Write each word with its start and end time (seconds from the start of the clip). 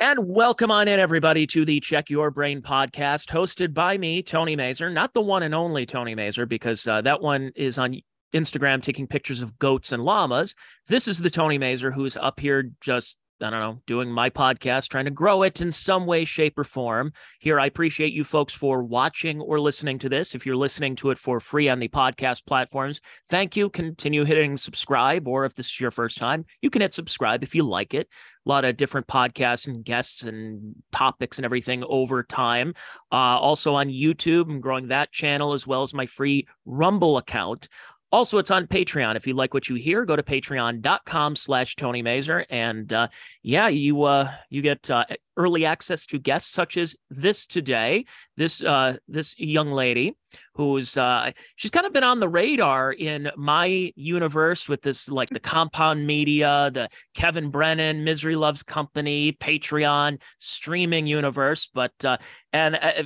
And 0.00 0.30
welcome 0.30 0.70
on 0.70 0.88
in, 0.88 0.98
everybody, 0.98 1.46
to 1.48 1.66
the 1.66 1.78
Check 1.78 2.08
Your 2.08 2.30
Brain 2.30 2.62
podcast, 2.62 3.26
hosted 3.28 3.74
by 3.74 3.98
me, 3.98 4.22
Tony 4.22 4.56
Mazur, 4.56 4.88
not 4.88 5.12
the 5.12 5.20
one 5.20 5.42
and 5.42 5.54
only 5.54 5.84
Tony 5.84 6.14
Mazur, 6.14 6.46
because 6.46 6.86
uh, 6.86 7.02
that 7.02 7.20
one 7.20 7.52
is 7.54 7.76
on 7.76 8.00
Instagram 8.32 8.82
taking 8.82 9.06
pictures 9.06 9.42
of 9.42 9.58
goats 9.58 9.92
and 9.92 10.02
llamas. 10.02 10.54
This 10.88 11.06
is 11.06 11.18
the 11.18 11.28
Tony 11.28 11.58
Mazur 11.58 11.90
who's 11.90 12.16
up 12.16 12.40
here 12.40 12.70
just 12.80 13.18
I 13.42 13.50
don't 13.50 13.60
know, 13.60 13.80
doing 13.86 14.10
my 14.10 14.28
podcast, 14.28 14.88
trying 14.88 15.06
to 15.06 15.10
grow 15.10 15.42
it 15.42 15.60
in 15.60 15.70
some 15.70 16.04
way, 16.04 16.24
shape, 16.24 16.58
or 16.58 16.64
form. 16.64 17.12
Here, 17.38 17.58
I 17.58 17.66
appreciate 17.66 18.12
you 18.12 18.22
folks 18.22 18.52
for 18.52 18.82
watching 18.82 19.40
or 19.40 19.58
listening 19.58 19.98
to 20.00 20.08
this. 20.08 20.34
If 20.34 20.44
you're 20.44 20.56
listening 20.56 20.94
to 20.96 21.10
it 21.10 21.18
for 21.18 21.40
free 21.40 21.68
on 21.68 21.78
the 21.78 21.88
podcast 21.88 22.44
platforms, 22.44 23.00
thank 23.28 23.56
you. 23.56 23.70
Continue 23.70 24.24
hitting 24.24 24.56
subscribe, 24.56 25.26
or 25.26 25.44
if 25.46 25.54
this 25.54 25.66
is 25.66 25.80
your 25.80 25.90
first 25.90 26.18
time, 26.18 26.44
you 26.60 26.68
can 26.68 26.82
hit 26.82 26.92
subscribe 26.92 27.42
if 27.42 27.54
you 27.54 27.62
like 27.62 27.94
it. 27.94 28.08
A 28.46 28.48
lot 28.48 28.64
of 28.64 28.76
different 28.76 29.06
podcasts 29.06 29.66
and 29.66 29.84
guests 29.84 30.22
and 30.22 30.74
topics 30.92 31.38
and 31.38 31.44
everything 31.44 31.82
over 31.86 32.22
time. 32.22 32.74
Uh, 33.12 33.38
also 33.38 33.74
on 33.74 33.88
YouTube, 33.88 34.50
I'm 34.50 34.60
growing 34.60 34.88
that 34.88 35.12
channel 35.12 35.52
as 35.52 35.66
well 35.66 35.82
as 35.82 35.94
my 35.94 36.06
free 36.06 36.46
Rumble 36.66 37.16
account. 37.16 37.68
Also, 38.12 38.38
it's 38.38 38.50
on 38.50 38.66
Patreon. 38.66 39.16
If 39.16 39.26
you 39.26 39.34
like 39.34 39.54
what 39.54 39.68
you 39.68 39.76
hear, 39.76 40.04
go 40.04 40.16
to 40.16 40.22
patreon.com 40.22 41.36
slash 41.36 41.76
Tony 41.76 42.02
Mazur. 42.02 42.44
And 42.50 42.92
uh, 42.92 43.08
yeah, 43.42 43.68
you 43.68 44.02
uh, 44.02 44.32
you 44.48 44.62
get 44.62 44.90
uh, 44.90 45.04
early 45.40 45.64
access 45.64 46.04
to 46.04 46.18
guests 46.18 46.50
such 46.50 46.76
as 46.76 46.94
this 47.08 47.46
today. 47.46 48.04
This 48.36 48.62
uh, 48.62 48.98
this 49.08 49.34
young 49.38 49.72
lady 49.72 50.14
who's 50.54 50.98
uh, 50.98 51.32
she's 51.56 51.70
kind 51.70 51.86
of 51.86 51.92
been 51.94 52.04
on 52.04 52.20
the 52.20 52.28
radar 52.28 52.92
in 52.92 53.30
my 53.36 53.90
universe 53.96 54.68
with 54.68 54.82
this 54.82 55.08
like 55.08 55.30
the 55.30 55.40
compound 55.40 56.06
media, 56.06 56.70
the 56.74 56.90
Kevin 57.14 57.50
Brennan, 57.50 58.04
Misery 58.04 58.36
Loves 58.36 58.62
Company, 58.62 59.32
Patreon 59.32 60.20
streaming 60.38 61.06
universe. 61.06 61.70
But 61.72 61.92
uh, 62.04 62.18
and 62.52 62.76
uh, 62.76 63.04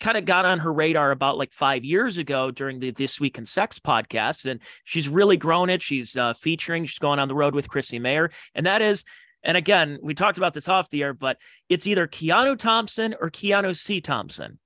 kind 0.00 0.18
of 0.18 0.24
got 0.24 0.44
on 0.44 0.58
her 0.58 0.72
radar 0.72 1.12
about 1.12 1.38
like 1.38 1.52
five 1.52 1.84
years 1.84 2.18
ago 2.18 2.50
during 2.50 2.80
the 2.80 2.90
This 2.90 3.20
Week 3.20 3.38
in 3.38 3.46
Sex 3.46 3.78
podcast, 3.78 4.50
and 4.50 4.60
she's 4.82 5.08
really 5.08 5.36
grown 5.36 5.70
it. 5.70 5.80
She's 5.82 6.16
uh, 6.16 6.32
featuring. 6.32 6.86
She's 6.86 6.98
going 6.98 7.20
on 7.20 7.28
the 7.28 7.36
road 7.36 7.54
with 7.54 7.68
Chrissie 7.68 8.00
Mayr, 8.00 8.32
and 8.54 8.66
that 8.66 8.82
is 8.82 9.04
and 9.42 9.56
again, 9.56 9.98
we 10.02 10.14
talked 10.14 10.38
about 10.38 10.54
this 10.54 10.68
off 10.68 10.90
the 10.90 11.02
air, 11.02 11.14
but 11.14 11.38
it's 11.68 11.86
either 11.86 12.06
Keanu 12.06 12.58
Thompson 12.58 13.14
or 13.20 13.30
Keanu 13.30 13.76
C. 13.76 14.00
Thompson. 14.00 14.58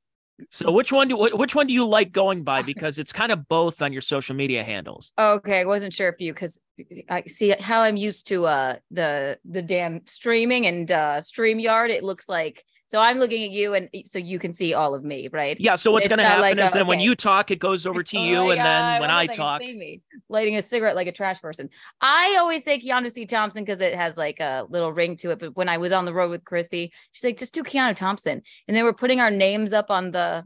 So 0.51 0.73
which 0.73 0.91
one 0.91 1.09
do 1.09 1.17
which 1.17 1.55
one 1.55 1.67
do 1.67 1.73
you 1.73 1.87
like 1.87 2.11
going 2.13 2.43
by? 2.43 2.63
Because 2.73 2.99
it's 2.99 3.13
kind 3.13 3.31
of 3.31 3.49
both 3.49 3.83
on 3.83 3.93
your 3.93 4.03
social 4.03 4.35
media 4.35 4.65
handles. 4.65 5.13
Okay, 5.19 5.61
I 5.61 5.65
wasn't 5.65 5.93
sure 5.93 6.09
if 6.09 6.17
you 6.21 6.33
because 6.33 6.61
I 7.09 7.25
see 7.27 7.51
how 7.51 7.83
I'm 7.83 7.97
used 7.97 8.29
to 8.29 8.47
uh 8.47 8.77
the 8.91 9.39
the 9.45 9.63
damn 9.63 10.07
streaming 10.07 10.67
and 10.67 10.91
uh 10.91 11.21
StreamYard. 11.21 11.91
It 11.91 12.03
looks 12.03 12.29
like 12.29 12.65
so 12.93 13.01
I'm 13.01 13.17
looking 13.17 13.43
at 13.43 13.53
you, 13.53 13.73
and 13.73 13.89
so 14.05 14.19
you 14.19 14.39
can 14.39 14.53
see 14.53 14.75
all 14.75 14.95
of 14.95 15.03
me, 15.03 15.31
right? 15.33 15.59
Yeah. 15.59 15.77
So 15.77 15.91
what's 15.93 16.09
going 16.09 16.19
to 16.19 16.27
happen 16.27 16.43
like 16.43 16.59
is 16.59 16.73
then 16.73 16.83
okay. 16.83 16.89
when 16.89 17.01
you 17.01 17.15
talk, 17.15 17.51
it 17.51 17.59
goes 17.59 17.87
over 17.87 18.03
to 18.03 18.19
oh 18.19 18.23
you, 18.23 18.51
and 18.51 18.61
then 18.61 19.01
when 19.01 19.11
I 19.11 19.27
talk, 19.29 19.63
me 19.63 20.03
lighting 20.29 20.57
a 20.57 20.63
cigarette 20.63 20.95
like 20.95 21.07
a 21.07 21.13
trash 21.13 21.41
person. 21.41 21.71
I 22.03 22.37
always 22.39 22.63
say 22.65 22.79
Keanu 22.79 23.11
C. 23.11 23.25
Thompson 23.25 23.65
because 23.65 23.81
it 23.81 23.95
has 23.95 24.19
like 24.19 24.41
a 24.41 24.67
little 24.69 24.93
ring 24.93 25.17
to 25.19 25.31
it. 25.31 25.39
But 25.39 25.57
when 25.57 25.71
I 25.71 25.79
was 25.79 25.91
on 25.91 26.05
the 26.05 26.13
road 26.13 26.29
with 26.29 26.45
Chrissie, 26.45 26.93
she's 27.13 27.25
like, 27.25 27.39
just 27.39 27.55
do 27.55 27.63
Keanu 27.63 27.97
Thompson, 27.97 28.43
and 28.69 28.77
they 28.77 28.83
were 28.83 28.93
putting 28.93 29.21
our 29.21 29.31
names 29.31 29.73
up 29.73 29.91
on 29.91 30.11
the 30.11 30.45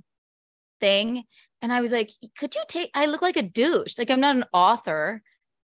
thing, 0.79 1.25
and 1.63 1.73
I 1.73 1.81
was 1.81 1.91
like, 1.91 2.13
could 2.39 2.55
you 2.55 2.63
take? 2.69 2.93
I 2.95 3.07
look 3.07 3.23
like 3.23 3.37
a 3.37 3.43
douche. 3.43 3.99
Like 3.99 4.09
I'm 4.09 4.21
not 4.21 4.37
an 4.37 4.45
author. 4.53 5.21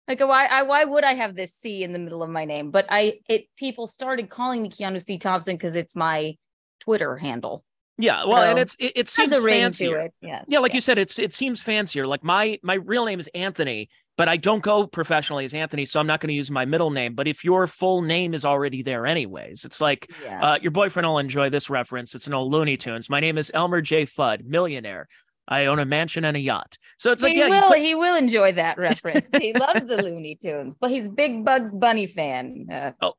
Like 0.08 0.20
why 0.20 0.48
I 0.48 0.64
why 0.64 0.84
would 0.84 1.04
I 1.04 1.14
have 1.14 1.36
this 1.36 1.54
C 1.54 1.84
in 1.84 1.94
the 1.94 2.00
middle 2.00 2.24
of 2.24 2.32
my 2.32 2.46
name? 2.46 2.72
But 2.72 2.88
I 2.90 3.20
it 3.30 3.46
people 3.56 3.86
started 3.86 4.32
calling 4.32 4.64
me 4.64 4.70
Keanu 4.72 5.00
C. 5.00 5.20
Thompson 5.20 5.58
because 5.58 5.76
it's 5.76 5.96
my 5.96 6.38
Twitter 6.82 7.16
handle. 7.16 7.64
Yeah, 7.98 8.18
so 8.18 8.30
well, 8.30 8.44
and 8.44 8.60
it's 8.60 8.76
it, 8.76 8.94
it 8.96 9.10
seems 9.10 9.38
fancier. 9.38 10.00
It. 10.00 10.14
Yes. 10.22 10.46
Yeah, 10.48 10.60
like 10.60 10.74
you 10.74 10.82
said, 10.82 10.98
it's 10.98 11.20
it 11.20 11.34
seems 11.34 11.62
fancier. 11.62 12.08
Like 12.08 12.24
my 12.24 12.59
my 12.64 12.75
real 12.75 13.06
name 13.06 13.19
is 13.19 13.30
Anthony, 13.36 13.90
but 14.18 14.28
I 14.28 14.38
don't 14.38 14.64
go 14.64 14.88
professionally 14.88 15.46
as 15.46 15.53
Anthony, 15.53 15.86
so 15.86 16.00
I'm 16.00 16.08
not 16.08 16.20
going 16.20 16.30
to 16.30 16.34
use 16.34 16.50
my 16.50 16.66
middle 16.66 16.90
name. 16.90 17.14
But 17.14 17.28
if 17.28 17.44
your 17.44 17.68
full 17.68 18.02
name 18.02 18.34
is 18.34 18.44
already 18.44 18.81
there, 18.81 19.06
anyways, 19.06 19.66
it's 19.66 19.80
like 19.80 20.12
yeah. 20.24 20.44
uh, 20.44 20.59
your 20.62 20.72
boyfriend 20.72 21.08
will 21.08 21.20
enjoy 21.20 21.50
this 21.50 21.70
reference. 21.70 22.16
It's 22.16 22.28
an 22.28 22.34
old 22.34 22.52
Looney 22.52 22.78
Tunes. 22.78 23.09
My 23.09 23.20
name 23.20 23.38
is 23.38 23.52
Elmer 23.53 23.81
J. 23.81 24.06
Fudd, 24.06 24.46
millionaire. 24.46 25.08
I 25.47 25.66
own 25.66 25.80
a 25.80 25.86
mansion 25.86 26.24
and 26.24 26.38
a 26.38 26.40
yacht. 26.40 26.78
So 26.97 27.12
it's 27.12 27.22
he 27.22 27.30
like, 27.30 27.38
yeah, 27.38 27.62
will, 27.62 27.68
put... 27.68 27.80
he 27.80 27.94
will 27.94 28.16
enjoy 28.16 28.53
that 28.53 28.78
reference. 28.78 29.28
he 29.40 29.53
loves 29.53 29.86
the 29.86 30.02
Looney 30.02 30.36
Tunes, 30.36 30.75
but 30.80 30.91
he's 30.91 31.08
big 31.08 31.44
Bugs 31.44 31.72
Bunny 31.74 32.08
fan. 32.08 32.68
Uh, 32.72 32.91
oh, 33.02 33.14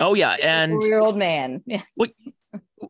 oh 0.00 0.14
yeah, 0.14 0.36
and 0.42 0.82
your 0.82 1.00
old 1.00 1.16
man. 1.16 1.62
Yes. 1.66 1.84
Well, 1.96 2.08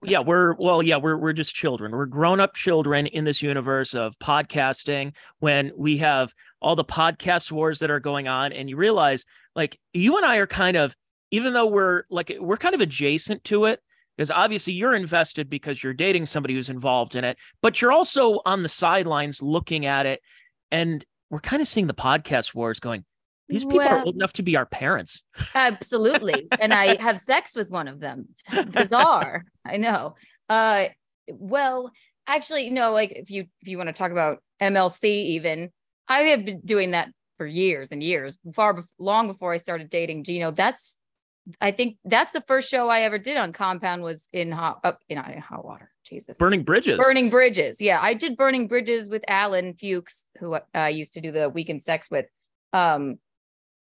yeah, 0.07 0.21
we're 0.21 0.55
well, 0.55 0.83
yeah, 0.83 0.97
we're 0.97 1.17
we're 1.17 1.33
just 1.33 1.55
children. 1.55 1.93
We're 1.93 2.07
grown-up 2.07 2.55
children 2.55 3.07
in 3.07 3.25
this 3.25 3.43
universe 3.43 3.95
of 3.95 4.19
podcasting 4.19 5.15
when 5.41 5.73
we 5.77 5.99
have 5.99 6.33
all 6.61 6.77
the 6.77 6.85
podcast 6.85 7.51
wars 7.51 7.81
that 7.81 7.91
are 7.91 8.01
going 8.01 8.29
on 8.29 8.53
and 8.53 8.71
you 8.71 8.77
realize 8.77 9.25
like 9.55 9.79
you 9.93 10.17
and 10.17 10.25
I 10.25 10.37
are 10.37 10.47
kind 10.47 10.77
of 10.77 10.95
even 11.31 11.53
though 11.53 11.67
we're 11.67 12.05
like 12.09 12.35
we're 12.39 12.57
kind 12.57 12.75
of 12.75 12.81
adjacent 12.81 13.43
to 13.45 13.65
it 13.65 13.81
because 14.17 14.31
obviously 14.31 14.73
you're 14.73 14.95
invested 14.95 15.51
because 15.51 15.83
you're 15.83 15.93
dating 15.93 16.27
somebody 16.27 16.55
who's 16.55 16.71
involved 16.71 17.17
in 17.17 17.25
it, 17.25 17.37
but 17.61 17.83
you're 17.83 17.93
also 17.93 18.41
on 18.47 18.63
the 18.63 18.69
sidelines 18.69 19.43
looking 19.43 19.87
at 19.87 20.07
it 20.07 20.23
and 20.71 21.05
we're 21.31 21.41
kind 21.41 21.61
of 21.61 21.69
seeing 21.69 21.87
the 21.87 21.95
podcast 21.95 22.55
wars 22.55 22.81
going 22.81 23.05
these 23.49 23.65
people 23.65 23.79
well, 23.79 24.01
are 24.01 24.05
old 24.05 24.17
enough 24.17 24.33
to 24.35 24.43
be 24.43 24.57
our 24.57 24.67
parents. 24.67 25.23
absolutely. 25.55 26.49
and 26.61 26.75
I 26.75 27.01
have 27.01 27.21
sex 27.21 27.55
with 27.55 27.71
one 27.71 27.89
of 27.89 28.01
them. 28.01 28.27
It's 28.31 28.71
bizarre. 28.73 29.45
I 29.65 29.77
know. 29.77 30.17
Uh 30.49 30.87
well, 31.29 31.91
actually, 32.27 32.65
you 32.65 32.73
know, 32.73 32.93
like 32.93 33.13
if 33.13 33.31
you 33.31 33.47
if 33.61 33.69
you 33.69 33.77
want 33.77 33.89
to 33.89 33.93
talk 33.93 34.13
about 34.13 34.43
MLC 34.61 35.05
even, 35.05 35.71
I 36.09 36.21
have 36.21 36.45
been 36.45 36.61
doing 36.61 36.93
that 36.93 37.11
for 37.37 37.47
years 37.47 37.93
and 37.93 38.03
years, 38.03 38.39
far 38.55 38.83
long 38.99 39.27
before 39.27 39.53
I 39.53 39.59
started 39.59 39.91
dating 39.91 40.25
Geno. 40.25 40.51
That's 40.51 40.97
I 41.61 41.71
think 41.71 41.99
that's 42.05 42.33
the 42.33 42.41
first 42.43 42.69
show 42.69 42.89
I 42.89 43.03
ever 43.03 43.19
did 43.19 43.37
on 43.37 43.53
Compound 43.53 44.03
was 44.03 44.29
in 44.33 44.51
hot 44.51 44.81
uh, 44.83 44.93
in, 45.09 45.19
in 45.19 45.41
hot 45.41 45.65
water. 45.65 45.91
Jesus. 46.05 46.39
Burning 46.39 46.63
Bridges. 46.63 46.99
Burning 46.99 47.31
Bridges. 47.31 47.81
Yeah, 47.81 47.99
I 48.01 48.15
did 48.15 48.37
Burning 48.37 48.69
Bridges 48.69 49.09
with 49.09 49.25
Alan 49.29 49.75
Fuchs, 49.75 50.25
who 50.39 50.55
I 50.55 50.85
uh, 50.85 50.87
used 50.87 51.15
to 51.15 51.21
do 51.21 51.33
the 51.33 51.49
Week 51.49 51.69
in 51.69 51.81
Sex 51.81 52.09
with. 52.11 52.27
Um, 52.73 53.19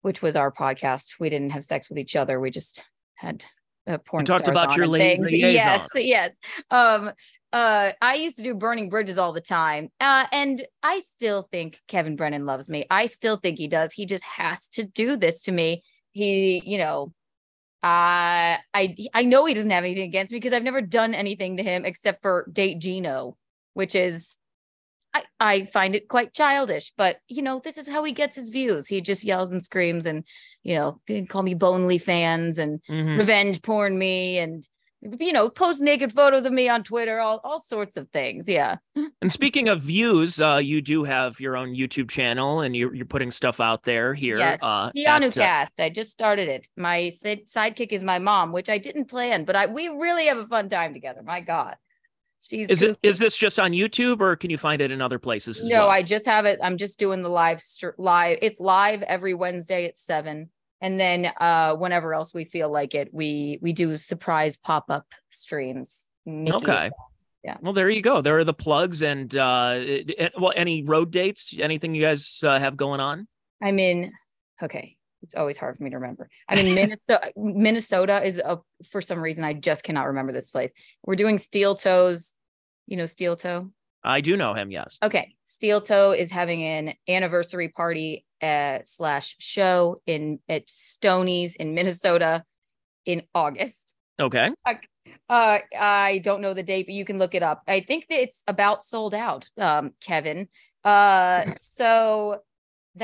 which 0.02 0.22
was 0.22 0.36
our 0.36 0.50
podcast. 0.50 1.14
We 1.18 1.30
didn't 1.30 1.50
have 1.50 1.64
sex 1.64 1.88
with 1.88 1.98
each 1.98 2.16
other. 2.16 2.40
We 2.40 2.50
just 2.50 2.84
had 3.14 3.44
a 3.86 3.98
porn. 3.98 4.22
You 4.22 4.26
talked 4.26 4.48
about 4.48 4.76
your 4.76 4.86
lady 4.86 5.38
Yes, 5.38 5.88
yes. 5.94 6.32
Um, 6.70 7.12
uh, 7.52 7.92
I 8.00 8.14
used 8.14 8.36
to 8.36 8.42
do 8.42 8.54
burning 8.54 8.88
bridges 8.88 9.18
all 9.18 9.32
the 9.32 9.40
time. 9.40 9.90
Uh, 9.98 10.26
and 10.30 10.64
I 10.82 11.00
still 11.00 11.48
think 11.50 11.80
Kevin 11.88 12.16
Brennan 12.16 12.46
loves 12.46 12.70
me. 12.70 12.86
I 12.90 13.06
still 13.06 13.36
think 13.36 13.58
he 13.58 13.66
does. 13.66 13.92
He 13.92 14.06
just 14.06 14.24
has 14.24 14.68
to 14.68 14.84
do 14.84 15.16
this 15.16 15.42
to 15.42 15.52
me. 15.52 15.82
He, 16.12 16.62
you 16.64 16.78
know, 16.78 17.12
uh, 17.82 18.60
I 18.74 18.96
I 19.14 19.24
know 19.24 19.46
he 19.46 19.54
doesn't 19.54 19.70
have 19.70 19.84
anything 19.84 20.04
against 20.04 20.32
me 20.32 20.38
because 20.38 20.52
I've 20.52 20.62
never 20.62 20.82
done 20.82 21.14
anything 21.14 21.56
to 21.56 21.62
him 21.62 21.84
except 21.84 22.20
for 22.20 22.46
date 22.52 22.78
Geno, 22.78 23.36
which 23.74 23.94
is 23.94 24.36
I, 25.12 25.24
I 25.40 25.64
find 25.66 25.94
it 25.94 26.08
quite 26.08 26.32
childish, 26.32 26.92
but 26.96 27.18
you 27.28 27.42
know, 27.42 27.60
this 27.62 27.78
is 27.78 27.88
how 27.88 28.04
he 28.04 28.12
gets 28.12 28.36
his 28.36 28.50
views. 28.50 28.86
He 28.86 29.00
just 29.00 29.24
yells 29.24 29.50
and 29.50 29.64
screams 29.64 30.06
and, 30.06 30.24
you 30.62 30.76
know, 30.76 31.00
can 31.06 31.26
call 31.26 31.42
me 31.42 31.54
Bonely 31.54 32.00
fans 32.00 32.58
and 32.58 32.80
mm-hmm. 32.88 33.18
revenge 33.18 33.62
porn 33.62 33.98
me 33.98 34.38
and 34.38 34.66
you 35.18 35.32
know, 35.32 35.48
post 35.48 35.80
naked 35.80 36.12
photos 36.12 36.44
of 36.44 36.52
me 36.52 36.68
on 36.68 36.84
Twitter, 36.84 37.20
all, 37.20 37.40
all 37.42 37.58
sorts 37.58 37.96
of 37.96 38.08
things. 38.10 38.48
Yeah. 38.48 38.76
And 39.22 39.30
speaking 39.30 39.68
of 39.68 39.82
views, 39.82 40.40
uh, 40.40 40.56
you 40.56 40.80
do 40.80 41.04
have 41.04 41.40
your 41.40 41.54
own 41.54 41.74
YouTube 41.74 42.08
channel 42.08 42.62
and 42.62 42.74
you're, 42.74 42.94
you're 42.94 43.04
putting 43.04 43.30
stuff 43.30 43.60
out 43.60 43.82
there 43.82 44.14
here. 44.14 44.38
Yes. 44.38 44.60
Uh, 44.62 44.90
Keanu 44.92 45.26
at, 45.26 45.34
Cast. 45.34 45.72
Uh, 45.78 45.84
I 45.84 45.88
just 45.90 46.10
started 46.10 46.48
it. 46.48 46.66
My 46.74 47.10
sidekick 47.14 47.92
is 47.92 48.02
my 48.02 48.18
mom, 48.18 48.50
which 48.50 48.70
I 48.70 48.78
didn't 48.78 49.06
plan, 49.06 49.44
but 49.44 49.56
I, 49.56 49.66
we 49.66 49.88
really 49.88 50.26
have 50.26 50.38
a 50.38 50.46
fun 50.46 50.70
time 50.70 50.94
together. 50.94 51.22
My 51.22 51.42
God. 51.42 51.76
She's 52.40 52.70
is 52.70 52.82
it 52.82 52.98
is 53.02 53.18
this 53.18 53.36
just 53.36 53.58
on 53.58 53.72
YouTube 53.72 54.20
or 54.20 54.34
can 54.34 54.50
you 54.50 54.56
find 54.56 54.80
it 54.80 54.90
in 54.90 55.02
other 55.02 55.18
places? 55.18 55.62
no, 55.62 55.80
well? 55.80 55.88
I 55.90 56.02
just 56.02 56.24
have 56.26 56.46
it. 56.46 56.58
I'm 56.62 56.78
just 56.78 56.98
doing 56.98 57.22
the 57.22 57.28
live 57.28 57.62
live. 57.98 58.38
It's 58.40 58.58
live 58.58 59.02
every 59.02 59.34
Wednesday 59.34 59.84
at 59.86 59.98
seven, 59.98 60.50
and 60.80 60.98
then 60.98 61.30
uh 61.38 61.76
whenever 61.76 62.14
else 62.14 62.32
we 62.32 62.44
feel 62.44 62.70
like 62.70 62.94
it, 62.94 63.12
we 63.12 63.58
we 63.60 63.74
do 63.74 63.96
surprise 63.96 64.56
pop 64.56 64.86
up 64.88 65.06
streams. 65.28 66.06
Mickey. 66.24 66.56
Okay. 66.56 66.90
Yeah. 67.44 67.56
Well, 67.60 67.72
there 67.72 67.88
you 67.88 68.02
go. 68.02 68.20
There 68.20 68.38
are 68.38 68.44
the 68.44 68.54
plugs 68.54 69.02
and 69.02 69.34
uh, 69.34 69.76
it, 69.78 70.32
well, 70.38 70.52
any 70.54 70.82
road 70.82 71.10
dates, 71.10 71.54
anything 71.58 71.94
you 71.94 72.02
guys 72.02 72.40
uh, 72.42 72.58
have 72.58 72.76
going 72.76 73.00
on? 73.00 73.26
I'm 73.62 73.78
in. 73.78 74.12
Okay, 74.62 74.96
it's 75.22 75.34
always 75.34 75.58
hard 75.58 75.76
for 75.76 75.84
me 75.84 75.90
to 75.90 75.96
remember. 75.98 76.28
I 76.48 76.56
mean, 76.56 76.74
Minnesota, 76.74 77.32
Minnesota 77.36 78.24
is 78.24 78.38
a, 78.38 78.60
for 78.90 79.00
some 79.00 79.20
reason, 79.20 79.44
I 79.44 79.52
just 79.52 79.84
cannot 79.84 80.06
remember 80.06 80.32
this 80.32 80.50
place. 80.50 80.72
We're 81.04 81.16
doing 81.16 81.38
Steel 81.38 81.74
Toes. 81.74 82.34
You 82.86 82.96
know, 82.96 83.06
Steel 83.06 83.36
Toe? 83.36 83.70
I 84.02 84.20
do 84.20 84.36
know 84.36 84.54
him. 84.54 84.70
Yes. 84.70 84.98
Okay. 85.02 85.34
Steel 85.44 85.80
Toe 85.80 86.12
is 86.12 86.30
having 86.30 86.62
an 86.62 86.94
anniversary 87.08 87.68
party 87.68 88.24
uh, 88.42 88.78
slash 88.84 89.36
show 89.38 90.00
in 90.06 90.40
at 90.48 90.66
Stonies 90.66 91.54
in 91.56 91.74
Minnesota 91.74 92.44
in 93.04 93.22
August. 93.34 93.94
Okay. 94.18 94.50
Uh, 95.28 95.58
I 95.78 96.20
don't 96.24 96.40
know 96.40 96.54
the 96.54 96.62
date, 96.62 96.86
but 96.86 96.94
you 96.94 97.04
can 97.04 97.18
look 97.18 97.34
it 97.34 97.42
up. 97.42 97.62
I 97.66 97.80
think 97.80 98.06
that 98.08 98.20
it's 98.20 98.42
about 98.46 98.84
sold 98.84 99.14
out, 99.14 99.48
um, 99.58 99.92
Kevin. 100.00 100.48
Uh, 100.84 101.52
so 101.60 102.40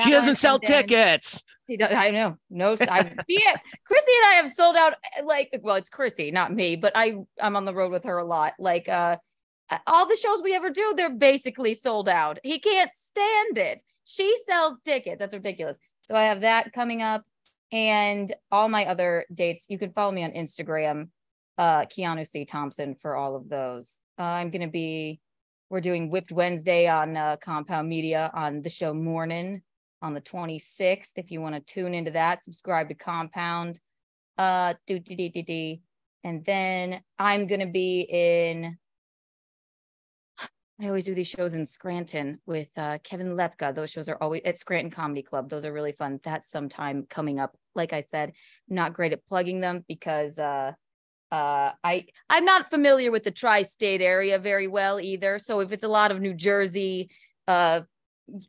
she 0.02 0.10
doesn't 0.10 0.36
sell 0.36 0.58
then- 0.58 0.82
tickets. 0.82 1.42
He 1.66 1.76
does, 1.76 1.92
I 1.92 2.10
know. 2.10 2.36
No, 2.48 2.76
I, 2.80 3.12
yeah, 3.26 3.56
Chrissie 3.86 4.12
and 4.12 4.26
I 4.26 4.34
have 4.36 4.50
sold 4.52 4.76
out. 4.76 4.94
uh, 5.18 5.24
Like, 5.24 5.58
well, 5.62 5.76
it's 5.76 5.90
Chrissie, 5.90 6.30
not 6.30 6.52
me, 6.54 6.76
but 6.76 6.92
I 6.94 7.16
I'm 7.40 7.56
on 7.56 7.64
the 7.64 7.74
road 7.74 7.90
with 7.90 8.04
her 8.04 8.18
a 8.18 8.24
lot. 8.24 8.54
Like, 8.58 8.88
uh, 8.88 9.16
all 9.86 10.06
the 10.06 10.16
shows 10.16 10.42
we 10.42 10.54
ever 10.54 10.70
do, 10.70 10.94
they're 10.96 11.10
basically 11.10 11.74
sold 11.74 12.08
out. 12.08 12.38
He 12.44 12.60
can't 12.60 12.90
stand 13.04 13.58
it. 13.58 13.82
She 14.04 14.36
sells 14.46 14.78
tickets. 14.84 15.18
That's 15.18 15.34
ridiculous. 15.34 15.76
So 16.02 16.14
I 16.14 16.24
have 16.24 16.42
that 16.42 16.72
coming 16.72 17.02
up, 17.02 17.24
and 17.72 18.32
all 18.52 18.68
my 18.68 18.86
other 18.86 19.24
dates. 19.34 19.66
You 19.68 19.78
can 19.78 19.90
follow 19.92 20.12
me 20.12 20.22
on 20.22 20.30
Instagram, 20.30 21.08
uh, 21.58 21.86
Keanu 21.86 22.24
C 22.24 22.44
Thompson 22.44 22.94
for 22.94 23.16
all 23.16 23.34
of 23.34 23.48
those. 23.48 24.00
Uh, 24.18 24.22
I'm 24.22 24.50
gonna 24.50 24.68
be. 24.68 25.20
We're 25.68 25.80
doing 25.80 26.10
Whipped 26.10 26.30
Wednesday 26.30 26.86
on 26.86 27.16
uh, 27.16 27.38
Compound 27.42 27.88
Media 27.88 28.30
on 28.32 28.62
the 28.62 28.70
show 28.70 28.94
Morning 28.94 29.62
on 30.02 30.14
the 30.14 30.20
26th. 30.20 31.12
If 31.16 31.31
you 31.31 31.40
want 31.40 31.54
to 31.54 31.60
tune 31.60 31.94
into 31.94 32.12
that, 32.12 32.44
subscribe 32.44 32.88
to 32.88 32.94
Compound. 32.94 33.81
Uh, 34.38 34.75
do 34.87 34.98
do 34.98 35.16
do 35.16 35.31
do 35.31 35.43
do. 35.43 35.76
And 36.25 36.44
then 36.44 37.00
I'm 37.19 37.46
gonna 37.46 37.66
be 37.66 38.00
in. 38.00 38.76
I 40.81 40.87
always 40.87 41.06
do 41.06 41.14
these 41.14 41.28
shows 41.28 41.54
in 41.54 41.64
Scranton 41.64 42.40
with 42.46 42.69
uh, 42.76 42.98
Kevin 43.02 43.34
Lepka. 43.37 43.75
Those 43.75 43.90
shows 43.90 44.08
are 44.08 44.19
always 44.20 44.43
at 44.44 44.58
Scranton 44.58 44.90
Comedy 44.90 45.22
Club. 45.22 45.48
Those 45.48 45.64
are 45.64 45.72
really 45.72 45.93
fun. 45.93 46.20
That's 46.22 46.50
sometime 46.50 47.06
coming 47.08 47.40
up. 47.40 47.56
Like 47.75 47.92
I 47.92 48.02
said, 48.02 48.32
not 48.69 48.92
great 48.92 49.12
at 49.12 49.26
plugging 49.26 49.60
them 49.60 49.84
because 49.88 50.38
uh, 50.38 50.72
uh, 51.31 51.72
I 51.82 52.06
I'm 52.28 52.44
not 52.44 52.70
familiar 52.70 53.10
with 53.10 53.25
the 53.25 53.31
tri-state 53.31 54.00
area 54.00 54.38
very 54.38 54.69
well 54.69 55.00
either. 55.00 55.38
So 55.38 55.60
if 55.60 55.72
it's 55.72 55.84
a 55.84 55.88
lot 55.88 56.10
of 56.10 56.20
New 56.20 56.34
Jersey, 56.34 57.10
uh, 57.49 57.82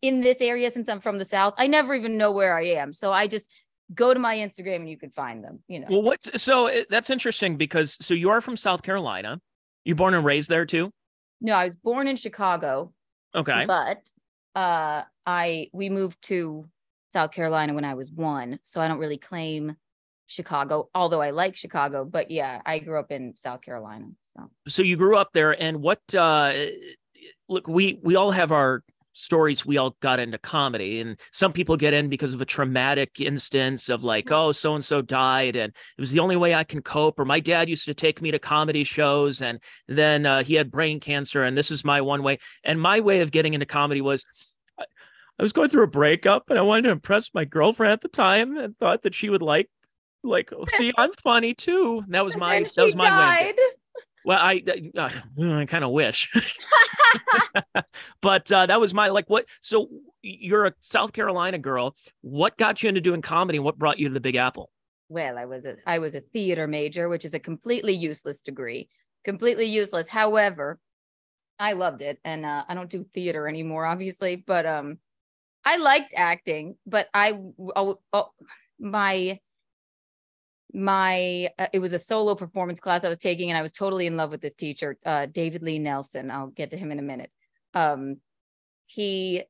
in 0.01 0.21
this 0.21 0.41
area 0.41 0.69
since 0.71 0.89
I'm 0.89 1.01
from 1.01 1.17
the 1.17 1.25
South, 1.25 1.53
I 1.57 1.67
never 1.67 1.93
even 1.95 2.17
know 2.17 2.31
where 2.31 2.55
I 2.57 2.65
am. 2.65 2.93
So 2.93 3.11
I 3.11 3.27
just 3.27 3.49
go 3.93 4.13
to 4.13 4.19
my 4.19 4.35
Instagram 4.37 4.77
and 4.77 4.89
you 4.89 4.97
can 4.97 5.11
find 5.11 5.43
them. 5.43 5.59
You 5.67 5.81
know, 5.81 5.87
Well, 5.89 6.01
what's 6.01 6.41
so 6.41 6.69
that's 6.89 7.09
interesting 7.09 7.57
because 7.57 7.97
so 8.01 8.13
you 8.13 8.29
are 8.29 8.41
from 8.41 8.57
South 8.57 8.81
Carolina. 8.83 9.39
You 9.85 9.95
born 9.95 10.13
and 10.13 10.25
raised 10.25 10.49
there 10.49 10.65
too? 10.65 10.91
no, 11.39 11.53
I 11.53 11.65
was 11.65 11.75
born 11.75 12.07
in 12.07 12.15
Chicago, 12.17 12.91
Okay. 13.35 13.65
but 13.67 13.99
uh, 14.55 15.03
I 15.25 15.69
we 15.71 15.89
moved 15.89 16.21
to 16.23 16.67
South 17.13 17.31
Carolina 17.31 17.73
when 17.73 17.85
I 17.85 17.93
was 17.93 18.11
one, 18.11 18.59
so 18.63 18.81
I 18.81 18.87
don't 18.87 18.97
really 18.97 19.17
claim 19.19 19.75
Chicago, 20.25 20.89
although 20.93 21.21
I 21.21 21.29
like 21.29 21.55
Chicago. 21.55 22.03
But 22.03 22.31
yeah, 22.31 22.61
I 22.65 22.79
grew 22.79 22.99
up 22.99 23.11
in 23.11 23.37
South 23.37 23.61
Carolina. 23.61 24.07
So 24.35 24.49
so 24.67 24.81
you 24.81 24.97
grew 24.97 25.15
up 25.15 25.29
there 25.33 25.51
and 25.61 25.81
what 25.81 26.01
uh 26.13 26.53
look 27.47 27.67
we 27.67 27.99
we 28.03 28.15
all 28.15 28.31
have 28.31 28.51
our 28.51 28.83
stories 29.17 29.65
we 29.65 29.77
all 29.77 29.95
got 29.99 30.19
into 30.19 30.37
comedy 30.37 30.99
and 30.99 31.19
some 31.31 31.51
people 31.51 31.75
get 31.75 31.93
in 31.93 32.07
because 32.07 32.33
of 32.33 32.41
a 32.41 32.45
traumatic 32.45 33.19
instance 33.19 33.89
of 33.89 34.03
like 34.03 34.31
oh 34.31 34.51
so 34.51 34.75
and 34.75 34.85
so 34.85 35.01
died 35.01 35.55
and 35.55 35.73
it 35.97 36.01
was 36.01 36.11
the 36.11 36.19
only 36.19 36.35
way 36.35 36.53
i 36.53 36.63
can 36.63 36.81
cope 36.81 37.19
or 37.19 37.25
my 37.25 37.39
dad 37.39 37.67
used 37.67 37.85
to 37.85 37.93
take 37.93 38.21
me 38.21 38.29
to 38.29 38.39
comedy 38.39 38.83
shows 38.83 39.41
and 39.41 39.59
then 39.87 40.25
uh, 40.25 40.43
he 40.43 40.53
had 40.53 40.71
brain 40.71 40.99
cancer 40.99 41.43
and 41.43 41.57
this 41.57 41.71
is 41.71 41.83
my 41.83 41.99
one 41.99 42.21
way 42.21 42.37
and 42.63 42.79
my 42.79 42.99
way 42.99 43.21
of 43.21 43.31
getting 43.31 43.53
into 43.53 43.65
comedy 43.65 44.01
was 44.01 44.23
I, 44.79 44.85
I 45.39 45.43
was 45.43 45.53
going 45.53 45.69
through 45.69 45.83
a 45.83 45.87
breakup 45.87 46.49
and 46.49 46.59
i 46.59 46.61
wanted 46.61 46.83
to 46.83 46.91
impress 46.91 47.33
my 47.33 47.45
girlfriend 47.45 47.93
at 47.93 48.01
the 48.01 48.09
time 48.09 48.57
and 48.57 48.77
thought 48.77 49.01
that 49.01 49.15
she 49.15 49.29
would 49.29 49.41
like 49.41 49.69
like 50.23 50.51
oh, 50.53 50.65
see 50.77 50.93
i'm 50.97 51.13
funny 51.13 51.53
too 51.55 52.03
and 52.05 52.13
that 52.13 52.23
was 52.23 52.37
my 52.37 52.59
that 52.75 52.85
was 52.85 52.95
my 52.95 53.09
way 53.09 53.53
died. 53.55 53.55
Well, 54.27 54.39
I 54.39 54.61
uh, 54.95 55.09
I 55.41 55.65
kind 55.65 55.83
of 55.83 55.89
wish, 55.89 56.31
but 58.21 58.51
uh, 58.51 58.67
that 58.67 58.79
was 58.79 58.93
my 58.93 59.07
like. 59.07 59.27
What? 59.27 59.45
So 59.61 59.89
you're 60.21 60.67
a 60.67 60.73
South 60.81 61.13
Carolina 61.13 61.57
girl. 61.57 61.95
What 62.21 62.57
got 62.57 62.83
you 62.83 62.89
into 62.89 63.01
doing 63.01 63.23
comedy? 63.23 63.57
and 63.57 63.65
What 63.65 63.79
brought 63.79 63.97
you 63.97 64.09
to 64.09 64.13
the 64.13 64.19
Big 64.19 64.35
Apple? 64.35 64.69
well 65.09 65.37
i 65.37 65.45
was 65.45 65.65
a 65.65 65.75
i 65.85 65.99
was 65.99 66.15
a 66.15 66.21
theater 66.21 66.67
major 66.67 67.07
which 67.09 67.25
is 67.25 67.33
a 67.33 67.39
completely 67.39 67.93
useless 67.93 68.41
degree 68.41 68.89
completely 69.23 69.65
useless 69.65 70.09
however 70.09 70.79
i 71.59 71.73
loved 71.73 72.01
it 72.01 72.19
and 72.23 72.45
uh, 72.45 72.63
i 72.67 72.73
don't 72.73 72.89
do 72.89 73.05
theater 73.13 73.47
anymore 73.47 73.85
obviously 73.85 74.35
but 74.35 74.65
um 74.65 74.97
i 75.63 75.77
liked 75.77 76.13
acting 76.15 76.75
but 76.85 77.07
i 77.13 77.39
oh, 77.75 77.99
oh, 78.13 78.29
my 78.79 79.39
my 80.73 81.49
uh, 81.57 81.67
it 81.71 81.79
was 81.79 81.93
a 81.93 81.99
solo 81.99 82.35
performance 82.35 82.79
class 82.79 83.05
i 83.05 83.09
was 83.09 83.17
taking 83.17 83.49
and 83.49 83.57
i 83.57 83.61
was 83.61 83.71
totally 83.71 84.05
in 84.05 84.17
love 84.17 84.31
with 84.31 84.41
this 84.41 84.53
teacher 84.53 84.97
uh 85.05 85.25
david 85.25 85.63
lee 85.63 85.79
nelson 85.79 86.29
i'll 86.29 86.47
get 86.47 86.71
to 86.71 86.77
him 86.77 86.91
in 86.91 86.99
a 86.99 87.03
minute 87.03 87.31
um 87.73 88.17
he 88.85 89.43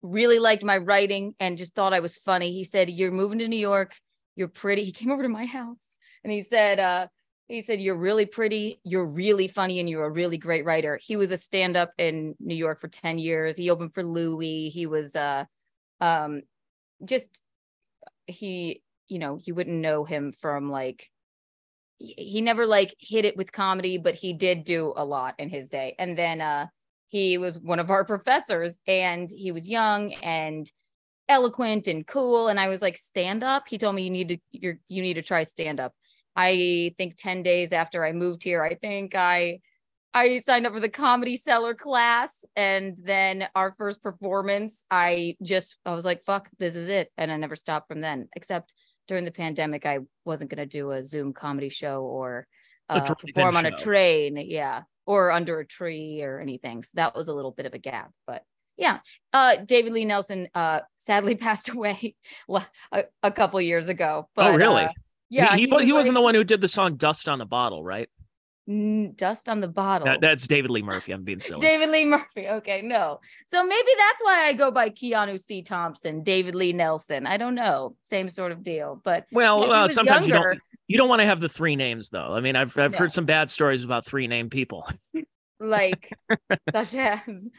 really 0.00 0.38
liked 0.38 0.62
my 0.62 0.78
writing 0.78 1.34
and 1.40 1.58
just 1.58 1.74
thought 1.74 1.92
i 1.92 2.00
was 2.00 2.16
funny 2.16 2.52
he 2.52 2.64
said 2.64 2.88
you're 2.88 3.10
moving 3.10 3.38
to 3.38 3.48
new 3.48 3.56
york 3.56 3.94
you're 4.36 4.48
pretty. 4.48 4.84
He 4.84 4.92
came 4.92 5.10
over 5.10 5.22
to 5.22 5.28
my 5.28 5.46
house 5.46 5.86
and 6.22 6.32
he 6.32 6.42
said, 6.42 6.78
uh, 6.78 7.08
he 7.48 7.62
said, 7.62 7.80
You're 7.80 7.96
really 7.96 8.26
pretty, 8.26 8.80
you're 8.84 9.04
really 9.04 9.48
funny, 9.48 9.80
and 9.80 9.88
you're 9.88 10.06
a 10.06 10.10
really 10.10 10.38
great 10.38 10.64
writer. 10.64 10.98
He 11.02 11.16
was 11.16 11.30
a 11.30 11.36
stand-up 11.36 11.92
in 11.98 12.34
New 12.40 12.54
York 12.54 12.80
for 12.80 12.88
10 12.88 13.18
years. 13.18 13.56
He 13.56 13.70
opened 13.70 13.94
for 13.94 14.02
Louis. 14.02 14.70
He 14.70 14.86
was 14.86 15.14
uh 15.14 15.44
um 16.00 16.42
just 17.04 17.42
he, 18.26 18.82
you 19.08 19.18
know, 19.18 19.38
you 19.44 19.54
wouldn't 19.54 19.80
know 19.80 20.04
him 20.04 20.32
from 20.32 20.70
like 20.70 21.10
he 21.98 22.40
never 22.42 22.66
like 22.66 22.94
hit 22.98 23.24
it 23.24 23.36
with 23.36 23.52
comedy, 23.52 23.98
but 23.98 24.14
he 24.14 24.32
did 24.32 24.64
do 24.64 24.92
a 24.96 25.04
lot 25.04 25.36
in 25.38 25.48
his 25.48 25.68
day. 25.68 25.94
And 25.98 26.18
then 26.18 26.40
uh 26.40 26.66
he 27.08 27.38
was 27.38 27.60
one 27.60 27.78
of 27.78 27.90
our 27.90 28.04
professors 28.14 28.76
and 28.86 29.30
he 29.30 29.52
was 29.52 29.68
young 29.68 30.12
and 30.14 30.70
eloquent 31.28 31.86
and 31.86 32.06
cool 32.06 32.48
and 32.48 32.60
i 32.60 32.68
was 32.68 32.82
like 32.82 32.96
stand 32.96 33.42
up 33.42 33.64
he 33.66 33.78
told 33.78 33.94
me 33.94 34.02
you 34.02 34.10
need 34.10 34.28
to 34.28 34.38
you're 34.52 34.78
you 34.88 35.00
need 35.00 35.14
to 35.14 35.22
try 35.22 35.42
stand 35.42 35.80
up 35.80 35.94
i 36.36 36.92
think 36.98 37.14
10 37.16 37.42
days 37.42 37.72
after 37.72 38.04
i 38.04 38.12
moved 38.12 38.42
here 38.42 38.62
i 38.62 38.74
think 38.74 39.14
i 39.14 39.58
i 40.12 40.36
signed 40.38 40.66
up 40.66 40.74
for 40.74 40.80
the 40.80 40.88
comedy 40.88 41.34
cellar 41.34 41.72
class 41.72 42.44
and 42.56 42.96
then 43.02 43.48
our 43.54 43.74
first 43.78 44.02
performance 44.02 44.84
i 44.90 45.34
just 45.42 45.78
i 45.86 45.94
was 45.94 46.04
like 46.04 46.22
fuck 46.24 46.50
this 46.58 46.74
is 46.74 46.90
it 46.90 47.10
and 47.16 47.32
i 47.32 47.38
never 47.38 47.56
stopped 47.56 47.88
from 47.88 48.02
then 48.02 48.28
except 48.36 48.74
during 49.08 49.24
the 49.24 49.30
pandemic 49.30 49.86
i 49.86 49.98
wasn't 50.24 50.50
going 50.50 50.58
to 50.58 50.66
do 50.66 50.90
a 50.90 51.02
zoom 51.02 51.32
comedy 51.32 51.68
show 51.68 52.02
or 52.02 52.46
uh, 52.88 53.14
perform 53.14 53.56
on 53.56 53.66
a 53.66 53.76
train 53.76 54.36
yeah 54.36 54.82
or 55.06 55.30
under 55.30 55.60
a 55.60 55.66
tree 55.66 56.22
or 56.22 56.40
anything 56.40 56.82
so 56.82 56.90
that 56.94 57.14
was 57.14 57.28
a 57.28 57.34
little 57.34 57.50
bit 57.50 57.66
of 57.66 57.74
a 57.74 57.78
gap 57.78 58.10
but 58.26 58.42
yeah 58.76 58.98
uh 59.32 59.56
david 59.56 59.92
lee 59.92 60.04
nelson 60.04 60.48
uh 60.54 60.80
sadly 60.98 61.34
passed 61.34 61.68
away 61.70 62.14
a, 62.92 63.04
a 63.22 63.32
couple 63.32 63.60
years 63.60 63.88
ago 63.88 64.28
but 64.34 64.52
oh, 64.52 64.56
really? 64.56 64.84
uh, 64.84 64.88
yeah 65.30 65.54
he, 65.54 65.62
he, 65.62 65.66
he, 65.66 65.72
was 65.72 65.86
wasn't 65.86 66.14
the 66.14 66.20
one 66.20 66.34
who 66.34 66.44
did 66.44 66.60
the 66.60 66.68
song 66.68 66.96
"Dust 66.96 67.28
on 67.28 67.38
the 67.38 67.46
Bottle," 67.46 67.82
right? 67.82 68.08
"Mm, 68.68 69.16
dust 69.16 69.48
on 69.48 69.60
the 69.60 69.68
bottle 69.68 70.06
That, 70.06 70.20
that's 70.20 70.46
David 70.46 70.70
Lee 70.70 70.82
Murphy. 70.82 71.12
I'm 71.12 71.22
being 71.24 71.38
silly. 71.40 71.60
David 71.60 71.90
Lee 71.90 72.04
Murphy. 72.04 72.48
Okay, 72.48 72.80
no. 72.82 73.20
So 73.48 73.64
maybe 73.64 73.88
that's 73.98 74.22
why 74.22 74.46
I 74.46 74.52
go 74.52 74.70
by 74.70 74.90
Keanu 74.90 75.38
C. 75.38 75.62
Thompson, 75.62 76.22
David 76.22 76.54
Lee 76.54 76.72
Nelson. 76.72 77.26
I 77.26 77.36
don't 77.36 77.54
know. 77.54 77.96
Same 78.02 78.30
sort 78.30 78.52
of 78.52 78.62
deal. 78.62 79.00
But 79.04 79.26
well, 79.32 79.60
yeah, 79.60 79.66
he 79.66 79.72
uh, 79.72 79.82
was 79.82 79.94
sometimes 79.94 80.26
you 80.26 80.32
don't 80.32 80.58
you 80.88 80.96
don't 80.98 81.08
want 81.08 81.20
to 81.20 81.26
have 81.26 81.40
the 81.40 81.48
three 81.48 81.76
names 81.76 82.10
though. 82.10 82.34
I 82.34 82.40
mean, 82.40 82.56
I've 82.56 82.76
I've 82.78 82.92
No. 82.92 82.98
heard 82.98 83.12
some 83.12 83.24
bad 83.26 83.50
stories 83.50 83.84
about 83.84 84.06
three 84.06 84.26
name 84.26 84.50
people. 84.50 84.88
like 85.60 86.12
such 86.72 86.94
as 86.94 87.50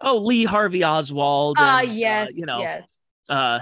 Oh, 0.00 0.18
Lee 0.18 0.44
Harvey 0.44 0.84
Oswald. 0.84 1.56
ah 1.58 1.78
uh, 1.78 1.80
yes, 1.82 2.30
you 2.34 2.46
know, 2.46 2.58
yes. 2.60 2.84
uh 3.28 3.60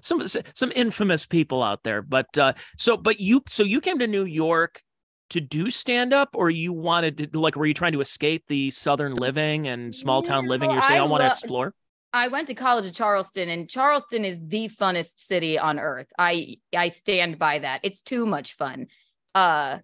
some 0.00 0.20
some 0.26 0.72
infamous 0.74 1.24
people 1.26 1.62
out 1.62 1.82
there 1.84 2.02
but 2.02 2.36
uh 2.36 2.52
so 2.76 2.96
but 2.98 3.18
you 3.18 3.42
so 3.48 3.62
you 3.62 3.80
came 3.80 3.98
to 3.98 4.06
new 4.06 4.24
york 4.24 4.82
to 5.30 5.40
do 5.40 5.70
stand 5.70 6.12
up 6.12 6.30
or 6.34 6.50
you 6.50 6.72
wanted 6.72 7.32
to 7.32 7.38
like 7.38 7.56
were 7.56 7.66
you 7.66 7.74
trying 7.74 7.92
to 7.92 8.00
escape 8.00 8.44
the 8.48 8.70
southern 8.70 9.14
living 9.14 9.68
and 9.68 9.94
small 9.94 10.22
town 10.22 10.46
living 10.46 10.70
you're 10.70 10.82
saying 10.82 11.00
i, 11.00 11.04
I 11.04 11.08
want 11.08 11.22
to 11.22 11.26
lo- 11.26 11.32
explore 11.32 11.74
I 12.12 12.28
went 12.28 12.48
to 12.48 12.54
college 12.54 12.86
at 12.86 12.94
Charleston, 12.94 13.48
and 13.48 13.68
Charleston 13.68 14.24
is 14.24 14.40
the 14.44 14.68
funnest 14.68 15.20
city 15.20 15.58
on 15.58 15.78
earth. 15.78 16.08
I 16.18 16.56
I 16.76 16.88
stand 16.88 17.38
by 17.38 17.60
that. 17.60 17.80
It's 17.84 18.02
too 18.02 18.26
much 18.26 18.54
fun. 18.54 18.88
Uh, 19.34 19.78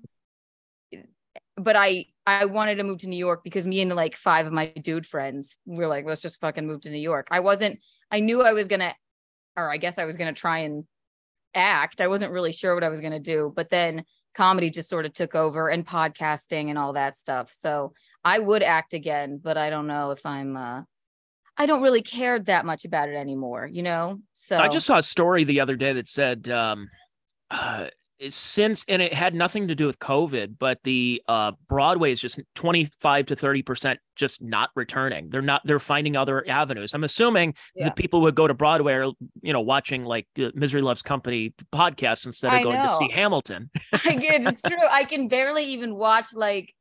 but 1.57 1.76
I 1.76 2.07
I 2.26 2.47
wanted 2.47 2.76
to 2.76 2.85
move 2.85 2.99
to 2.99 3.09
New 3.09 3.17
York 3.17 3.45
because 3.45 3.65
me 3.65 3.81
and 3.81 3.95
like 3.95 4.17
five 4.17 4.47
of 4.47 4.53
my 4.53 4.67
dude 4.67 5.07
friends 5.07 5.57
were 5.67 5.87
like, 5.87 6.05
let's 6.05 6.21
just 6.21 6.41
fucking 6.41 6.67
move 6.67 6.81
to 6.83 6.91
New 6.91 6.99
York. 6.99 7.29
I 7.31 7.41
wasn't. 7.41 7.79
I 8.11 8.21
knew 8.21 8.43
I 8.43 8.53
was 8.53 8.67
gonna, 8.67 8.95
or 9.57 9.71
I 9.71 9.76
guess 9.76 9.99
I 9.99 10.05
was 10.05 10.17
gonna 10.17 10.33
try 10.33 10.61
and 10.61 10.85
act. 11.55 12.00
I 12.00 12.09
wasn't 12.09 12.33
really 12.33 12.53
sure 12.53 12.75
what 12.75 12.85
I 12.85 12.88
was 12.88 13.00
gonna 13.00 13.21
do, 13.21 13.53
but 13.55 13.71
then 13.71 14.05
comedy 14.37 14.71
just 14.71 14.88
sort 14.88 15.07
of 15.07 15.12
took 15.12 15.35
over 15.35 15.69
and 15.69 15.87
podcasting 15.87 16.69
and 16.69 16.78
all 16.78 16.93
that 16.93 17.16
stuff. 17.16 17.52
So 17.52 17.95
I 18.25 18.38
would 18.38 18.62
act 18.62 18.95
again, 18.95 19.40
but 19.43 19.57
I 19.57 19.71
don't 19.71 19.87
know 19.87 20.11
if 20.12 20.25
I'm. 20.26 20.57
uh 20.57 20.83
I 21.59 21.64
don't 21.64 21.81
really 21.81 22.02
care 22.02 22.38
that 22.38 22.66
much 22.66 22.85
about 22.85 23.09
it 23.09 23.14
anymore, 23.16 23.66
you 23.66 23.83
know? 23.83 24.21
So 24.35 24.59
i 24.59 24.69
just 24.69 24.87
saw 24.87 24.99
a 24.99 25.02
story 25.02 25.45
the 25.45 25.61
other 25.61 25.75
day 25.76 25.95
that 25.95 26.07
said 26.07 26.49
um 26.50 26.90
uh 27.50 27.87
since 28.28 28.85
and 28.88 29.02
it 29.02 29.12
had 29.12 29.35
nothing 29.35 29.68
to 29.68 29.75
do 29.75 29.87
with 29.87 29.99
covid 29.99 30.56
but 30.58 30.78
the 30.85 31.23
uh 31.28 31.52
broadway 31.68 32.11
is 32.12 32.20
just 32.20 32.40
25 32.54 33.26
to 33.26 33.37
30 33.37 33.62
percent 33.62 34.00
just 34.14 34.40
not 34.42 34.70
returning 34.75 35.28
they're 35.28 35.42
not 35.42 35.61
they're 35.64 35.78
finding 35.78 36.16
other 36.16 36.49
avenues 36.49 36.94
i'm 36.94 37.04
assuming 37.04 37.54
Yeah. 37.75 37.87
that 37.87 37.96
people 37.96 38.23
would 38.23 38.35
go 38.35 38.46
to 38.46 38.54
broadway 38.54 38.94
or 38.94 39.12
you 39.42 39.52
know 39.52 39.61
watching 39.61 40.04
like 40.04 40.26
uh, 40.38 40.49
misery 40.54 40.80
loves 40.82 41.02
company 41.02 41.54
podcast 41.73 42.25
instead 42.26 42.49
of 42.49 42.58
I 42.61 42.62
going 42.62 42.80
to 42.80 42.88
see 42.88 43.06
know. 43.08 43.14
hamilton 43.14 43.70
Like, 43.92 44.18
it's 44.23 44.62
true. 44.62 44.87
I 44.90 45.04
can 45.04 45.28
barely 45.28 45.64
even 45.66 45.94
watch 45.96 46.35
like 46.35 46.73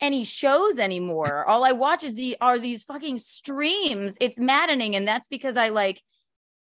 any 0.00 0.24
shows 0.24 0.78
anymore. 0.78 1.44
All 1.46 1.62
I 1.62 1.72
watch 1.72 2.04
is 2.04 2.14
the 2.14 2.36
are 2.40 2.58
these 2.58 2.84
fucking 2.84 3.18
streams. 3.18 4.16
It's 4.18 4.38
maddening, 4.38 4.96
and 4.96 5.06
that's 5.06 5.28
because 5.28 5.58
I 5.58 5.68
like 5.68 6.00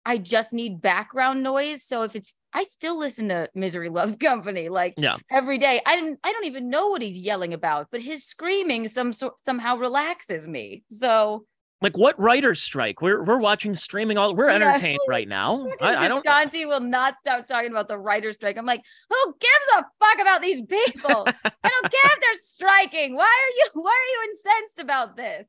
I 0.07 0.19
just 0.19 0.53
need 0.53 0.81
background 0.81 1.43
noise. 1.43 1.83
So 1.83 2.03
if 2.03 2.15
it's 2.15 2.35
I 2.53 2.63
still 2.63 2.97
listen 2.99 3.29
to 3.29 3.51
Misery 3.55 3.89
Loves 3.91 4.17
Company 4.17 4.69
like 4.69 4.95
Yeah. 4.97 5.17
every 5.31 5.59
day. 5.59 5.83
I 5.85 5.97
don't 5.97 6.19
I 6.23 6.33
don't 6.33 6.45
even 6.45 6.71
know 6.71 6.87
what 6.89 7.03
he's 7.03 7.19
yelling 7.19 7.53
about, 7.53 7.89
but 7.91 8.01
his 8.01 8.25
screaming 8.25 8.87
some 8.89 9.13
sort 9.13 9.35
somehow 9.43 9.77
relaxes 9.77 10.47
me. 10.47 10.85
So 10.89 11.45
like 11.83 11.99
what 11.99 12.19
writers 12.19 12.63
strike 12.63 13.03
we're 13.03 13.23
we're 13.23 13.39
watching 13.39 13.77
streaming 13.77 14.17
all 14.17 14.35
we're 14.35 14.49
Yeah. 14.49 14.55
entertained 14.57 15.01
right 15.09 15.29
now 15.29 15.67
I, 15.81 16.05
I 16.05 16.09
don't 16.09 16.25
Bisconte 16.25 16.65
will 16.67 16.81
not 16.81 17.19
stop 17.19 17.47
talking 17.47 17.71
about 17.71 17.89
the 17.89 17.99
writer's 17.99 18.37
strike. 18.37 18.57
I'm 18.57 18.65
like, 18.65 18.83
who 19.11 19.35
gives 19.41 19.67
a 19.77 19.85
fuck 20.03 20.21
about 20.23 20.41
these 20.41 20.63
people? 20.63 21.27
I 21.45 21.69
don't 21.69 21.93
care 21.93 22.11
if 22.15 22.21
they're 22.21 22.39
striking. 22.39 23.15
Why 23.17 23.25
are 23.25 23.53
you 23.59 23.83
why 23.83 23.91
are 23.91 24.11
you 24.23 24.31
incensed 24.31 24.79
about 24.79 25.17
this? 25.17 25.49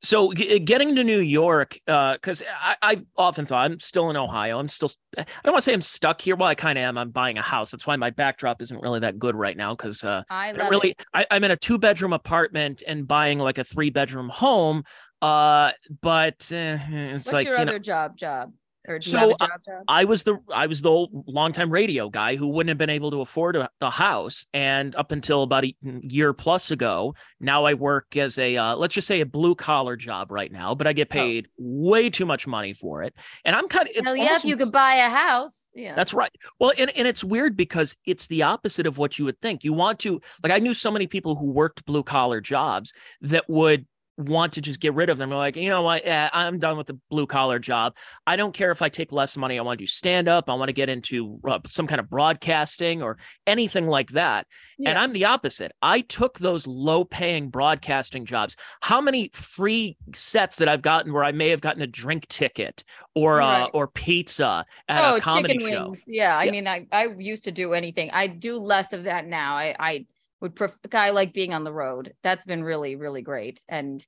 So 0.00 0.32
g- 0.32 0.60
getting 0.60 0.94
to 0.94 1.02
New 1.02 1.18
York, 1.20 1.78
because 1.84 2.42
I, 2.60 2.76
I've 2.82 3.04
often 3.16 3.46
thought 3.46 3.64
I'm 3.64 3.80
still 3.80 4.10
in 4.10 4.16
Ohio. 4.16 4.58
I'm 4.58 4.68
still, 4.68 4.90
I 5.16 5.24
don't 5.42 5.52
want 5.52 5.56
to 5.56 5.62
say 5.62 5.72
I'm 5.72 5.82
stuck 5.82 6.20
here. 6.20 6.36
Well, 6.36 6.48
I 6.48 6.54
kind 6.54 6.78
of 6.78 6.82
am. 6.82 6.96
I'm 6.96 7.10
buying 7.10 7.36
a 7.36 7.42
house. 7.42 7.72
That's 7.72 7.86
why 7.86 7.96
my 7.96 8.10
backdrop 8.10 8.62
isn't 8.62 8.80
really 8.80 9.00
that 9.00 9.18
good 9.18 9.34
right 9.34 9.56
now. 9.56 9.74
Because 9.74 10.04
uh, 10.04 10.22
I, 10.30 10.50
I 10.50 10.68
really, 10.68 10.94
I, 11.12 11.26
I'm 11.30 11.42
in 11.42 11.50
a 11.50 11.56
two 11.56 11.78
bedroom 11.78 12.12
apartment 12.12 12.82
and 12.86 13.08
buying 13.08 13.40
like 13.40 13.58
a 13.58 13.64
three 13.64 13.90
bedroom 13.90 14.28
home. 14.28 14.84
Uh, 15.20 15.72
but 16.00 16.48
uh, 16.52 16.78
it's 16.88 17.26
What's 17.26 17.32
like 17.32 17.46
your 17.46 17.58
you 17.58 17.64
know, 17.64 17.70
other 17.70 17.78
job 17.80 18.16
job? 18.16 18.52
Or 18.88 18.98
do 18.98 19.06
you 19.08 19.10
So, 19.12 19.18
have 19.18 19.28
a 19.30 19.38
job 19.38 19.50
job? 19.64 19.84
I 19.88 20.04
was 20.04 20.22
the 20.24 20.38
I 20.52 20.66
was 20.66 20.82
the 20.82 20.90
old 20.90 21.10
longtime 21.28 21.70
radio 21.70 22.08
guy 22.08 22.36
who 22.36 22.48
wouldn't 22.48 22.68
have 22.70 22.78
been 22.78 22.90
able 22.90 23.10
to 23.10 23.20
afford 23.20 23.56
a, 23.56 23.68
a 23.80 23.90
house, 23.90 24.46
and 24.54 24.94
up 24.96 25.12
until 25.12 25.42
about 25.42 25.64
a 25.64 25.74
year 25.82 26.32
plus 26.32 26.70
ago, 26.70 27.14
now 27.40 27.64
I 27.64 27.74
work 27.74 28.16
as 28.16 28.38
a 28.38 28.56
uh, 28.56 28.76
let's 28.76 28.94
just 28.94 29.06
say 29.06 29.20
a 29.20 29.26
blue 29.26 29.54
collar 29.54 29.96
job 29.96 30.30
right 30.32 30.50
now, 30.50 30.74
but 30.74 30.86
I 30.86 30.92
get 30.92 31.08
Oh. 31.10 31.14
paid 31.14 31.48
way 31.58 32.10
too 32.10 32.26
much 32.26 32.46
money 32.46 32.72
for 32.74 33.02
it, 33.02 33.14
and 33.44 33.54
I'm 33.54 33.68
kind 33.68 33.86
of 33.88 33.92
it's 33.94 34.08
Hell 34.08 34.16
yeah, 34.16 34.24
almost- 34.24 34.44
if 34.44 34.48
you 34.48 34.56
could 34.56 34.72
buy 34.72 34.94
a 34.96 35.08
house. 35.10 35.54
Yeah. 35.74 35.94
that's 35.94 36.12
right. 36.12 36.30
Well, 36.58 36.72
and, 36.76 36.90
and 36.96 37.06
it's 37.06 37.22
weird 37.22 37.56
because 37.56 37.94
it's 38.04 38.26
the 38.26 38.42
opposite 38.42 38.84
of 38.86 38.98
what 38.98 39.16
you 39.16 39.24
would 39.26 39.40
think. 39.40 39.62
You 39.62 39.72
want 39.72 40.00
to 40.00 40.20
like 40.42 40.50
I 40.52 40.58
knew 40.58 40.74
so 40.74 40.90
many 40.90 41.06
people 41.06 41.36
who 41.36 41.52
worked 41.52 41.84
blue 41.84 42.02
collar 42.02 42.40
jobs 42.40 42.92
that 43.20 43.44
would 43.48 43.86
want 44.18 44.52
to 44.54 44.60
just 44.60 44.80
get 44.80 44.94
rid 44.94 45.08
of 45.08 45.16
them. 45.16 45.30
They're 45.30 45.38
like, 45.38 45.56
you 45.56 45.68
know 45.68 45.82
what? 45.82 46.04
Yeah, 46.04 46.28
I'm 46.32 46.58
done 46.58 46.76
with 46.76 46.88
the 46.88 46.98
blue 47.08 47.26
collar 47.26 47.58
job. 47.58 47.96
I 48.26 48.36
don't 48.36 48.52
care 48.52 48.72
if 48.72 48.82
I 48.82 48.88
take 48.88 49.12
less 49.12 49.36
money. 49.36 49.58
I 49.58 49.62
want 49.62 49.78
to 49.78 49.82
do 49.84 49.86
stand 49.86 50.28
up. 50.28 50.50
I 50.50 50.54
want 50.54 50.68
to 50.68 50.72
get 50.72 50.88
into 50.88 51.38
uh, 51.46 51.60
some 51.66 51.86
kind 51.86 52.00
of 52.00 52.10
broadcasting 52.10 53.02
or 53.02 53.16
anything 53.46 53.86
like 53.86 54.10
that. 54.10 54.46
And 54.84 54.96
I'm 54.96 55.12
the 55.12 55.24
opposite. 55.24 55.72
I 55.82 56.02
took 56.02 56.38
those 56.38 56.66
low 56.66 57.04
paying 57.04 57.48
broadcasting 57.48 58.24
jobs. 58.24 58.54
How 58.80 59.00
many 59.00 59.30
free 59.32 59.96
sets 60.14 60.58
that 60.58 60.68
I've 60.68 60.82
gotten 60.82 61.12
where 61.12 61.24
I 61.24 61.32
may 61.32 61.48
have 61.48 61.60
gotten 61.60 61.82
a 61.82 61.86
drink 61.86 62.28
ticket 62.28 62.84
or 63.16 63.40
uh, 63.40 63.66
or 63.74 63.88
pizza 63.88 64.64
at 64.88 65.12
oh, 65.12 65.16
a 65.16 65.20
comedy 65.20 65.58
chicken 65.58 65.72
show? 65.72 65.84
wings. 65.86 66.04
Yeah. 66.06 66.36
I 66.36 66.50
mean, 66.50 66.68
I, 66.68 66.86
I 66.92 67.08
used 67.18 67.44
to 67.44 67.52
do 67.52 67.72
anything. 67.72 68.10
I 68.12 68.28
do 68.28 68.56
less 68.56 68.92
of 68.92 69.04
that 69.04 69.26
now. 69.26 69.56
I, 69.56 69.74
I 69.80 70.06
would 70.40 70.54
prefer, 70.54 70.76
I 70.92 71.10
like 71.10 71.32
being 71.32 71.52
on 71.52 71.64
the 71.64 71.72
road. 71.72 72.14
That's 72.22 72.44
been 72.44 72.62
really, 72.62 72.96
really 72.96 73.22
great. 73.22 73.62
And 73.68 74.04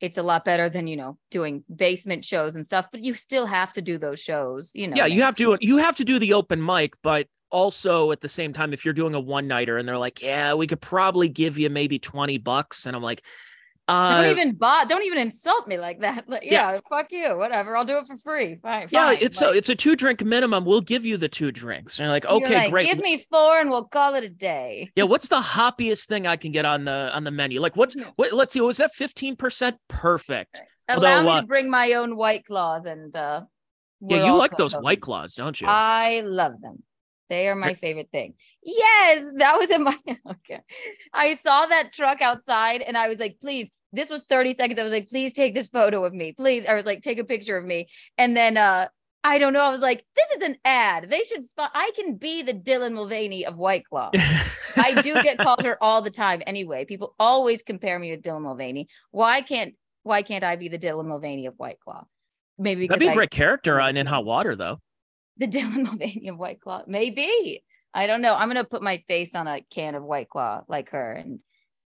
it's 0.00 0.18
a 0.18 0.22
lot 0.22 0.44
better 0.44 0.68
than, 0.68 0.86
you 0.86 0.96
know, 0.96 1.18
doing 1.30 1.64
basement 1.74 2.24
shows 2.24 2.56
and 2.56 2.64
stuff, 2.64 2.86
but 2.90 3.02
you 3.02 3.14
still 3.14 3.46
have 3.46 3.72
to 3.74 3.82
do 3.82 3.98
those 3.98 4.18
shows, 4.18 4.70
you 4.74 4.88
know. 4.88 4.96
yeah, 4.96 5.06
you 5.06 5.22
have 5.22 5.36
to 5.36 5.58
you 5.60 5.76
have 5.76 5.96
to 5.96 6.04
do 6.04 6.18
the 6.18 6.32
open 6.32 6.64
mic, 6.64 6.94
but 7.02 7.26
also 7.50 8.10
at 8.12 8.20
the 8.20 8.28
same 8.28 8.52
time, 8.52 8.72
if 8.72 8.84
you're 8.84 8.94
doing 8.94 9.14
a 9.14 9.20
one 9.20 9.46
nighter 9.46 9.76
and 9.76 9.86
they're 9.86 9.98
like, 9.98 10.22
yeah, 10.22 10.54
we 10.54 10.66
could 10.66 10.80
probably 10.80 11.28
give 11.28 11.58
you 11.58 11.68
maybe 11.68 11.98
20 11.98 12.38
bucks. 12.38 12.86
And 12.86 12.96
I'm 12.96 13.02
like, 13.02 13.22
uh, 13.90 14.22
don't 14.22 14.30
even 14.38 14.54
bot 14.54 14.88
don't 14.88 15.02
even 15.02 15.18
insult 15.18 15.66
me 15.68 15.76
like 15.78 16.00
that 16.00 16.28
like, 16.28 16.44
Yeah. 16.44 16.72
yeah, 16.72 16.80
fuck 16.88 17.12
you 17.12 17.36
whatever 17.36 17.76
i'll 17.76 17.84
do 17.84 17.98
it 17.98 18.06
for 18.06 18.16
free 18.16 18.56
fine, 18.62 18.88
yeah, 18.90 19.06
fine. 19.06 19.18
it's 19.20 19.40
Like, 19.40 19.54
a 19.54 19.58
it's 19.58 19.68
a 19.68 19.74
two 19.74 19.96
drink 19.96 20.24
minimum. 20.24 20.64
We'll 20.64 20.80
give 20.80 21.04
you 21.04 21.16
the 21.16 21.28
two 21.28 21.52
drinks. 21.52 21.98
And 21.98 22.04
you're 22.06 22.12
like, 22.12 22.24
you're 22.24 22.32
okay, 22.38 22.54
like, 22.54 22.70
great. 22.70 22.86
give 22.88 22.98
me 22.98 23.24
four 23.30 23.60
and 23.60 23.70
we'll 23.70 23.84
call 23.84 24.14
it 24.14 24.24
a 24.24 24.28
day 24.28 24.90
yeah, 24.96 25.04
what's 25.04 25.28
the 25.28 25.40
hoppiest 25.40 26.06
thing 26.08 26.26
I 26.26 26.36
can 26.36 26.52
get 26.52 26.64
on 26.64 26.84
the 26.84 27.10
on 27.14 27.24
the 27.24 27.30
menu? 27.30 27.60
Like, 27.60 27.76
what's 27.76 27.94
what? 28.16 28.32
Let's 28.32 28.52
see. 28.54 28.60
Was 28.60 28.78
that 28.78 28.92
fifteen 28.94 29.36
percent? 29.36 29.76
Perfect. 29.88 30.60
allow 30.88 31.16
Although, 31.16 31.30
me 31.30 31.36
uh, 31.36 31.40
to 31.42 31.46
bring 31.46 31.70
my 31.70 31.92
own 31.94 32.16
white 32.16 32.44
claws 32.46 32.84
and 32.86 33.14
uh 33.14 33.42
Yeah, 34.00 34.26
you 34.26 34.36
like 34.36 34.56
those 34.56 34.74
white 34.74 35.00
claws, 35.00 35.34
don't 35.34 35.60
you? 35.60 35.66
i 35.68 36.22
love 36.24 36.60
them 36.60 36.82
they 37.28 37.48
are 37.48 37.54
my 37.54 37.74
favorite 37.74 38.08
thing 38.10 38.34
yes 38.62 39.24
that 39.36 39.56
was 39.58 39.70
in 39.70 39.84
my 39.84 39.96
okay 40.30 40.60
i 41.12 41.34
saw 41.34 41.66
that 41.66 41.92
truck 41.92 42.20
outside 42.22 42.82
and 42.82 42.96
i 42.96 43.08
was 43.08 43.18
like 43.18 43.36
please 43.40 43.70
this 43.92 44.08
was 44.10 44.22
30 44.24 44.52
seconds 44.52 44.78
i 44.78 44.82
was 44.82 44.92
like 44.92 45.08
please 45.08 45.32
take 45.32 45.54
this 45.54 45.68
photo 45.68 46.04
of 46.04 46.12
me 46.14 46.32
please 46.32 46.64
i 46.66 46.74
was 46.74 46.86
like 46.86 47.02
take 47.02 47.18
a 47.18 47.24
picture 47.24 47.56
of 47.56 47.64
me 47.64 47.88
and 48.18 48.36
then 48.36 48.56
uh 48.56 48.86
I 49.22 49.36
don't 49.36 49.52
know. 49.52 49.60
I 49.60 49.68
was 49.70 49.82
like, 49.82 50.02
this 50.16 50.30
is 50.38 50.42
an 50.44 50.56
ad. 50.64 51.10
They 51.10 51.24
should 51.24 51.46
spot. 51.46 51.72
I 51.74 51.90
can 51.94 52.14
be 52.14 52.40
the 52.40 52.54
Dylan 52.54 52.94
Mulvaney 52.94 53.44
of 53.44 53.58
White 53.58 53.84
Claw. 53.84 54.10
I 54.76 55.02
do 55.02 55.12
get 55.22 55.36
called 55.36 55.62
her 55.62 55.76
all 55.82 56.00
the 56.00 56.10
time 56.10 56.40
anyway. 56.46 56.86
People 56.86 57.14
always 57.20 57.62
compare 57.62 57.98
me 57.98 58.12
with 58.12 58.22
Dylan 58.22 58.40
Mulvaney. 58.40 58.88
Why 59.10 59.42
can't 59.42 59.74
why 60.04 60.22
can't 60.22 60.42
I 60.42 60.56
be 60.56 60.68
the 60.68 60.78
Dylan 60.78 61.04
Mulvaney 61.04 61.44
of 61.44 61.52
White 61.58 61.80
Claw? 61.80 62.04
Maybe 62.56 62.80
because 62.80 62.94
That'd 62.94 63.00
be 63.00 63.08
a 63.08 63.10
I- 63.10 63.14
great 63.14 63.30
character 63.30 63.78
on 63.78 63.98
In 63.98 64.06
Hot 64.06 64.24
Water, 64.24 64.56
though. 64.56 64.80
the 65.36 65.46
Dylan 65.46 65.84
Mulvaney 65.84 66.28
of 66.28 66.38
White 66.38 66.62
Claw. 66.62 66.84
Maybe. 66.86 67.62
I 67.92 68.06
don't 68.06 68.22
know. 68.22 68.34
I'm 68.34 68.48
gonna 68.48 68.64
put 68.64 68.80
my 68.82 69.04
face 69.06 69.34
on 69.34 69.46
a 69.46 69.60
can 69.70 69.96
of 69.96 70.02
White 70.02 70.30
Claw 70.30 70.62
like 70.66 70.92
her. 70.92 71.12
And 71.12 71.40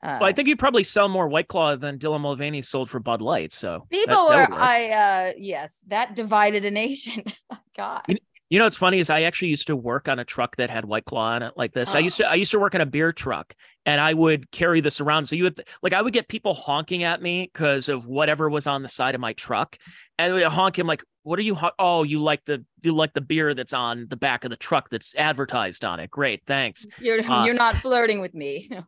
uh 0.03 0.17
Well, 0.19 0.29
I 0.29 0.33
think 0.33 0.47
you'd 0.47 0.59
probably 0.59 0.83
sell 0.83 1.09
more 1.09 1.27
White 1.27 1.47
Claw 1.47 1.75
than 1.75 1.97
Dylan 1.97 2.21
Mulvaney 2.21 2.61
sold 2.61 2.89
for 2.89 2.99
Bud 2.99 3.21
Light. 3.21 3.51
So 3.53 3.87
people 3.89 4.29
that 4.29 4.49
were 4.49 4.55
would. 4.55 4.63
I 4.63 4.89
uh 4.89 5.33
yes, 5.37 5.77
that 5.87 6.15
divided 6.15 6.65
a 6.65 6.71
nation. 6.71 7.23
God. 7.77 8.03
You 8.49 8.59
know 8.59 8.65
what's 8.65 8.77
funny 8.77 8.99
is 8.99 9.09
I 9.09 9.23
actually 9.23 9.47
used 9.47 9.65
to 9.67 9.75
work 9.75 10.07
on 10.07 10.19
a 10.19 10.25
truck 10.25 10.57
that 10.57 10.69
had 10.69 10.85
White 10.85 11.05
Claw 11.05 11.31
on 11.31 11.41
it 11.41 11.53
like 11.55 11.73
this. 11.73 11.95
I 11.95 11.99
used 11.99 12.17
to 12.17 12.29
I 12.29 12.35
used 12.35 12.51
to 12.51 12.59
work 12.59 12.75
on 12.75 12.81
a 12.81 12.85
beer 12.85 13.11
truck 13.11 13.55
and 13.85 13.99
I 13.99 14.13
would 14.13 14.51
carry 14.51 14.81
this 14.81 15.01
around. 15.01 15.25
So 15.25 15.35
you 15.35 15.43
would 15.43 15.63
like 15.81 15.93
I 15.93 16.01
would 16.01 16.13
get 16.13 16.27
people 16.27 16.53
honking 16.53 17.03
at 17.03 17.21
me 17.21 17.49
because 17.51 17.89
of 17.89 18.05
whatever 18.05 18.49
was 18.49 18.67
on 18.67 18.83
the 18.83 18.87
side 18.87 19.15
of 19.15 19.21
my 19.21 19.33
truck, 19.33 19.77
and 20.17 20.33
would 20.33 20.43
honk 20.43 20.77
him 20.77 20.87
like, 20.87 21.03
"What 21.23 21.39
are 21.39 21.43
you? 21.43 21.55
Hon- 21.55 21.71
oh, 21.79 22.03
you 22.03 22.21
like 22.21 22.45
the 22.45 22.63
you 22.81 22.93
like 22.93 23.13
the 23.13 23.21
beer 23.21 23.53
that's 23.53 23.73
on 23.73 24.07
the 24.09 24.17
back 24.17 24.43
of 24.43 24.49
the 24.49 24.55
truck 24.55 24.89
that's 24.89 25.15
advertised 25.15 25.83
on 25.85 25.99
it? 25.99 26.11
Great, 26.11 26.43
thanks." 26.45 26.85
You're 26.99 27.19
Uh, 27.25 27.45
you're 27.45 27.53
not 27.53 27.75
flirting 27.77 28.19
with 28.21 28.33
me. 28.33 28.69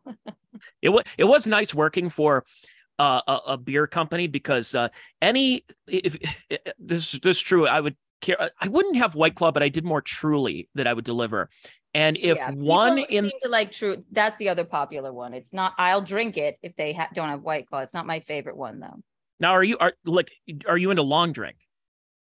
It 0.80 0.88
was 0.88 1.04
it 1.18 1.24
was 1.24 1.46
nice 1.46 1.74
working 1.74 2.08
for 2.08 2.44
uh, 2.98 3.20
a, 3.26 3.40
a 3.48 3.58
beer 3.58 3.86
company 3.86 4.26
because 4.26 4.74
uh, 4.74 4.88
any 5.20 5.64
if, 5.86 6.16
if 6.48 6.60
this 6.78 7.12
this 7.12 7.36
is 7.36 7.40
true, 7.40 7.66
I 7.66 7.80
would 7.80 7.96
care. 8.20 8.50
I 8.60 8.68
wouldn't 8.68 8.96
have 8.96 9.14
White 9.14 9.34
Claw, 9.34 9.52
but 9.52 9.62
I 9.62 9.68
did 9.68 9.84
more 9.84 10.00
Truly 10.00 10.68
that 10.74 10.86
I 10.86 10.94
would 10.94 11.04
deliver. 11.04 11.50
And 11.94 12.16
if 12.18 12.36
Yeah, 12.36 12.52
one 12.52 12.98
in 12.98 13.30
to 13.42 13.48
like 13.48 13.72
true, 13.72 14.04
that's 14.12 14.38
the 14.38 14.50
other 14.50 14.64
popular 14.64 15.12
one. 15.12 15.34
It's 15.34 15.54
not. 15.54 15.74
I'll 15.78 16.02
drink 16.02 16.36
it 16.36 16.58
if 16.62 16.76
they 16.76 16.92
ha- 16.92 17.08
don't 17.14 17.28
have 17.28 17.42
White 17.42 17.66
Claw. 17.68 17.80
It's 17.80 17.94
not 17.94 18.06
my 18.06 18.20
favorite 18.20 18.56
one 18.56 18.80
though. 18.80 19.02
Now 19.40 19.52
are 19.52 19.64
you 19.64 19.76
are 19.78 19.92
like 20.04 20.30
are 20.66 20.78
you 20.78 20.90
into 20.90 21.02
long 21.02 21.32
drink? 21.32 21.56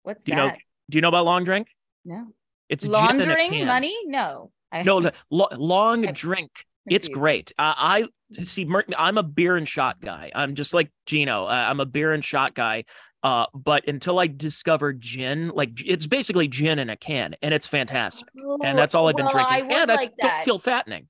What's 0.02 0.24
Do 0.24 0.32
you 0.32 0.36
know- 0.36 0.48
that? 0.48 0.58
Do 0.90 0.96
you 0.98 1.02
know 1.02 1.08
about 1.08 1.24
long 1.26 1.44
drink? 1.44 1.68
no 2.04 2.28
It's 2.68 2.84
laundering 2.86 3.66
money. 3.66 3.96
No. 4.06 4.50
I, 4.72 4.82
No, 4.82 5.10
lo- 5.30 5.48
long 5.56 6.06
I'm 6.06 6.12
drink. 6.14 6.50
It's 6.90 7.08
great. 7.08 7.52
Uh, 7.58 7.74
I 7.76 8.08
see. 8.42 8.66
I'm 8.96 9.18
a 9.18 9.22
beer 9.22 9.56
and 9.56 9.68
shot 9.68 10.00
guy. 10.00 10.30
I'm 10.34 10.54
just 10.54 10.72
like 10.72 10.90
Geno. 11.06 11.44
Uh, 11.44 11.48
I'm 11.50 11.80
a 11.80 11.86
beer 11.86 12.12
and 12.12 12.24
shot 12.24 12.54
guy. 12.54 12.84
Uh, 13.22 13.44
but 13.54 13.86
until 13.88 14.18
I 14.18 14.26
discovered 14.26 15.00
gin, 15.00 15.48
like 15.50 15.70
it's 15.84 16.06
basically 16.06 16.48
gin 16.48 16.78
in 16.78 16.88
a 16.88 16.96
can, 16.96 17.34
and 17.42 17.52
it's 17.52 17.66
fantastic. 17.66 18.28
And 18.62 18.76
that's 18.78 18.94
all 18.94 19.08
I've 19.08 19.16
been 19.16 19.26
Well, 19.26 19.36
I 19.36 19.60
drinking. 19.60 19.68
would 19.68 19.76
and 19.82 19.90
I 19.90 19.94
like 19.96 20.16
don't 20.16 20.28
that. 20.28 20.44
feel 20.44 20.58
fattening. 20.58 21.08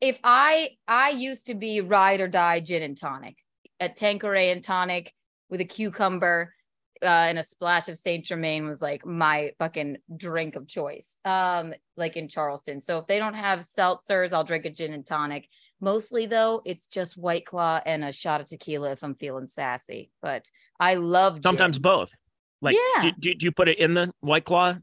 if 0.00 0.18
I 0.22 0.70
I 0.86 1.10
used 1.10 1.46
to 1.48 1.54
be 1.54 1.80
ride 1.80 2.20
or 2.20 2.28
die 2.28 2.60
gin 2.60 2.82
and 2.82 2.96
tonic, 2.96 3.36
a 3.80 3.88
Tanqueray 3.88 4.50
and 4.52 4.62
tonic 4.62 5.12
with 5.50 5.60
a 5.60 5.64
cucumber 5.64 6.54
uh, 7.02 7.06
and 7.06 7.38
a 7.38 7.44
splash 7.44 7.88
of 7.88 7.96
Saint 7.96 8.24
Germain 8.24 8.66
was 8.66 8.82
like 8.82 9.06
my 9.06 9.52
fucking 9.58 9.98
drink 10.16 10.56
of 10.56 10.66
choice. 10.66 11.16
Um, 11.24 11.72
like 11.96 12.16
in 12.16 12.26
Charleston. 12.28 12.80
So 12.80 12.98
if 12.98 13.06
they 13.06 13.18
don't 13.18 13.34
have 13.34 13.60
seltzers, 13.60 14.32
I'll 14.32 14.44
drink 14.44 14.64
a 14.64 14.70
gin 14.70 14.92
and 14.92 15.06
tonic. 15.06 15.48
Mostly 15.80 16.26
though, 16.26 16.60
it's 16.64 16.88
just 16.88 17.16
White 17.16 17.46
Claw 17.46 17.80
and 17.86 18.04
a 18.04 18.12
shot 18.12 18.40
of 18.40 18.48
tequila 18.48 18.90
if 18.92 19.04
I'm 19.04 19.14
feeling 19.14 19.46
sassy. 19.46 20.10
But 20.20 20.50
I 20.80 20.94
love 20.94 21.34
gin. 21.36 21.42
Sometimes 21.44 21.78
both. 21.78 22.12
Like, 22.60 22.76
Yeah. 22.76 23.02
do, 23.02 23.12
do, 23.18 23.34
do 23.34 23.44
you 23.46 23.52
put 23.52 23.68
it 23.68 23.78
in 23.78 23.94
the 23.94 24.12
white 24.20 24.44
claw? 24.44 24.74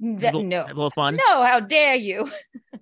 That- 0.00 0.34
no, 0.34 0.64
a 0.64 0.66
little 0.66 0.90
fun. 0.90 1.14
no, 1.16 1.44
how 1.44 1.60
dare 1.60 1.94
you? 1.94 2.28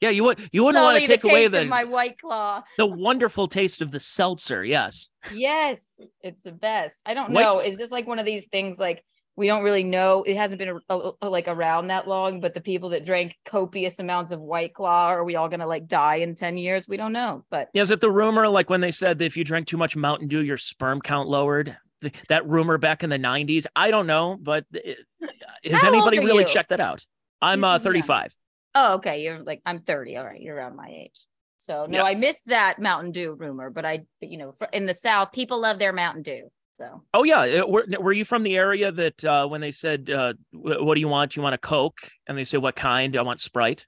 Yeah, 0.00 0.10
you 0.10 0.24
would 0.24 0.40
you 0.52 0.62
wouldn't 0.64 0.82
want 0.84 0.98
to 1.00 1.06
take 1.06 1.22
the 1.22 1.28
away 1.30 1.48
the 1.48 1.64
my 1.64 1.84
white 1.84 2.18
claw. 2.20 2.62
the 2.76 2.86
wonderful 2.86 3.48
taste 3.48 3.80
of 3.80 3.90
the 3.92 4.00
seltzer. 4.00 4.62
Yes. 4.64 5.08
Yes, 5.34 5.98
it's 6.22 6.42
the 6.42 6.52
best. 6.52 7.02
I 7.06 7.14
don't 7.14 7.32
White- 7.32 7.42
know. 7.42 7.58
Is 7.60 7.76
this 7.76 7.90
like 7.90 8.06
one 8.06 8.18
of 8.18 8.26
these 8.26 8.44
things 8.46 8.76
like 8.78 9.02
we 9.36 9.46
don't 9.46 9.62
really 9.64 9.84
know? 9.84 10.22
It 10.22 10.36
hasn't 10.36 10.58
been 10.58 10.78
a, 10.90 11.10
a- 11.22 11.28
like 11.30 11.48
around 11.48 11.86
that 11.88 12.06
long, 12.06 12.40
but 12.40 12.52
the 12.54 12.60
people 12.60 12.90
that 12.90 13.04
drank 13.06 13.36
copious 13.46 13.98
amounts 13.98 14.32
of 14.32 14.40
White 14.40 14.74
Claw 14.74 15.08
are 15.08 15.24
we 15.24 15.36
all 15.36 15.48
gonna 15.48 15.66
like 15.66 15.86
die 15.86 16.16
in 16.16 16.34
ten 16.34 16.56
years? 16.58 16.86
We 16.86 16.96
don't 16.98 17.12
know. 17.14 17.44
But 17.50 17.68
Yeah, 17.72 17.82
is 17.82 17.90
it 17.90 18.00
the 18.02 18.10
rumor 18.10 18.48
like 18.48 18.68
when 18.68 18.82
they 18.82 18.92
said 18.92 19.18
that 19.18 19.24
if 19.24 19.36
you 19.36 19.44
drank 19.44 19.66
too 19.66 19.76
much 19.78 19.96
Mountain 19.96 20.28
Dew, 20.28 20.42
your 20.42 20.58
sperm 20.58 21.00
count 21.00 21.28
lowered? 21.28 21.74
Th- 22.02 22.14
That 22.28 22.46
rumor 22.46 22.76
back 22.76 23.02
in 23.02 23.08
the 23.08 23.18
90s. 23.18 23.64
I 23.74 23.90
don't 23.90 24.06
know, 24.06 24.36
but 24.40 24.66
it- 24.72 24.98
has 25.70 25.84
anybody 25.84 26.18
really 26.18 26.42
you? 26.44 26.48
checked 26.48 26.68
that 26.68 26.80
out? 26.80 27.04
I'm 27.40 27.64
uh, 27.64 27.78
seem 27.78 27.84
young. 27.94 28.02
35. 28.02 28.36
Oh, 28.76 28.94
okay, 28.96 29.24
you're 29.24 29.42
like 29.42 29.60
I'm 29.66 29.80
thirty. 29.80 30.16
All 30.16 30.24
right, 30.24 30.40
you're 30.40 30.54
around 30.54 30.76
my 30.76 30.88
age. 30.88 31.18
So 31.56 31.86
no, 31.86 31.98
Yeah. 31.98 32.04
I 32.04 32.14
missed 32.14 32.46
that 32.46 32.78
Mountain 32.78 33.12
Dew 33.12 33.32
rumor, 33.32 33.70
but 33.70 33.84
I, 33.84 34.04
but, 34.20 34.30
you 34.30 34.36
know, 34.36 34.52
for, 34.52 34.68
in 34.72 34.86
the 34.86 34.94
South, 34.94 35.32
people 35.32 35.58
love 35.58 35.78
their 35.78 35.92
Mountain 35.92 36.22
Dew. 36.22 36.48
So 36.78 37.02
Oh 37.14 37.24
yeah, 37.24 37.62
were, 37.62 37.86
were 37.98 38.12
you 38.12 38.26
from 38.26 38.42
the 38.42 38.56
area 38.56 38.92
that 38.92 39.24
uh, 39.24 39.46
when 39.48 39.62
they 39.62 39.72
said, 39.72 40.10
uh, 40.10 40.34
wh- 40.52 40.82
"What 40.84 40.94
do 40.94 41.00
you 41.00 41.08
want? 41.08 41.34
You 41.34 41.42
want 41.42 41.54
a 41.54 41.58
Coke?" 41.58 42.10
and 42.26 42.36
they 42.36 42.44
say, 42.44 42.58
"What 42.58 42.76
kind?" 42.76 43.16
I 43.16 43.22
want 43.22 43.40
Sprite. 43.40 43.86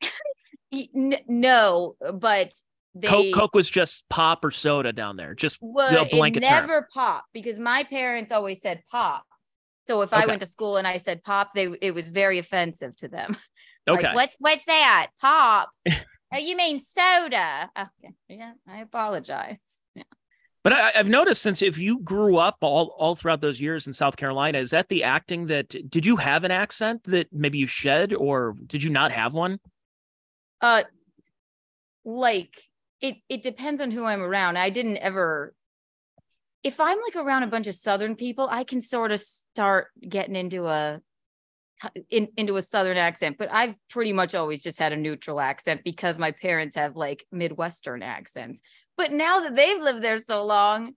No, 0.72 1.96
but 2.14 2.52
they 2.94 3.08
Coke, 3.08 3.34
Coke 3.34 3.54
was 3.54 3.70
just 3.70 4.06
pop 4.08 4.44
or 4.44 4.50
soda 4.50 4.92
down 4.92 5.16
there. 5.16 5.34
Just 5.34 5.58
Well, 5.60 6.06
blanket 6.10 6.42
it 6.42 6.46
term. 6.46 6.66
never 6.66 6.88
popped 6.92 7.28
because 7.32 7.58
my 7.58 7.84
parents 7.84 8.32
always 8.32 8.60
said 8.60 8.82
pop. 8.90 9.24
So 9.86 10.02
if 10.02 10.12
I 10.12 10.26
went 10.26 10.40
to 10.40 10.46
school 10.46 10.76
and 10.76 10.86
I 10.86 10.96
said 10.96 11.22
pop, 11.22 11.50
they 11.54 11.68
it 11.80 11.94
was 11.94 12.08
very 12.08 12.38
offensive 12.38 12.96
to 12.96 13.08
them. 13.08 13.36
Like, 13.86 14.00
okay. 14.00 14.14
what's 14.14 14.36
what's 14.38 14.64
that? 14.64 15.08
Pop. 15.20 15.70
oh, 15.88 16.38
you 16.38 16.56
mean 16.56 16.80
soda? 16.80 17.70
Okay. 17.78 18.14
Yeah, 18.28 18.52
I 18.68 18.80
apologize. 18.80 19.58
Yeah. 19.94 20.02
But 20.64 20.72
I, 20.72 20.92
I've 20.96 21.08
noticed 21.08 21.42
since 21.42 21.62
if 21.62 21.78
you 21.78 22.00
grew 22.00 22.36
up 22.36 22.56
all 22.60 22.94
all 22.98 23.14
throughout 23.14 23.40
those 23.40 23.60
years 23.60 23.86
in 23.86 23.92
South 23.92 24.16
Carolina, 24.16 24.58
is 24.58 24.70
that 24.70 24.88
the 24.88 25.04
acting 25.04 25.46
that 25.46 25.68
did 25.88 26.04
you 26.04 26.16
have 26.16 26.44
an 26.44 26.50
accent 26.50 27.04
that 27.04 27.28
maybe 27.32 27.58
you 27.58 27.66
shed, 27.66 28.12
or 28.12 28.56
did 28.66 28.82
you 28.82 28.90
not 28.90 29.12
have 29.12 29.34
one? 29.34 29.60
Uh 30.60 30.82
like 32.04 32.54
it 33.00 33.16
it 33.28 33.42
depends 33.42 33.80
on 33.80 33.90
who 33.90 34.04
I'm 34.04 34.22
around. 34.22 34.56
I 34.56 34.70
didn't 34.70 34.96
ever 34.98 35.54
if 36.66 36.80
I'm 36.80 36.98
like 37.00 37.14
around 37.14 37.44
a 37.44 37.46
bunch 37.46 37.68
of 37.68 37.76
southern 37.76 38.16
people, 38.16 38.48
I 38.50 38.64
can 38.64 38.80
sort 38.80 39.12
of 39.12 39.20
start 39.20 39.86
getting 40.00 40.34
into 40.34 40.66
a 40.66 41.00
in, 42.10 42.28
into 42.36 42.56
a 42.56 42.62
southern 42.62 42.96
accent, 42.96 43.36
but 43.38 43.48
I've 43.52 43.74
pretty 43.90 44.12
much 44.12 44.34
always 44.34 44.62
just 44.62 44.78
had 44.78 44.92
a 44.92 44.96
neutral 44.96 45.40
accent 45.40 45.82
because 45.84 46.18
my 46.18 46.30
parents 46.32 46.74
have 46.76 46.96
like 46.96 47.24
midwestern 47.32 48.02
accents. 48.02 48.60
But 48.96 49.12
now 49.12 49.40
that 49.40 49.54
they've 49.54 49.80
lived 49.80 50.02
there 50.02 50.18
so 50.18 50.44
long, 50.44 50.92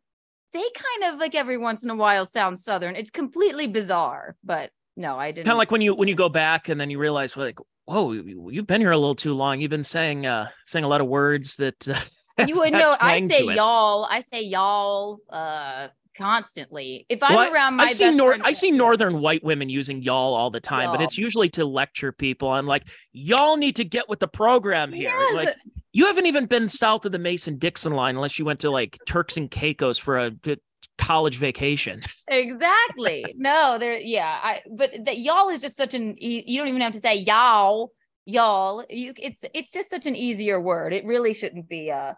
they 0.54 0.60
kind 1.02 1.14
of 1.14 1.20
like 1.20 1.36
every 1.36 1.58
once 1.58 1.84
in 1.84 1.90
a 1.90 1.96
while 1.96 2.26
sound 2.26 2.58
southern. 2.58 2.96
It's 2.96 3.12
completely 3.12 3.68
bizarre, 3.68 4.36
but 4.44 4.72
no, 4.96 5.18
I 5.18 5.32
didn't. 5.32 5.46
Kind 5.46 5.54
of 5.56 5.60
like 5.60 5.72
when 5.72 5.82
you 5.82 5.94
when 5.94 6.08
you 6.08 6.16
go 6.16 6.30
back 6.30 6.70
and 6.70 6.80
then 6.80 6.90
you 6.90 6.98
realize, 6.98 7.36
well, 7.36 7.46
like, 7.46 7.60
whoa, 7.86 8.12
you- 8.14 8.50
you've 8.52 8.68
been 8.68 8.82
here 8.82 8.92
a 8.92 8.98
little 8.98 9.16
too 9.16 9.34
long. 9.34 9.60
You've 9.62 9.70
been 9.70 9.84
saying 9.84 10.26
uh 10.26 10.48
saying 10.66 10.86
a 10.86 10.88
lot 10.88 11.02
of 11.02 11.08
words 11.08 11.58
that 11.58 11.88
uh, 11.88 12.00
you 12.48 12.56
would 12.58 12.74
know 12.74 12.96
I 13.00 13.20
say 13.28 13.44
y'all, 13.56 14.06
I 14.10 14.22
say 14.22 14.42
y'all 14.42 15.20
uh 15.30 15.90
constantly. 16.20 17.06
If 17.10 17.24
I'm 17.24 17.34
Well, 17.36 17.52
around 17.54 17.78
my 17.78 17.86
I 17.86 17.88
see 17.88 18.12
nor- 18.12 18.32
friend- 18.32 18.44
I 18.46 18.52
see 18.52 18.72
northern 18.72 19.22
white 19.22 19.44
women 19.44 19.70
using 19.70 20.02
y'all 20.04 20.34
all 20.36 20.50
the 20.52 20.60
time, 20.60 20.90
but 20.92 21.00
Y'all. 21.00 21.04
it's 21.08 21.18
usually 21.18 21.50
to 21.52 21.66
lecture 21.66 22.12
people. 22.12 22.50
I'm 22.50 22.68
like, 22.68 22.84
y'all 23.14 23.58
need 23.58 23.76
to 23.78 23.84
get 23.86 24.08
with 24.10 24.20
the 24.20 24.28
program 24.28 24.92
here. 24.92 25.10
Yes. 25.10 25.34
Like, 25.34 25.56
you 25.94 26.06
haven't 26.06 26.28
even 26.28 26.46
been 26.46 26.70
south 26.70 27.06
of 27.06 27.12
the 27.12 27.20
Mason 27.20 27.58
Dixon 27.58 27.94
line 27.94 28.16
unless 28.16 28.38
you 28.38 28.46
went 28.46 28.60
to 28.60 28.70
like 28.70 28.98
Turks 29.08 29.38
and 29.38 29.50
Caicos 29.50 29.98
for 29.98 30.18
a 30.20 30.30
v- 30.30 30.58
college 30.98 31.38
vacation. 31.38 32.02
exactly. 32.28 33.26
No, 33.38 33.78
there 33.80 33.98
yeah, 33.98 34.40
I 34.44 34.62
but 34.70 34.92
that 35.06 35.18
y'all 35.20 35.50
is 35.50 35.62
just 35.62 35.76
such 35.78 35.94
an 35.94 36.16
e- 36.22 36.44
you 36.46 36.60
don't 36.60 36.68
even 36.68 36.82
have 36.82 36.94
to 36.94 37.00
say 37.00 37.16
y'all, 37.16 37.92
y'all. 38.26 38.84
You 38.90 39.14
it's 39.18 39.44
it's 39.54 39.72
just 39.72 39.90
such 39.90 40.06
an 40.08 40.16
easier 40.16 40.60
word. 40.62 40.94
It 40.94 41.06
really 41.06 41.34
shouldn't 41.34 41.68
be 41.70 41.90
uh 41.92 42.14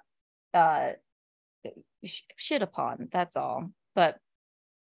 uh 0.53 0.91
sh- 2.03 2.21
shit 2.35 2.61
upon. 2.61 3.07
That's 3.11 3.37
all. 3.37 3.69
But 3.95 4.17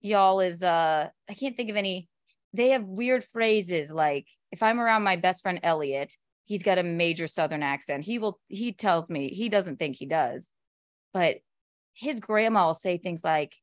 y'all 0.01 0.41
is 0.41 0.63
uh 0.63 1.09
I 1.29 1.35
can't 1.35 1.57
think 1.57 1.71
of 1.71 1.77
any 1.77 2.09
they 2.53 2.71
have 2.71 2.85
weird 2.85 3.25
phrases 3.33 3.91
like 3.91 4.29
if 4.53 4.63
I'm 4.63 4.81
around 4.81 5.03
my 5.03 5.17
best 5.17 5.43
friend 5.43 5.59
Elliot, 5.63 6.15
he's 6.45 6.63
got 6.63 6.79
a 6.79 6.83
major 6.83 7.27
southern 7.27 7.63
accent. 7.63 8.05
He 8.05 8.19
will 8.19 8.39
he 8.49 8.73
tells 8.73 9.11
me 9.11 9.29
he 9.29 9.49
doesn't 9.49 9.79
think 9.79 9.97
he 9.97 10.07
does. 10.07 10.49
But 11.13 11.39
his 11.95 12.21
grandma 12.21 12.67
will 12.67 12.75
say 12.75 12.99
things 12.99 13.23
like 13.25 13.55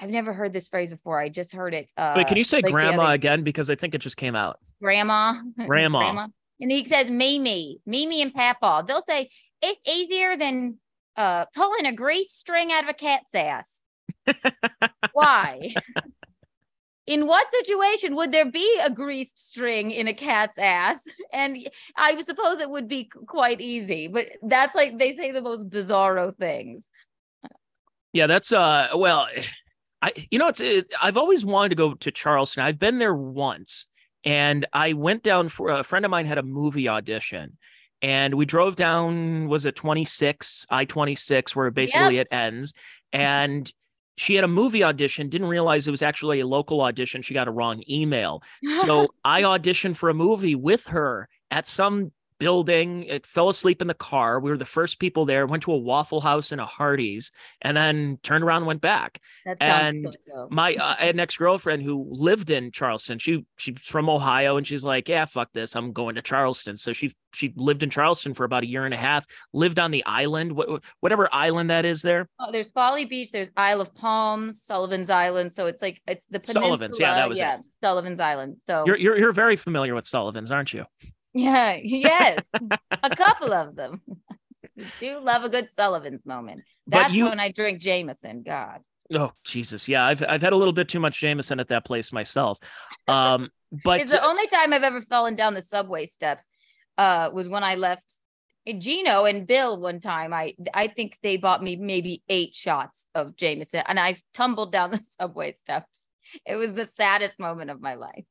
I've 0.00 0.10
never 0.10 0.32
heard 0.32 0.52
this 0.52 0.66
phrase 0.66 0.88
before. 0.88 1.20
I 1.20 1.28
just 1.28 1.52
heard 1.52 1.74
it. 1.74 1.88
Uh, 1.96 2.14
Wait, 2.16 2.26
can 2.26 2.38
you 2.38 2.44
say 2.44 2.62
like 2.62 2.72
grandma 2.72 3.04
other- 3.04 3.14
again? 3.14 3.42
Because 3.42 3.68
I 3.68 3.74
think 3.74 3.94
it 3.94 3.98
just 3.98 4.16
came 4.16 4.34
out. 4.34 4.58
Grandma. 4.82 5.42
grandma? 5.66 5.98
Grandma. 5.98 6.28
And 6.58 6.70
he 6.70 6.86
says 6.86 7.10
Mimi, 7.10 7.80
Mimi 7.86 8.22
and 8.22 8.32
Papa. 8.32 8.84
They'll 8.86 9.02
say 9.02 9.30
it's 9.62 9.80
easier 9.88 10.36
than 10.36 10.78
uh, 11.16 11.46
pulling 11.54 11.86
a 11.86 11.92
grease 11.92 12.32
string 12.32 12.72
out 12.72 12.84
of 12.84 12.90
a 12.90 12.94
cat's 12.94 13.34
ass. 13.34 13.79
Why? 15.12 15.74
In 17.06 17.26
what 17.26 17.50
situation 17.50 18.14
would 18.16 18.30
there 18.30 18.50
be 18.50 18.80
a 18.82 18.90
greased 18.90 19.38
string 19.38 19.90
in 19.90 20.06
a 20.06 20.14
cat's 20.14 20.58
ass? 20.58 21.02
And 21.32 21.68
I 21.96 22.20
suppose 22.20 22.60
it 22.60 22.70
would 22.70 22.88
be 22.88 23.10
quite 23.26 23.60
easy, 23.60 24.08
but 24.08 24.26
that's 24.42 24.74
like 24.74 24.98
they 24.98 25.12
say 25.14 25.32
the 25.32 25.40
most 25.40 25.68
bizarro 25.68 26.36
things. 26.36 26.88
Yeah, 28.12 28.26
that's 28.26 28.52
uh 28.52 28.88
well, 28.94 29.28
I 30.02 30.12
you 30.30 30.38
know 30.38 30.48
it's 30.48 30.60
it, 30.60 30.92
I've 31.02 31.16
always 31.16 31.44
wanted 31.44 31.70
to 31.70 31.74
go 31.74 31.94
to 31.94 32.10
Charleston. 32.10 32.64
I've 32.64 32.78
been 32.78 32.98
there 32.98 33.14
once 33.14 33.88
and 34.24 34.66
I 34.72 34.92
went 34.92 35.22
down 35.22 35.48
for 35.48 35.68
a 35.70 35.82
friend 35.82 36.04
of 36.04 36.10
mine 36.10 36.26
had 36.26 36.38
a 36.38 36.42
movie 36.42 36.88
audition 36.88 37.56
and 38.02 38.34
we 38.34 38.46
drove 38.46 38.76
down 38.76 39.48
was 39.48 39.64
it 39.64 39.76
26 39.76 40.66
I-26 40.70 41.54
where 41.54 41.70
basically 41.70 42.18
it 42.18 42.28
ends 42.30 42.74
and 43.12 43.72
she 44.16 44.34
had 44.34 44.44
a 44.44 44.48
movie 44.48 44.84
audition 44.84 45.28
didn't 45.28 45.48
realize 45.48 45.86
it 45.86 45.90
was 45.90 46.02
actually 46.02 46.40
a 46.40 46.46
local 46.46 46.80
audition 46.82 47.22
she 47.22 47.34
got 47.34 47.48
a 47.48 47.50
wrong 47.50 47.82
email. 47.88 48.42
So 48.86 49.08
I 49.24 49.42
auditioned 49.42 49.96
for 49.96 50.08
a 50.08 50.14
movie 50.14 50.54
with 50.54 50.86
her 50.86 51.28
at 51.50 51.66
some 51.66 52.12
building. 52.40 53.04
It 53.04 53.24
fell 53.26 53.48
asleep 53.48 53.80
in 53.80 53.86
the 53.86 53.94
car. 53.94 54.40
We 54.40 54.50
were 54.50 54.56
the 54.58 54.64
first 54.64 54.98
people 54.98 55.24
there. 55.26 55.46
Went 55.46 55.62
to 55.64 55.72
a 55.72 55.78
Waffle 55.78 56.20
House 56.20 56.50
and 56.50 56.60
a 56.60 56.66
Hardee's, 56.66 57.30
and 57.62 57.76
then 57.76 58.18
turned 58.24 58.42
around 58.42 58.62
and 58.62 58.66
went 58.66 58.80
back. 58.80 59.20
that 59.46 59.58
sounds 59.62 60.04
and 60.04 60.16
so 60.26 60.34
dope. 60.34 60.50
My 60.50 60.74
uh, 60.74 60.96
I 60.98 61.04
had 61.06 61.14
an 61.14 61.20
ex 61.20 61.36
girlfriend 61.36 61.82
who 61.82 62.08
lived 62.10 62.50
in 62.50 62.72
Charleston. 62.72 63.20
She 63.20 63.46
she's 63.56 63.78
from 63.78 64.08
Ohio, 64.08 64.56
and 64.56 64.66
she's 64.66 64.82
like, 64.82 65.08
"Yeah, 65.08 65.26
fuck 65.26 65.52
this. 65.52 65.76
I'm 65.76 65.92
going 65.92 66.16
to 66.16 66.22
Charleston." 66.22 66.76
So 66.76 66.92
she 66.92 67.12
she 67.32 67.52
lived 67.54 67.84
in 67.84 67.90
Charleston 67.90 68.34
for 68.34 68.42
about 68.44 68.64
a 68.64 68.66
year 68.66 68.84
and 68.84 68.92
a 68.94 68.96
half. 68.96 69.24
Lived 69.52 69.78
on 69.78 69.92
the 69.92 70.04
island, 70.04 70.52
wh- 70.58 70.78
whatever 70.98 71.28
island 71.32 71.70
that 71.70 71.84
is 71.84 72.02
there. 72.02 72.28
Oh, 72.40 72.50
there's 72.50 72.72
Folly 72.72 73.04
Beach, 73.04 73.30
there's 73.30 73.52
Isle 73.56 73.82
of 73.82 73.94
Palms, 73.94 74.62
Sullivan's 74.62 75.10
Island. 75.10 75.52
So 75.52 75.66
it's 75.66 75.82
like 75.82 76.00
it's 76.08 76.26
the 76.30 76.40
peninsula. 76.40 76.64
Sullivan's, 76.66 76.98
yeah, 76.98 77.14
that 77.14 77.28
was 77.28 77.38
it. 77.38 77.42
yeah, 77.42 77.58
Sullivan's 77.82 78.18
Island. 78.18 78.56
So 78.66 78.84
You're 78.86 78.96
you're 78.96 79.18
you're 79.18 79.32
very 79.32 79.56
familiar 79.56 79.94
with 79.94 80.06
Sullivan's, 80.06 80.50
aren't 80.50 80.72
you? 80.72 80.86
Yeah, 81.32 81.78
yes, 81.82 82.42
a 82.90 83.14
couple 83.16 83.52
of 83.52 83.76
them. 83.76 84.02
Do 85.00 85.20
love 85.20 85.44
a 85.44 85.48
good 85.48 85.68
Sullivan's 85.76 86.24
moment. 86.24 86.62
That's 86.86 87.14
you- 87.14 87.26
when 87.26 87.40
I 87.40 87.50
drink 87.52 87.80
Jameson. 87.80 88.42
God. 88.42 88.80
Oh 89.12 89.32
Jesus, 89.44 89.88
yeah. 89.88 90.04
I've 90.06 90.22
I've 90.26 90.42
had 90.42 90.52
a 90.52 90.56
little 90.56 90.72
bit 90.72 90.88
too 90.88 91.00
much 91.00 91.18
Jameson 91.20 91.58
at 91.58 91.68
that 91.68 91.84
place 91.84 92.12
myself. 92.12 92.58
Um, 93.08 93.50
but 93.84 94.00
it's 94.00 94.12
the 94.12 94.24
only 94.24 94.46
time 94.46 94.72
I've 94.72 94.84
ever 94.84 95.02
fallen 95.02 95.34
down 95.34 95.54
the 95.54 95.62
subway 95.62 96.06
steps. 96.06 96.46
Uh, 96.96 97.30
was 97.32 97.48
when 97.48 97.64
I 97.64 97.74
left 97.74 98.20
Geno 98.78 99.24
and 99.24 99.46
Bill 99.46 99.80
one 99.80 100.00
time. 100.00 100.32
I 100.32 100.54
I 100.74 100.86
think 100.86 101.18
they 101.22 101.36
bought 101.38 101.62
me 101.62 101.74
maybe 101.76 102.22
eight 102.28 102.54
shots 102.54 103.06
of 103.14 103.36
Jameson, 103.36 103.82
and 103.86 103.98
I 103.98 104.16
tumbled 104.32 104.70
down 104.70 104.92
the 104.92 105.02
subway 105.20 105.54
steps. 105.54 105.88
It 106.46 106.54
was 106.54 106.72
the 106.72 106.84
saddest 106.84 107.38
moment 107.40 107.70
of 107.70 107.80
my 107.80 107.94
life. 107.94 108.24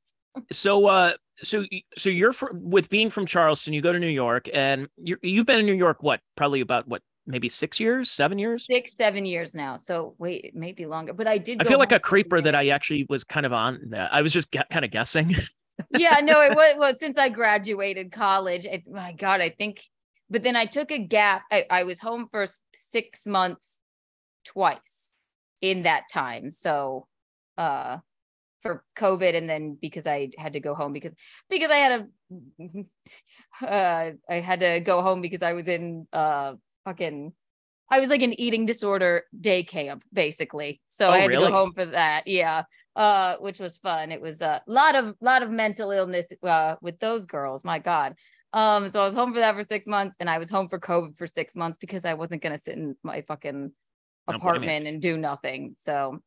So 0.52 0.88
uh 0.88 1.14
so 1.42 1.66
so 1.98 2.10
you're 2.10 2.34
fr- 2.34 2.54
with 2.54 2.90
being 2.90 3.10
from 3.10 3.26
Charleston, 3.26 3.74
you 3.74 3.82
go 3.82 3.94
to 3.94 4.00
New 4.00 4.08
York, 4.08 4.50
and 4.54 4.88
you 4.98 5.18
you've 5.22 5.46
been 5.46 5.60
in 5.60 5.66
New 5.66 5.74
York 5.74 6.04
what 6.04 6.22
probably 6.36 6.62
about 6.62 6.88
what 6.88 7.02
maybe 7.26 7.48
six 7.48 7.80
years, 7.80 8.10
seven 8.10 8.38
years. 8.38 8.66
Six, 8.66 8.96
seven 8.96 9.26
years 9.26 9.56
now. 9.56 9.78
So 9.78 10.16
wait, 10.18 10.52
maybe 10.54 10.86
longer, 10.86 11.14
but 11.14 11.28
I 11.28 11.38
did. 11.38 11.62
I 11.62 11.64
feel 11.64 11.80
like 11.80 11.92
a 11.92 11.96
for 11.96 12.00
creeper 12.00 12.42
that. 12.42 12.56
I 12.56 12.70
actually 12.70 13.06
was 13.10 13.24
kind 13.24 13.46
of 13.46 13.54
on. 13.54 13.80
That. 13.90 14.14
I 14.14 14.22
was 14.22 14.34
just 14.34 14.52
kind 14.52 14.84
of 14.84 14.92
guessing. 14.92 15.36
yeah, 15.98 16.20
no, 16.22 16.42
it 16.42 16.56
was 16.56 16.76
well 16.78 16.96
since 16.96 17.18
I 17.18 17.30
graduated 17.30 18.12
college. 18.12 18.66
It, 18.66 18.84
my 18.90 19.14
God, 19.14 19.42
I 19.42 19.50
think. 19.50 19.82
But 20.32 20.44
then 20.44 20.56
I 20.56 20.66
took 20.66 20.92
a 20.92 21.00
gap. 21.00 21.44
I, 21.52 21.66
I 21.70 21.84
was 21.84 22.00
home 22.00 22.28
for 22.30 22.46
six 22.76 23.26
months, 23.26 23.80
twice 24.46 25.10
in 25.62 25.84
that 25.84 26.04
time. 26.12 26.52
So, 26.52 27.08
uh, 27.58 27.98
for 28.62 28.84
COVID, 28.98 29.36
and 29.36 29.50
then 29.50 29.78
because 29.82 30.06
I 30.08 30.30
had 30.38 30.54
to 30.54 30.60
go 30.60 30.76
home 30.76 30.94
because 30.94 31.14
because 31.50 31.72
I 31.72 31.78
had 31.78 32.08
a 33.62 33.66
uh, 33.66 34.12
I 34.30 34.36
had 34.36 34.60
to 34.62 34.80
go 34.82 35.02
home 35.02 35.22
because 35.22 35.42
I 35.42 35.54
was 35.54 35.68
in 35.68 36.08
uh 36.14 36.56
fucking 36.86 37.34
I 37.92 38.00
was 38.00 38.10
like 38.10 38.22
an 38.22 38.40
eating 38.40 38.66
disorder 38.66 39.24
day 39.40 39.64
camp 39.64 40.04
basically, 40.14 40.82
so 40.88 41.10
Oh, 41.10 41.12
I 41.12 41.20
had 41.20 41.30
really? 41.30 41.46
to 41.46 41.52
go 41.52 41.58
home 41.58 41.74
for 41.74 41.86
that. 41.86 42.28
Yeah, 42.28 42.64
uh, 42.96 43.38
which 43.38 43.60
was 43.60 43.78
fun. 43.78 44.12
It 44.12 44.22
was 44.22 44.42
a 44.42 44.62
lot 44.68 44.96
of 44.96 45.16
lot 45.22 45.44
of 45.44 45.50
mental 45.50 45.92
illness 45.92 46.28
uh 46.44 46.76
with 46.82 47.00
those 47.00 47.26
girls. 47.26 47.64
My 47.64 47.80
God. 47.80 48.16
Um, 48.52 48.90
so 48.90 49.00
I 49.02 49.06
was 49.06 49.14
home 49.14 49.32
for 49.34 49.40
that 49.40 49.56
for 49.56 49.62
six 49.64 49.86
months, 49.86 50.18
and 50.20 50.30
I 50.30 50.40
was 50.40 50.50
home 50.50 50.70
for 50.70 50.80
COVID 50.80 51.18
for 51.18 51.28
six 51.28 51.56
months 51.56 51.78
because 51.80 52.04
I 52.04 52.16
wasn't 52.16 52.42
gonna 52.42 52.58
sit 52.58 52.76
in 52.78 52.96
my 53.04 53.22
fucking 53.22 53.72
apartment 54.28 54.88
and 54.88 55.02
do 55.02 55.18
nothing. 55.18 55.76
So, 55.78 56.20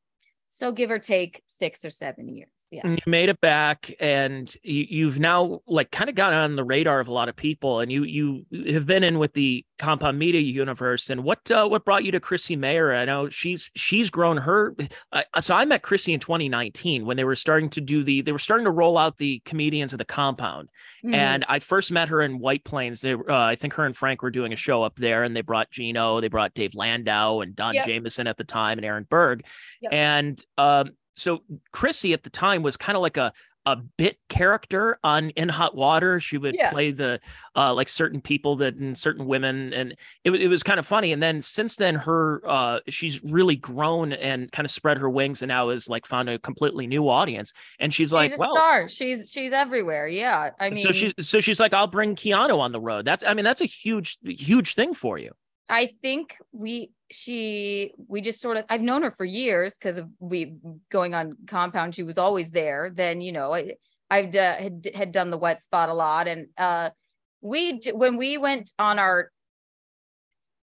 so 0.55 0.71
give 0.71 0.91
or 0.91 0.99
take 0.99 1.43
six 1.59 1.83
or 1.83 1.89
seven 1.91 2.29
years. 2.29 2.49
Yeah. 2.71 2.83
And 2.85 2.93
you 3.05 3.11
made 3.11 3.29
it 3.29 3.41
back 3.41 3.91
and 4.01 4.55
you, 4.63 4.87
you've 4.89 5.19
now 5.21 5.61
like 5.67 5.91
kind 5.91 6.09
of 6.11 6.17
gotten 6.17 6.39
on 6.39 6.57
the 6.57 6.65
radar 6.65 7.01
of 7.01 7.09
a 7.09 7.13
lot 7.13 7.29
of 7.29 7.37
people 7.37 7.81
and 7.81 7.93
you 7.93 8.05
you 8.05 8.47
have 8.73 8.87
been 8.87 9.05
in 9.05 9.19
with 9.19 9.35
the 9.35 9.65
compound 9.79 10.19
media 10.19 10.41
universe 10.41 11.11
and 11.11 11.23
what 11.23 11.51
uh, 11.51 11.67
what 11.69 11.85
brought 11.85 12.03
you 12.05 12.11
to 12.13 12.21
chrissie 12.21 12.57
mayr 12.57 12.95
i 12.95 13.05
know 13.05 13.29
she's 13.29 13.71
she's 13.77 14.09
grown 14.09 14.39
her 14.39 14.75
uh, 15.13 15.23
so 15.41 15.55
i 15.55 15.67
met 15.67 15.83
chrissie 15.83 16.15
in 16.15 16.21
2019 16.21 17.05
when 17.05 17.19
they 17.19 17.25
were 17.25 17.37
starting 17.37 17.69
to 17.69 17.81
do 17.83 18.03
the 18.03 18.23
they 18.23 18.33
were 18.33 18.39
starting 18.39 18.65
to 18.65 18.71
roll 18.71 18.97
out 18.97 19.19
the 19.19 19.41
comedians 19.45 19.93
of 19.93 19.99
the 19.99 20.05
compound 20.07 20.69
Mhm. 21.05 21.15
and 21.15 21.45
I 21.49 21.59
first 21.59 21.91
met 21.91 22.11
her 22.11 22.23
in 22.23 22.39
White 22.39 22.63
Plains. 22.63 23.01
They, 23.01 23.15
uh, 23.15 23.19
I 23.29 23.57
think 23.57 23.73
her 23.75 23.85
and 23.85 23.97
Frank 23.97 24.23
were 24.23 24.31
doing 24.31 24.53
a 24.53 24.57
show 24.57 24.85
up 24.85 24.95
there, 24.95 25.25
and 25.25 25.35
they 25.35 25.41
brought 25.41 25.69
Geno, 25.73 26.21
they 26.21 26.29
brought 26.29 26.55
Dave 26.55 26.77
Landau 26.77 27.41
and 27.41 27.57
Don 27.57 27.75
Yep. 27.75 27.87
Jamieson 27.87 28.29
at 28.29 28.37
the 28.37 28.45
time, 28.45 28.79
and 28.79 28.85
Aaron 28.85 29.05
Berg. 29.11 29.45
Yep. 29.81 29.93
And 29.93 30.42
um, 30.59 30.91
so 31.15 31.43
Chrissie 31.73 32.13
at 32.13 32.23
the 32.23 32.31
time 32.31 32.63
was 32.63 32.77
kind 32.77 32.97
of 32.97 33.03
like 33.03 33.17
a 33.17 33.33
a 33.65 33.77
bit 33.77 34.19
character 34.29 34.99
on 35.05 35.31
In 35.31 35.49
Hot 35.49 35.77
Water. 35.77 36.19
She 36.19 36.37
would 36.37 36.57
Yeah. 36.57 36.73
play 36.73 36.91
the 36.91 37.21
uh, 37.55 37.73
like 37.73 37.89
certain 37.89 38.21
people 38.21 38.57
that 38.57 38.75
and 38.75 38.99
certain 38.99 39.25
women, 39.27 39.73
and 39.73 39.95
it, 40.25 40.33
it 40.33 40.49
was 40.49 40.65
kind 40.65 40.81
of 40.81 40.87
funny. 40.87 41.13
And 41.13 41.23
then 41.23 41.43
since 41.43 41.77
then, 41.77 41.95
her 41.95 42.43
uh, 42.45 42.81
she's 42.89 43.23
really 43.23 43.55
grown 43.55 44.15
and 44.15 44.51
kind 44.51 44.65
of 44.65 44.73
spread 44.73 44.99
her 44.99 45.09
wings, 45.09 45.43
and 45.43 45.49
now 45.49 45.69
is 45.69 45.89
like 45.89 46.07
found 46.07 46.29
a 46.29 46.41
completely 46.41 46.89
new 46.89 47.09
audience. 47.09 47.53
And 47.79 47.95
she's 47.95 48.13
like, 48.13 48.33
she's 48.33 48.41
a 48.41 48.41
well, 48.41 48.57
star. 48.57 48.89
She's 48.89 49.31
she's 49.31 49.53
everywhere. 49.53 50.09
Yeah. 50.09 50.51
I 50.59 50.71
mean, 50.71 50.85
so 50.85 50.91
she's 50.91 51.13
so 51.21 51.39
she's 51.41 51.61
like, 51.61 51.73
I'll 51.73 51.87
bring 51.87 52.17
Keanu 52.17 52.59
on 52.59 52.73
the 52.73 52.81
road. 52.81 53.05
That's 53.05 53.23
I 53.23 53.35
mean, 53.35 53.45
that's 53.45 53.61
a 53.61 53.67
huge, 53.67 54.19
huge 54.25 54.75
thing 54.75 54.93
for 54.93 55.19
you. 55.19 55.31
I 55.69 55.87
think 56.03 56.37
we 56.53 56.91
she 57.11 57.93
we 58.09 58.21
just 58.21 58.41
sort 58.41 58.57
of 58.57 58.65
I've 58.69 58.81
known 58.81 59.03
her 59.03 59.11
for 59.11 59.25
years 59.25 59.75
because 59.75 59.99
of 59.99 60.09
we 60.19 60.55
going 60.91 61.15
on 61.15 61.37
compound. 61.47 61.95
She 61.95 62.03
was 62.03 62.19
always 62.19 62.51
there. 62.51 62.91
Then 62.95 63.21
you 63.21 63.33
know 63.33 63.55
I 63.55 63.75
I've 64.11 64.35
had 64.35 64.89
had 64.95 65.13
done 65.13 65.31
the 65.31 65.39
wet 65.39 65.63
spot 65.63 65.89
a 65.89 65.95
lot, 65.95 66.29
and 66.29 66.49
uh 66.59 66.91
we 67.41 67.81
when 67.93 68.17
we 68.17 68.39
went 68.39 68.73
on 68.79 68.99
our 68.99 69.31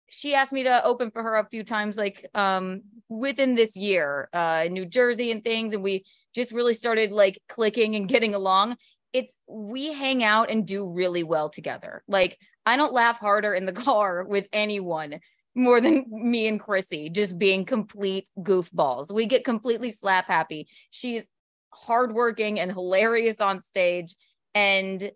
she 0.08 0.34
asked 0.34 0.52
me 0.52 0.64
to 0.64 0.84
open 0.84 1.10
for 1.10 1.22
her 1.22 1.36
a 1.36 1.48
few 1.48 1.62
times 1.62 1.96
like 1.96 2.26
um 2.34 2.82
within 3.08 3.54
this 3.54 3.76
year 3.76 4.28
uh 4.32 4.64
in 4.66 4.72
New 4.72 4.86
Jersey 4.86 5.30
and 5.30 5.44
things 5.44 5.72
and 5.72 5.82
we 5.82 6.04
just 6.34 6.52
really 6.52 6.74
started 6.74 7.12
like 7.12 7.38
clicking 7.48 7.96
and 7.96 8.08
getting 8.08 8.34
along 8.34 8.76
it's 9.12 9.36
we 9.48 9.92
hang 9.92 10.22
out 10.22 10.50
and 10.50 10.66
do 10.66 10.88
really 10.88 11.22
well 11.22 11.48
together 11.48 12.02
like 12.08 12.38
I 12.70 12.76
don't 12.76 12.92
laugh 12.92 13.18
harder 13.18 13.52
in 13.52 13.66
the 13.66 13.72
car 13.88 14.24
with 14.24 14.46
anyone 14.52 15.18
more 15.56 15.80
than 15.80 16.04
me 16.08 16.46
and 16.46 16.60
Chrissie 16.60 17.10
just 17.10 17.36
being 17.36 17.64
complete 17.64 18.28
goofballs. 18.38 19.12
We 19.12 19.26
get 19.26 19.44
completely 19.44 19.90
slap 19.90 20.28
happy. 20.28 20.68
She's 20.92 21.26
hardworking 21.72 22.60
and 22.60 22.70
hilarious 22.70 23.40
on 23.40 23.62
stage 23.62 24.14
and 24.54 25.10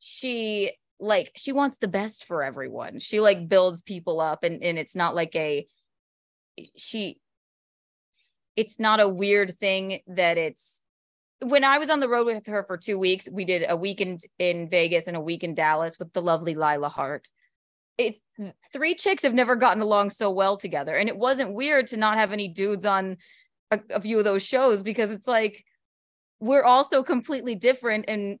she 0.00 0.72
like 1.00 1.32
she 1.36 1.52
wants 1.52 1.78
the 1.78 1.88
best 1.88 2.26
for 2.26 2.42
everyone. 2.42 2.98
She 2.98 3.20
like 3.20 3.48
builds 3.48 3.80
people 3.80 4.20
up 4.20 4.44
and 4.44 4.62
and 4.62 4.78
it's 4.78 4.94
not 4.94 5.14
like 5.14 5.34
a 5.34 5.66
she 6.76 7.18
it's 8.54 8.78
not 8.78 9.00
a 9.00 9.08
weird 9.08 9.58
thing 9.58 10.00
that 10.08 10.36
it's 10.36 10.82
when 11.40 11.64
I 11.64 11.78
was 11.78 11.90
on 11.90 12.00
the 12.00 12.08
road 12.08 12.26
with 12.26 12.46
her 12.46 12.64
for 12.64 12.76
two 12.76 12.98
weeks, 12.98 13.28
we 13.30 13.44
did 13.44 13.64
a 13.68 13.76
weekend 13.76 14.22
in 14.38 14.68
Vegas 14.68 15.06
and 15.06 15.16
a 15.16 15.20
week 15.20 15.44
in 15.44 15.54
Dallas 15.54 15.98
with 15.98 16.12
the 16.12 16.22
lovely 16.22 16.54
Lila 16.54 16.88
Hart. 16.88 17.28
It's 17.96 18.20
three 18.72 18.94
chicks 18.94 19.22
have 19.22 19.34
never 19.34 19.56
gotten 19.56 19.82
along 19.82 20.10
so 20.10 20.30
well 20.30 20.56
together. 20.56 20.94
And 20.94 21.08
it 21.08 21.16
wasn't 21.16 21.54
weird 21.54 21.88
to 21.88 21.96
not 21.96 22.18
have 22.18 22.32
any 22.32 22.48
dudes 22.48 22.84
on 22.84 23.18
a, 23.70 23.80
a 23.90 24.00
few 24.00 24.18
of 24.18 24.24
those 24.24 24.42
shows 24.42 24.82
because 24.82 25.10
it's 25.10 25.26
like 25.26 25.64
we're 26.40 26.62
all 26.62 26.84
so 26.84 27.02
completely 27.02 27.54
different. 27.54 28.06
And 28.08 28.38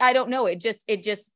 I 0.00 0.12
don't 0.12 0.30
know, 0.30 0.46
it 0.46 0.60
just, 0.60 0.84
it 0.86 1.02
just, 1.02 1.30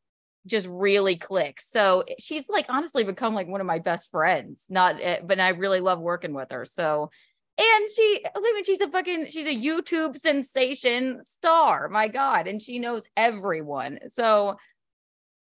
just 0.47 0.67
really 0.67 1.17
clicks. 1.17 1.71
So 1.71 2.05
she's 2.19 2.49
like 2.49 2.67
honestly 2.69 3.05
become 3.05 3.35
like 3.35 3.49
one 3.49 3.61
of 3.61 3.67
my 3.67 3.79
best 3.79 4.11
friends. 4.11 4.67
Not, 4.71 4.97
eh, 5.01 5.21
but 5.23 5.41
I 5.41 5.51
really 5.51 5.81
love 5.81 6.01
working 6.01 6.33
with 6.33 6.51
her. 6.51 6.65
So 6.65 7.11
and 7.59 7.89
she, 7.95 8.25
I 8.35 8.41
mean, 8.41 8.65
she's 8.65 8.81
a 8.81 8.89
fucking, 8.89 9.31
she's 9.31 9.47
a 9.47 9.55
YouTube 9.55 10.17
sensation 10.17 11.21
star. 11.23 11.89
My 11.89 12.07
God. 12.07 12.47
And 12.47 12.63
she 12.63 12.79
knows 12.79 13.03
everyone. 13.17 13.99
So, 14.11 14.57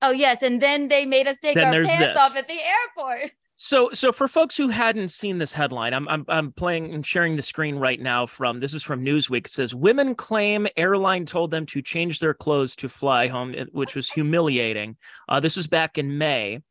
oh, 0.01 0.11
yes. 0.11 0.41
And 0.41 0.61
then 0.61 0.87
they 0.87 1.05
made 1.05 1.27
us 1.27 1.37
take 1.41 1.55
Then 1.55 1.73
our 1.75 1.83
pants 1.83 1.93
this. 1.93 2.21
off 2.21 2.37
at 2.37 2.47
the 2.47 2.59
airport. 2.59 3.31
So, 3.57 3.91
so 3.93 4.11
for 4.11 4.27
folks 4.27 4.57
who 4.57 4.67
hadn't 4.67 5.11
seen 5.11 5.37
this 5.37 5.53
headline, 5.53 5.93
I'm 5.93 6.09
I'm 6.09 6.25
I'm 6.27 6.51
playing 6.51 6.93
and 6.93 7.05
sharing 7.05 7.37
the 7.37 7.41
screen 7.41 7.77
right 7.77 8.01
now. 8.01 8.25
From 8.25 8.59
this 8.59 8.73
is 8.73 8.83
from 8.83 9.05
Newsweek. 9.05 9.45
It 9.45 9.49
says 9.49 9.73
women 9.73 10.13
claim 10.13 10.67
airline 10.75 11.25
told 11.25 11.51
them 11.51 11.65
to 11.67 11.81
change 11.81 12.19
their 12.19 12.33
clothes 12.33 12.75
to 12.75 12.89
fly 12.89 13.27
home, 13.27 13.55
which 13.71 13.95
was 13.95 14.09
humiliating. 14.09 14.97
Uh, 15.29 15.39
this 15.39 15.55
was 15.55 15.67
back 15.67 15.97
in 15.97 16.17
May, 16.17 16.63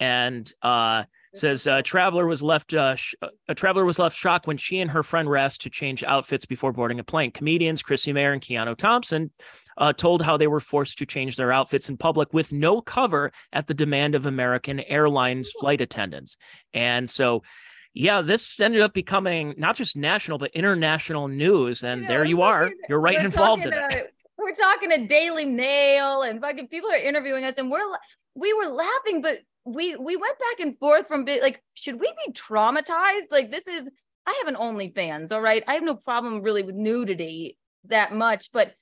and 0.00 0.52
uh, 0.62 1.04
says 1.34 1.66
uh, 1.66 1.82
traveler 1.82 2.26
was 2.26 2.42
left 2.42 2.74
uh, 2.74 2.94
sh- 2.94 3.14
a 3.48 3.54
traveler 3.54 3.84
was 3.84 3.98
left 3.98 4.16
shocked 4.16 4.46
when 4.46 4.56
she 4.56 4.80
and 4.80 4.90
her 4.90 5.02
friend 5.02 5.28
were 5.28 5.36
asked 5.36 5.62
to 5.62 5.70
change 5.70 6.02
outfits 6.02 6.44
before 6.44 6.72
boarding 6.72 7.00
a 7.00 7.04
plane. 7.04 7.30
Comedians 7.30 7.82
Chrissie 7.82 8.12
Mayr 8.12 8.32
and 8.32 8.42
Keanu 8.42 8.76
Thompson 8.76 9.30
uh, 9.78 9.92
told 9.92 10.22
how 10.22 10.36
they 10.36 10.46
were 10.46 10.60
forced 10.60 10.98
to 10.98 11.06
change 11.06 11.36
their 11.36 11.52
outfits 11.52 11.88
in 11.88 11.96
public 11.96 12.32
with 12.32 12.52
no 12.52 12.80
cover 12.80 13.32
at 13.52 13.66
the 13.66 13.74
demand 13.74 14.14
of 14.14 14.26
American 14.26 14.80
Airlines 14.80 15.50
flight 15.58 15.80
attendants. 15.80 16.36
And 16.74 17.08
so, 17.08 17.42
yeah, 17.94 18.20
this 18.20 18.60
ended 18.60 18.82
up 18.82 18.92
becoming 18.92 19.54
not 19.56 19.76
just 19.76 19.96
national 19.96 20.38
but 20.38 20.50
international 20.52 21.28
news. 21.28 21.82
And 21.82 22.02
You 22.02 22.08
know, 22.08 22.08
there 22.08 22.24
you 22.24 22.36
we're 22.38 22.72
You're 22.88 23.00
right 23.00 23.16
involved 23.24 23.66
in 23.66 23.72
it. 23.72 23.78
uh, 23.78 23.96
we're 24.38 24.54
talking 24.54 24.90
to 24.90 25.06
Daily 25.06 25.44
Mail 25.46 26.22
and 26.22 26.40
fucking 26.40 26.68
people 26.68 26.90
are 26.90 26.96
interviewing 26.96 27.44
us, 27.44 27.58
and 27.58 27.70
we're 27.70 27.80
we 28.34 28.52
were 28.54 28.66
laughing, 28.66 29.22
but 29.22 29.38
we 29.64 29.96
we 29.96 30.16
went 30.16 30.38
back 30.38 30.60
and 30.60 30.78
forth 30.78 31.08
from 31.08 31.24
like, 31.24 31.62
should 31.74 32.00
we 32.00 32.12
be 32.26 32.32
traumatized? 32.32 33.30
Like 33.30 33.50
this 33.50 33.68
is 33.68 33.88
I 34.26 34.42
have 34.44 34.54
an 34.54 34.60
OnlyFans, 34.60 35.32
all 35.32 35.40
right. 35.40 35.64
I 35.66 35.74
have 35.74 35.82
no 35.82 35.94
problem 35.96 36.42
really 36.42 36.62
with 36.62 36.74
nudity 36.74 37.58
that 37.86 38.14
much, 38.14 38.52
but 38.52 38.74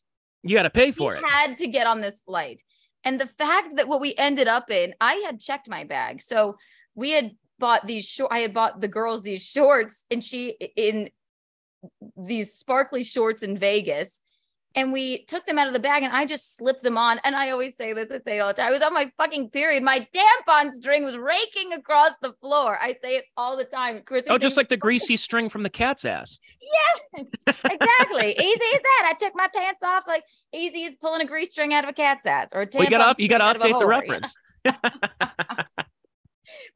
You 0.43 0.57
got 0.57 0.64
to 0.64 0.71
pay 0.71 0.93
for 0.93 1.14
it. 1.16 1.25
had 1.25 1.57
to 1.59 1.66
get 1.66 1.87
on 1.87 2.01
this 2.01 2.21
flight. 2.21 2.62
And 3.05 3.19
the 3.19 3.27
fact 3.27 3.77
that 3.77 3.88
what 3.88 4.01
we 4.03 4.14
ended 4.16 4.49
up 4.49 4.71
in, 4.71 4.95
I 5.01 5.14
had 5.25 5.40
checked 5.40 5.69
my 5.69 5.85
bag. 5.85 6.21
So 6.21 6.57
we 6.95 7.12
had 7.12 7.33
bought 7.59 7.87
these 7.87 8.07
short, 8.07 8.33
I 8.33 8.40
had 8.40 8.53
bought 8.53 8.81
the 8.81 8.88
girls 8.88 9.23
these 9.23 9.43
shorts 9.43 10.05
and 10.11 10.23
she 10.23 10.51
in 10.77 11.09
these 12.16 12.53
sparkly 12.55 13.03
shorts 13.05 13.43
in 13.43 13.57
Vegas. 13.57 14.20
And 14.77 14.93
we 14.93 15.25
took 15.25 15.45
them 15.47 15.59
out 15.59 15.67
of 15.67 15.73
the 15.73 15.81
bag 15.81 16.05
and 16.05 16.13
I 16.13 16.25
just 16.25 16.57
slipped 16.57 16.85
them 16.85 16.97
on. 16.97 17.21
And 17.25 17.35
I 17.35 17.51
always 17.51 17.77
say 17.77 17.93
this, 17.93 18.11
I 18.13 18.21
say 18.21 18.39
all 18.39 18.49
the 18.49 18.55
time. 18.55 18.69
I 18.69 18.71
was 18.71 18.83
on 18.83 18.95
my 18.95 19.11
fucking 19.17 19.51
period. 19.51 19.83
My 19.83 20.07
tampon 20.15 20.71
string 20.73 21.05
was 21.05 21.17
raking 21.17 21.73
across 21.73 22.13
the 22.23 22.35
floor. 22.41 22.79
I 22.81 22.95
say 23.03 23.17
it 23.17 23.25
all 23.37 23.57
the 23.57 23.65
time. 23.65 24.03
Chris, 24.05 24.25
Oh, 24.29 24.39
just 24.39 24.57
like 24.57 24.69
the 24.69 24.77
greasy 24.77 25.17
string 25.17 25.49
from 25.49 25.65
the 25.65 25.71
cat's 25.71 26.05
ass. 26.05 26.39
Yes, 26.63 27.27
exactly. 27.47 28.31
Easy 28.39 28.65
as 28.75 28.83
that. 28.83 29.11
I 29.11 29.15
took 29.19 29.35
my 29.35 29.49
pants 29.53 29.83
off 29.83 30.05
like 30.07 30.23
easy 30.55 30.85
as 30.85 30.95
pulling 30.95 31.23
a 31.23 31.27
grease 31.27 31.51
string 31.51 31.75
out 31.75 31.85
of 31.85 31.91
a 31.91 31.93
cat's 31.93 32.25
ass 32.25 32.51
or 32.53 32.63
a 32.63 32.69
Well, 32.73 32.85
you 32.85 32.91
got 32.91 33.05
tampon 33.05 33.17
to 33.17 33.23
you 33.23 33.29
gotta 33.29 33.45
of 33.45 33.57
a 33.57 33.59
update 33.59 33.79
the 33.79 33.87
reference. 33.87 34.35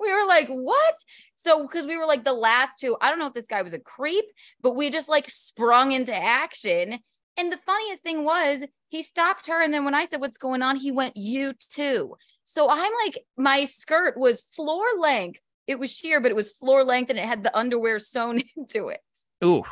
We 0.01 0.13
were 0.13 0.27
like, 0.27 0.49
what? 0.49 0.95
So, 1.37 1.63
because 1.63 1.87
we 1.87 1.97
were 1.97 2.07
like 2.07 2.25
the 2.25 2.33
last 2.33 2.79
two, 2.79 2.97
I 3.01 3.11
don't 3.11 3.19
know 3.19 3.27
if 3.27 3.35
this 3.35 3.47
guy 3.47 3.63
was 3.63 3.75
a 3.75 3.79
creep, 3.79 4.25
but 4.63 4.77
we 4.77 4.91
just 4.91 5.09
like 5.09 5.31
sprung 5.31 5.93
into 5.93 6.15
action. 6.15 6.99
And 7.37 7.51
the 7.51 7.57
funniest 7.59 8.03
thing 8.03 8.25
was, 8.25 8.63
he 8.89 9.03
stopped 9.03 9.49
her. 9.49 9.61
And 9.61 9.75
then 9.75 9.85
when 9.85 9.95
I 9.95 10.05
said, 10.05 10.21
What's 10.21 10.39
going 10.39 10.63
on? 10.63 10.77
He 10.77 10.91
went, 10.93 11.17
You 11.17 11.55
too. 11.71 12.17
So 12.45 12.69
I'm 12.69 12.93
like, 13.05 13.25
my 13.37 13.65
skirt 13.65 14.17
was 14.19 14.43
floor 14.43 14.85
length. 14.99 15.41
It 15.67 15.79
was 15.79 15.93
sheer, 15.93 16.21
but 16.21 16.31
it 16.31 16.37
was 16.37 16.51
floor 16.51 16.85
length 16.85 17.11
and 17.11 17.19
it 17.19 17.25
had 17.25 17.43
the 17.43 17.57
underwear 17.57 17.99
sewn 17.99 18.43
into 18.57 18.89
it. 18.89 19.01
Ooh, 19.43 19.65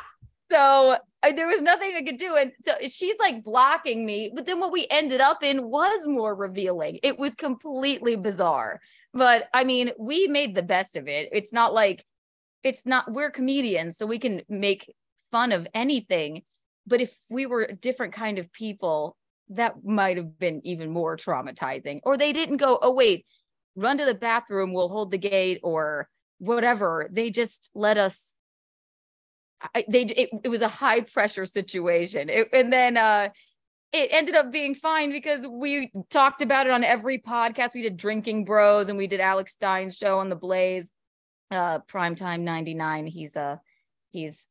So 0.51 0.97
I, 1.21 1.31
there 1.31 1.47
was 1.47 1.61
nothing 1.61 1.93
I 1.95 2.01
could 2.01 2.17
do. 2.17 2.35
And 2.35 2.51
so 2.63 2.73
she's 2.87 3.17
like 3.19 3.43
blocking 3.43 4.05
me. 4.05 4.31
But 4.33 4.45
then 4.45 4.59
what 4.59 4.71
we 4.71 4.87
ended 4.89 5.21
up 5.21 5.43
in 5.43 5.69
was 5.69 6.07
more 6.07 6.35
revealing. 6.35 6.99
It 7.03 7.19
was 7.19 7.35
completely 7.35 8.15
bizarre. 8.15 8.81
But 9.13 9.47
I 9.53 9.63
mean, 9.63 9.91
we 9.99 10.27
made 10.27 10.55
the 10.55 10.63
best 10.63 10.95
of 10.95 11.07
it. 11.07 11.29
It's 11.31 11.53
not 11.53 11.73
like 11.73 12.03
it's 12.63 12.85
not, 12.85 13.11
we're 13.11 13.29
comedians, 13.29 13.97
so 13.97 14.05
we 14.05 14.19
can 14.19 14.41
make 14.49 14.91
fun 15.31 15.51
of 15.51 15.67
anything. 15.73 16.43
But 16.85 17.01
if 17.01 17.15
we 17.29 17.45
were 17.45 17.63
a 17.63 17.75
different 17.75 18.13
kind 18.13 18.39
of 18.39 18.51
people, 18.51 19.17
that 19.49 19.83
might 19.83 20.17
have 20.17 20.37
been 20.39 20.61
even 20.65 20.89
more 20.89 21.17
traumatizing. 21.17 21.99
Or 22.03 22.17
they 22.17 22.33
didn't 22.33 22.57
go, 22.57 22.79
oh, 22.81 22.93
wait, 22.93 23.25
run 23.75 23.97
to 23.97 24.05
the 24.05 24.13
bathroom, 24.13 24.73
we'll 24.73 24.89
hold 24.89 25.11
the 25.11 25.17
gate, 25.17 25.59
or 25.63 26.07
whatever. 26.39 27.09
They 27.11 27.29
just 27.29 27.71
let 27.73 27.97
us. 27.97 28.37
I, 29.73 29.85
they 29.87 30.03
it, 30.03 30.29
it 30.43 30.49
was 30.49 30.61
a 30.61 30.67
high 30.67 31.01
pressure 31.01 31.45
situation, 31.45 32.29
it, 32.29 32.49
and 32.51 32.71
then 32.71 32.97
uh, 32.97 33.29
it 33.93 34.09
ended 34.11 34.35
up 34.35 34.51
being 34.51 34.75
fine 34.75 35.09
because 35.09 35.47
we 35.47 35.89
talked 36.09 36.41
about 36.41 36.67
it 36.67 36.73
on 36.73 36.83
every 36.83 37.19
podcast. 37.19 37.73
We 37.73 37.81
did 37.81 37.95
Drinking 37.95 38.43
Bros 38.43 38.89
and 38.89 38.97
we 38.97 39.07
did 39.07 39.21
Alex 39.21 39.53
Stein's 39.53 39.95
show 39.95 40.19
on 40.19 40.27
the 40.27 40.35
Blaze, 40.35 40.91
uh, 41.51 41.79
Primetime 41.81 42.41
ninety 42.41 42.73
nine. 42.73 43.07
He's 43.07 43.37
a 43.37 43.61
he's 44.11 44.47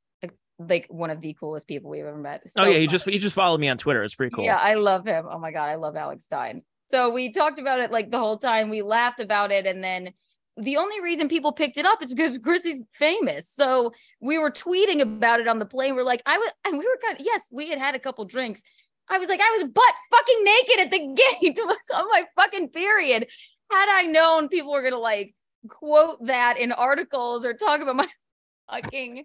like 0.58 0.86
one 0.88 1.10
of 1.10 1.20
the 1.20 1.34
coolest 1.34 1.66
people 1.66 1.90
we've 1.90 2.04
ever 2.04 2.16
met. 2.16 2.48
So 2.50 2.62
oh 2.62 2.66
yeah, 2.66 2.78
he 2.78 2.86
just 2.86 3.08
he 3.08 3.18
just 3.18 3.34
followed 3.34 3.60
me 3.60 3.68
on 3.68 3.78
Twitter. 3.78 4.02
It's 4.02 4.14
pretty 4.14 4.34
cool. 4.34 4.44
Yeah, 4.44 4.58
I 4.58 4.74
love 4.74 5.06
him. 5.06 5.26
Oh 5.28 5.38
my 5.38 5.50
god, 5.50 5.68
I 5.68 5.76
love 5.76 5.96
Alex 5.96 6.24
Stein. 6.24 6.62
So 6.90 7.10
we 7.10 7.32
talked 7.32 7.58
about 7.58 7.80
it 7.80 7.90
like 7.90 8.10
the 8.10 8.18
whole 8.18 8.38
time. 8.38 8.68
We 8.68 8.82
laughed 8.82 9.20
about 9.20 9.50
it, 9.50 9.66
and 9.66 9.82
then 9.82 10.12
the 10.56 10.76
only 10.76 11.00
reason 11.00 11.28
people 11.28 11.52
picked 11.52 11.78
it 11.78 11.86
up 11.86 12.02
is 12.02 12.12
because 12.12 12.38
Chrissie's 12.38 12.80
famous. 12.92 13.48
So 13.48 13.92
we 14.20 14.38
were 14.38 14.50
tweeting 14.50 15.00
about 15.00 15.40
it 15.40 15.48
on 15.48 15.58
the 15.58 15.66
plane. 15.66 15.94
We're 15.94 16.02
like, 16.02 16.22
I 16.26 16.36
was, 16.36 16.52
and 16.66 16.78
we 16.78 16.84
were 16.84 16.98
kind 17.02 17.18
of 17.18 17.24
yes, 17.24 17.48
we 17.50 17.68
had 17.70 17.78
had 17.78 17.94
a 17.94 17.98
couple 17.98 18.24
drinks. 18.24 18.62
I 19.08 19.18
was 19.18 19.28
like, 19.28 19.40
I 19.40 19.58
was 19.58 19.64
butt 19.64 19.94
fucking 20.10 20.44
naked 20.44 20.80
at 20.80 20.90
the 20.90 20.98
gate 21.40 21.58
on 21.94 22.08
my 22.10 22.24
fucking 22.36 22.68
period. 22.68 23.26
Had 23.70 23.88
I 23.88 24.02
known 24.06 24.48
people 24.48 24.72
were 24.72 24.82
gonna 24.82 24.98
like 24.98 25.34
quote 25.68 26.26
that 26.26 26.58
in 26.58 26.72
articles 26.72 27.44
or 27.44 27.54
talk 27.54 27.80
about 27.80 27.96
my 27.96 28.08
fucking 28.70 29.24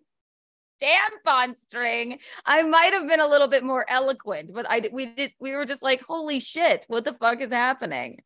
tampon 0.81 1.55
string, 1.55 2.19
I 2.45 2.63
might 2.63 2.93
have 2.93 3.07
been 3.07 3.19
a 3.19 3.27
little 3.27 3.47
bit 3.47 3.63
more 3.63 3.85
eloquent, 3.89 4.53
but 4.53 4.65
I 4.69 4.89
we 4.91 5.07
did 5.07 5.31
we 5.39 5.51
were 5.51 5.65
just 5.65 5.83
like, 5.83 6.01
holy 6.01 6.39
shit, 6.39 6.85
what 6.87 7.05
the 7.05 7.13
fuck 7.13 7.41
is 7.41 7.51
happening? 7.51 8.21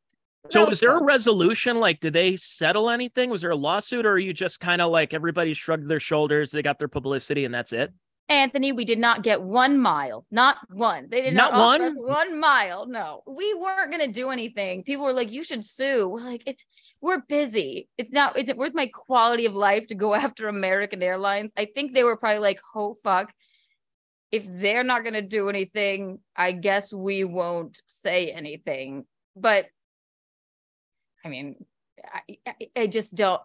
So 0.49 0.65
was 0.65 0.79
there 0.79 0.97
a 0.97 1.03
resolution? 1.03 1.79
Like, 1.79 1.99
did 1.99 2.13
they 2.13 2.35
settle 2.35 2.89
anything? 2.89 3.29
Was 3.29 3.41
there 3.41 3.51
a 3.51 3.55
lawsuit, 3.55 4.05
or 4.05 4.13
are 4.13 4.19
you 4.19 4.33
just 4.33 4.59
kind 4.59 4.81
of 4.81 4.91
like 4.91 5.13
everybody 5.13 5.53
shrugged 5.53 5.87
their 5.87 5.99
shoulders, 5.99 6.51
they 6.51 6.63
got 6.63 6.79
their 6.79 6.87
publicity, 6.87 7.45
and 7.45 7.53
that's 7.53 7.73
it? 7.73 7.93
Anthony, 8.31 8.71
we 8.71 8.85
did 8.85 8.97
not 8.97 9.23
get 9.23 9.41
one 9.41 9.77
mile, 9.77 10.25
not 10.31 10.57
one. 10.69 11.07
They 11.09 11.21
did 11.21 11.33
not, 11.33 11.51
not 11.51 11.81
one 11.81 11.95
one 11.95 12.39
mile. 12.39 12.85
No, 12.85 13.23
we 13.27 13.53
weren't 13.53 13.91
gonna 13.91 14.07
do 14.07 14.29
anything. 14.29 14.83
People 14.83 15.03
were 15.03 15.11
like, 15.11 15.31
"You 15.31 15.43
should 15.43 15.65
sue." 15.65 16.07
We're 16.07 16.21
like, 16.21 16.43
"It's 16.45 16.63
we're 17.01 17.19
busy. 17.19 17.89
It's 17.97 18.11
not. 18.11 18.39
Is 18.39 18.47
it 18.47 18.55
worth 18.55 18.73
my 18.73 18.87
quality 18.87 19.45
of 19.45 19.53
life 19.53 19.87
to 19.87 19.95
go 19.95 20.13
after 20.25 20.47
American 20.47 21.03
Airlines?" 21.03 21.51
I 21.57 21.65
think 21.65 21.93
they 21.93 22.05
were 22.05 22.15
probably 22.15 22.39
like, 22.39 22.61
"Oh 22.73 22.97
fuck." 23.03 23.33
If 24.31 24.47
they're 24.47 24.85
not 24.85 25.03
going 25.03 25.15
to 25.15 25.21
do 25.21 25.49
anything, 25.49 26.19
I 26.37 26.53
guess 26.53 26.93
we 26.93 27.25
won't 27.25 27.81
say 27.87 28.31
anything. 28.31 29.05
But 29.35 29.65
I 31.25 31.27
mean, 31.27 31.65
I, 32.47 32.53
I 32.77 32.87
just 32.87 33.13
don't 33.13 33.41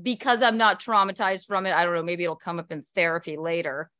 because 0.00 0.42
I'm 0.42 0.58
not 0.58 0.78
traumatized 0.78 1.46
from 1.46 1.64
it. 1.64 1.72
I 1.72 1.84
don't 1.84 1.94
know. 1.94 2.02
Maybe 2.02 2.24
it'll 2.24 2.36
come 2.36 2.58
up 2.58 2.70
in 2.70 2.84
therapy 2.94 3.38
later 3.38 3.90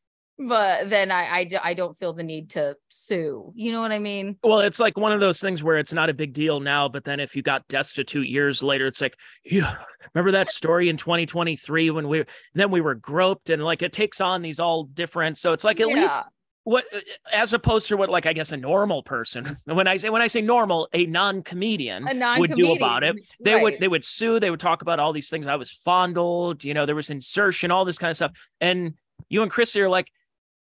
but 0.41 0.89
then 0.89 1.11
I, 1.11 1.41
I, 1.41 1.49
I 1.63 1.75
don't 1.75 1.97
feel 1.99 2.15
the 2.15 2.23
need 2.23 2.51
to 2.51 2.77
sue. 2.89 3.53
You 3.55 3.73
know 3.73 3.83
what 3.83 3.93
I 3.93 3.99
mean? 3.99 4.37
Well, 4.43 4.61
it's 4.61 4.81
like 4.81 4.97
one 4.97 5.13
of 5.13 5.21
those 5.21 5.39
things 5.39 5.63
where 5.63 5.77
it's 5.77 5.93
not 5.93 6.09
a 6.09 6.15
big 6.15 6.33
deal 6.33 6.61
now, 6.61 6.89
but 6.89 7.05
then 7.05 7.21
if 7.21 7.37
you 7.37 7.43
got 7.43 7.69
destitute 7.69 8.27
years 8.27 8.63
later, 8.63 8.87
it's 8.87 9.03
like, 9.03 9.17
yeah, 9.45 9.77
remember 10.15 10.31
that 10.33 10.49
story 10.49 10.89
in 10.89 10.97
2023 10.97 11.91
when 11.91 12.09
we 12.09 12.25
then 12.55 12.71
we 12.71 12.81
were 12.81 12.95
groped 12.95 13.51
and 13.51 13.63
like 13.63 13.83
it 13.83 13.93
takes 13.93 14.21
on 14.21 14.41
these 14.41 14.59
all 14.59 14.85
different. 14.85 15.37
So 15.37 15.53
it's 15.53 15.65
like 15.65 15.79
at 15.79 15.89
yeah. 15.89 15.95
least 15.95 16.23
what 16.65 16.85
as 17.33 17.53
opposed 17.53 17.89
to 17.89 17.97
what 17.97 18.09
like 18.09 18.25
I 18.25 18.33
guess 18.33 18.53
a 18.53 18.57
normal 18.57 19.03
person 19.03 19.59
when 19.65 19.87
I 19.87 19.99
say 19.99 20.09
when 20.09 20.23
I 20.23 20.27
say 20.27 20.41
normal, 20.41 20.89
a 20.95 21.05
non-comedian, 21.05 22.09
a 22.09 22.15
non-comedian. 22.15 22.41
would 22.41 22.55
do 22.55 22.73
about 22.73 23.03
it. 23.03 23.17
They 23.41 23.55
right. 23.55 23.63
would 23.63 23.81
they 23.81 23.89
would 23.89 24.05
sue, 24.05 24.41
they 24.41 24.51
would 24.51 24.61
talk 24.61 24.81
about 24.81 25.01
all 25.01 25.13
these 25.13 25.29
things. 25.29 25.47
I 25.47 25.57
was 25.57 25.71
fondled, 25.71 26.65
you 26.65 26.73
know, 26.73 26.87
there 26.87 26.95
was 26.95 27.11
insertion, 27.11 27.71
all 27.71 27.85
this 27.85 27.99
kind 27.99 28.11
of 28.11 28.17
stuff. 28.17 28.33
And 28.59 28.95
you 29.29 29.43
and 29.43 29.51
Chrissie 29.51 29.83
are 29.83 29.89
like, 29.89 30.09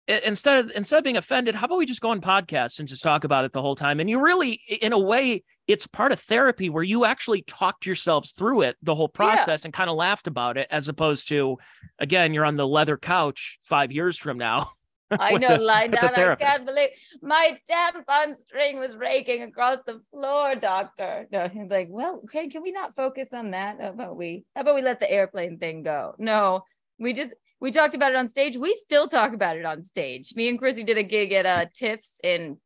instead 0.09 0.64
of 0.64 0.73
instead 0.77 0.99
of 0.99 1.05
being 1.05 1.16
offended 1.16 1.55
how 1.55 1.66
about 1.66 1.79
we 1.79 1.87
just 1.87 2.01
go 2.01 2.11
on 2.11 2.21
podcasts 2.21 2.79
and 2.79 2.88
just 2.88 3.03
talk 3.03 3.25
about 3.25 3.45
it 3.45 3.53
the 3.53 3.61
whole 3.62 3.75
time 3.75 3.99
and 4.01 4.09
you 4.09 4.21
really 4.21 4.61
in 4.81 4.92
a 4.92 4.99
way 4.99 5.42
it's 5.66 5.87
part 5.87 6.12
of 6.12 6.21
therapy 6.21 6.71
where 6.71 6.85
you 6.85 7.05
actually 7.05 7.42
talked 7.42 7.87
yourselves 7.87 8.33
through 8.33 8.62
it 8.62 8.77
the 8.83 8.95
whole 8.95 9.09
process 9.09 9.62
yeah. 9.62 9.66
and 9.66 9.75
kind 9.75 9.90
of 9.90 9.97
laughed 9.97 10.27
about 10.27 10.57
it 10.57 10.66
as 10.71 10.88
opposed 10.88 11.29
to 11.29 11.57
again 11.99 12.33
you're 12.33 12.45
on 12.45 12.57
the 12.57 12.66
leather 12.66 12.97
couch 12.97 13.59
five 13.62 13.90
years 13.90 14.16
from 14.16 14.38
now 14.38 14.71
I 15.11 15.35
know, 15.35 15.55
lie 15.55 15.87
down. 15.87 16.14
I 16.16 16.35
can't 16.35 16.66
believe 16.66 16.88
my 17.23 17.59
tampon 17.71 18.37
string 18.37 18.81
was 18.81 18.97
raking 18.97 19.42
across 19.42 19.79
the 19.87 20.01
floor, 20.11 20.57
doctor. 20.57 21.29
No, 21.31 21.49
he's 21.49 21.71
like, 21.71 21.87
well, 21.88 22.23
okay, 22.25 22.49
can 22.49 22.61
we 22.62 22.73
not 22.73 22.97
focus 22.97 23.29
on 23.33 23.53
that? 23.53 23.81
How 23.81 23.90
about 23.90 24.16
we? 24.16 24.45
How 24.57 24.62
about 24.62 24.75
we 24.75 24.83
let 24.83 24.99
the 24.99 25.09
airplane 25.09 25.59
thing 25.59 25.85
go? 25.85 26.16
No, 26.19 26.62
we 26.99 27.12
just 27.12 27.33
we 27.61 27.73
talked 27.73 27.95
about 27.95 28.11
it 28.11 28.16
on 28.16 28.29
stage. 28.29 28.57
We 28.57 28.75
still 28.75 29.09
talk 29.09 29.33
about 29.33 29.57
it 29.57 29.64
on 29.64 29.85
stage. 29.85 30.35
Me 30.35 30.49
and 30.49 30.59
Chrissie 30.59 30.85
did 30.85 30.99
a 30.99 31.03
gig 31.03 31.33
at 31.33 31.47
uh, 31.47 31.66
Tiff's 31.75 32.14
in 32.23 32.59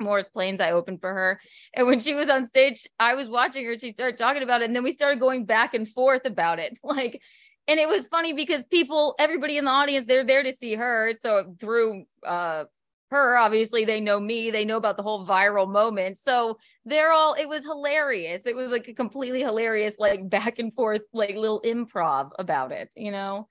Morris 0.00 0.28
Plains. 0.28 0.60
I 0.60 0.72
opened 0.72 1.00
for 1.00 1.12
her. 1.12 1.40
And 1.74 1.86
when 1.86 2.00
she 2.00 2.14
was 2.14 2.28
on 2.28 2.46
stage, 2.46 2.86
I 2.98 3.14
was 3.14 3.28
watching 3.28 3.64
her. 3.64 3.78
She 3.78 3.90
started 3.90 4.18
talking 4.18 4.42
about 4.42 4.62
it. 4.62 4.66
And 4.66 4.76
then 4.76 4.82
we 4.82 4.90
started 4.90 5.20
going 5.20 5.44
back 5.44 5.74
and 5.74 5.88
forth 5.88 6.24
about 6.24 6.58
it. 6.58 6.78
Like, 6.82 7.22
and 7.68 7.78
it 7.78 7.88
was 7.88 8.08
funny 8.08 8.32
because 8.32 8.64
people, 8.64 9.14
everybody 9.20 9.56
in 9.56 9.64
the 9.64 9.70
audience, 9.70 10.04
they're 10.04 10.26
there 10.26 10.42
to 10.42 10.50
see 10.50 10.74
her. 10.74 11.14
So 11.22 11.54
through 11.60 12.04
uh, 12.24 12.64
her, 13.12 13.36
obviously, 13.36 13.84
they 13.84 14.00
know 14.00 14.18
me. 14.18 14.50
They 14.50 14.64
know 14.64 14.76
about 14.76 14.96
the 14.96 15.04
whole 15.04 15.24
viral 15.24 15.70
moment. 15.70 16.18
So 16.18 16.58
they're 16.84 17.12
all, 17.12 17.34
it 17.34 17.48
was 17.48 17.64
hilarious. 17.64 18.46
It 18.46 18.56
was 18.56 18.72
like 18.72 18.88
a 18.88 18.94
completely 18.94 19.40
hilarious, 19.42 19.94
like 19.98 20.28
back 20.28 20.58
and 20.58 20.74
forth, 20.74 21.02
like 21.12 21.36
little 21.36 21.62
improv 21.62 22.32
about 22.36 22.72
it, 22.72 22.92
you 22.96 23.12
know? 23.12 23.46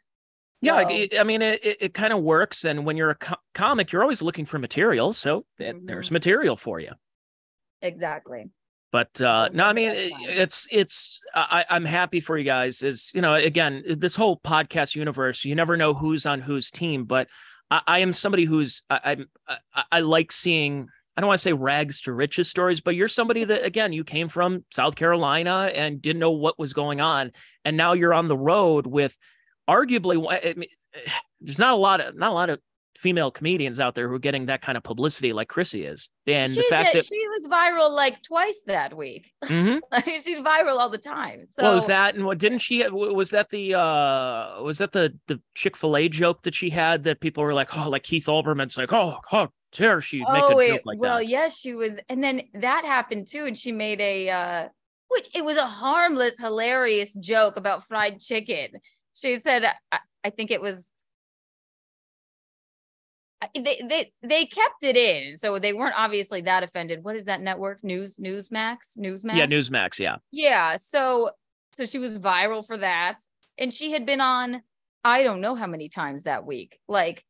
Yeah, 0.63 0.75
I 0.75 1.23
mean, 1.23 1.41
it, 1.41 1.65
it, 1.65 1.77
it 1.81 1.93
kind 1.95 2.13
of 2.13 2.21
works. 2.21 2.65
And 2.65 2.85
when 2.85 2.95
you're 2.95 3.09
a 3.09 3.15
co- 3.15 3.35
comic, 3.55 3.91
you're 3.91 4.03
always 4.03 4.21
looking 4.21 4.45
for 4.45 4.59
material. 4.59 5.11
So 5.11 5.45
mm-hmm. 5.59 5.87
there's 5.87 6.11
material 6.11 6.55
for 6.55 6.79
you. 6.79 6.91
Exactly. 7.81 8.51
But 8.91 9.19
uh, 9.19 9.49
no, 9.53 9.65
I 9.65 9.73
mean, 9.73 9.89
it, 9.89 10.11
it's, 10.19 10.67
it's, 10.69 11.21
I, 11.33 11.65
I'm 11.67 11.83
happy 11.85 12.19
for 12.19 12.37
you 12.37 12.43
guys. 12.43 12.83
Is, 12.83 13.09
you 13.11 13.21
know, 13.21 13.33
again, 13.33 13.83
this 13.97 14.15
whole 14.15 14.37
podcast 14.37 14.95
universe, 14.95 15.43
you 15.43 15.55
never 15.55 15.77
know 15.77 15.95
who's 15.95 16.27
on 16.27 16.41
whose 16.41 16.69
team. 16.69 17.05
But 17.05 17.27
I, 17.71 17.81
I 17.87 17.99
am 17.99 18.13
somebody 18.13 18.45
who's, 18.45 18.83
I, 18.87 19.25
I, 19.73 19.83
I 19.91 19.99
like 20.01 20.31
seeing, 20.31 20.89
I 21.17 21.21
don't 21.21 21.27
want 21.27 21.39
to 21.39 21.43
say 21.43 21.53
rags 21.53 22.01
to 22.01 22.13
riches 22.13 22.49
stories, 22.49 22.81
but 22.81 22.95
you're 22.95 23.07
somebody 23.07 23.45
that, 23.45 23.65
again, 23.65 23.93
you 23.93 24.03
came 24.03 24.27
from 24.27 24.63
South 24.71 24.93
Carolina 24.93 25.71
and 25.73 26.03
didn't 26.03 26.19
know 26.19 26.31
what 26.31 26.59
was 26.59 26.73
going 26.73 27.01
on. 27.01 27.31
And 27.65 27.77
now 27.77 27.93
you're 27.93 28.13
on 28.13 28.27
the 28.27 28.37
road 28.37 28.85
with, 28.85 29.17
arguably, 29.69 30.25
I 30.29 30.53
mean, 30.55 30.69
there's 31.41 31.59
not 31.59 31.73
a 31.73 31.77
lot 31.77 32.01
of 32.01 32.15
not 32.15 32.31
a 32.31 32.33
lot 32.33 32.49
of 32.49 32.59
female 32.97 33.31
comedians 33.31 33.79
out 33.79 33.95
there 33.95 34.07
who 34.07 34.13
are 34.13 34.19
getting 34.19 34.45
that 34.45 34.61
kind 34.61 34.77
of 34.77 34.83
publicity 34.83 35.33
like 35.33 35.47
Chrissie 35.47 35.85
is. 35.85 36.09
And 36.27 36.53
She's 36.53 36.57
the 36.57 36.69
fact 36.69 36.93
a, 36.93 36.97
that 36.97 37.05
she 37.05 37.27
was 37.29 37.47
viral 37.47 37.89
like 37.91 38.21
twice 38.21 38.61
that 38.67 38.95
week. 38.95 39.31
Mm-hmm. 39.51 40.09
She's 40.21 40.37
viral 40.37 40.79
all 40.79 40.89
the 40.89 40.97
time. 40.97 41.47
So 41.57 41.63
what 41.63 41.75
was 41.75 41.87
that? 41.87 42.15
And 42.15 42.25
what 42.25 42.37
didn't 42.37 42.59
she 42.59 42.87
was 42.87 43.31
that 43.31 43.49
the 43.49 43.75
uh 43.75 44.61
was 44.61 44.77
that 44.77 44.93
the 44.93 45.17
the 45.27 45.41
Chick-fil-A 45.55 46.07
joke 46.09 46.43
that 46.43 46.55
she 46.55 46.69
had 46.69 47.03
that 47.03 47.19
people 47.19 47.43
were 47.43 47.53
like, 47.53 47.75
oh, 47.77 47.89
like 47.89 48.03
Keith 48.03 48.27
Olbermann's 48.27 48.77
like, 48.77 48.93
oh, 48.93 49.17
how 49.29 49.49
dare 49.73 49.99
she 49.99 50.23
oh, 50.25 50.31
make 50.31 50.43
a 50.43 50.73
joke 50.73 50.81
like 50.85 50.99
well, 50.99 51.09
that? 51.09 51.15
Well, 51.15 51.21
yes, 51.21 51.57
she 51.57 51.73
was, 51.73 51.93
and 52.07 52.23
then 52.23 52.43
that 52.53 52.85
happened 52.85 53.27
too, 53.27 53.45
and 53.45 53.57
she 53.57 53.71
made 53.71 53.99
a 53.99 54.29
uh 54.29 54.67
which 55.09 55.27
it 55.35 55.43
was 55.43 55.57
a 55.57 55.67
harmless, 55.67 56.39
hilarious 56.39 57.13
joke 57.15 57.57
about 57.57 57.85
fried 57.87 58.21
chicken 58.21 58.69
she 59.13 59.35
said 59.35 59.65
I, 59.91 59.99
I 60.23 60.29
think 60.29 60.51
it 60.51 60.61
was 60.61 60.85
they 63.55 63.81
they 63.89 64.11
they 64.21 64.45
kept 64.45 64.83
it 64.83 64.95
in 64.95 65.35
so 65.35 65.57
they 65.57 65.73
weren't 65.73 65.97
obviously 65.97 66.41
that 66.41 66.63
offended. 66.63 67.03
What 67.03 67.15
is 67.15 67.25
that 67.25 67.41
network? 67.41 67.83
News 67.83 68.17
newsmax? 68.17 68.97
Newsmax? 68.97 69.35
Yeah 69.35 69.47
newsmax 69.47 69.99
yeah. 69.99 70.17
Yeah 70.31 70.77
so 70.77 71.31
so 71.73 71.85
she 71.85 71.97
was 71.97 72.17
viral 72.17 72.65
for 72.65 72.77
that 72.77 73.17
and 73.57 73.73
she 73.73 73.91
had 73.91 74.05
been 74.05 74.21
on 74.21 74.61
i 75.03 75.23
don't 75.23 75.41
know 75.41 75.55
how 75.55 75.67
many 75.67 75.89
times 75.89 76.23
that 76.23 76.45
week 76.45 76.79
like 76.87 77.23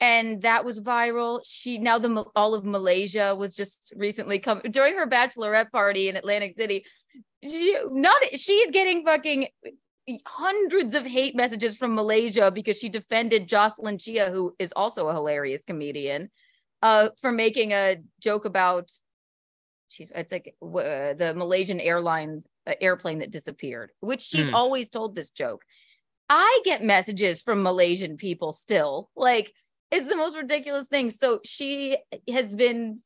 and 0.00 0.42
that 0.42 0.64
was 0.64 0.80
viral. 0.80 1.40
She 1.44 1.78
now 1.78 1.98
the 1.98 2.24
all 2.34 2.54
of 2.54 2.64
malaysia 2.64 3.34
was 3.34 3.54
just 3.54 3.92
recently 3.96 4.38
come 4.38 4.60
during 4.70 4.96
her 4.96 5.06
bachelorette 5.06 5.70
party 5.70 6.08
in 6.08 6.16
atlantic 6.16 6.56
city 6.56 6.84
she, 7.42 7.78
not 7.90 8.20
she's 8.34 8.70
getting 8.70 9.04
fucking 9.04 9.46
hundreds 10.26 10.94
of 10.94 11.04
hate 11.04 11.34
messages 11.34 11.76
from 11.76 11.94
Malaysia 11.94 12.50
because 12.50 12.78
she 12.78 12.88
defended 12.88 13.48
Jocelyn 13.48 13.98
Chia, 13.98 14.30
who 14.30 14.54
is 14.58 14.72
also 14.74 15.08
a 15.08 15.14
hilarious 15.14 15.62
comedian, 15.64 16.30
uh, 16.82 17.08
for 17.20 17.32
making 17.32 17.72
a 17.72 17.96
joke 18.20 18.44
about 18.44 18.90
she's 19.88 20.10
it's 20.14 20.32
like 20.32 20.54
uh, 20.62 21.14
the 21.14 21.34
Malaysian 21.36 21.80
Airlines 21.80 22.46
uh, 22.66 22.74
airplane 22.80 23.20
that 23.20 23.30
disappeared, 23.30 23.90
which 24.00 24.22
she's 24.22 24.50
mm. 24.50 24.54
always 24.54 24.90
told 24.90 25.14
this 25.14 25.30
joke. 25.30 25.62
I 26.28 26.60
get 26.64 26.82
messages 26.82 27.42
from 27.42 27.62
Malaysian 27.62 28.16
people 28.16 28.52
still 28.52 29.10
like 29.14 29.52
it's 29.94 30.06
the 30.06 30.16
most 30.16 30.36
ridiculous 30.36 30.88
thing. 30.88 31.10
So 31.10 31.40
she 31.44 31.98
has 32.28 32.52
been, 32.52 33.00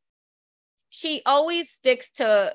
she 0.91 1.23
always 1.27 1.71
sticks 1.71 2.13
to, 2.13 2.55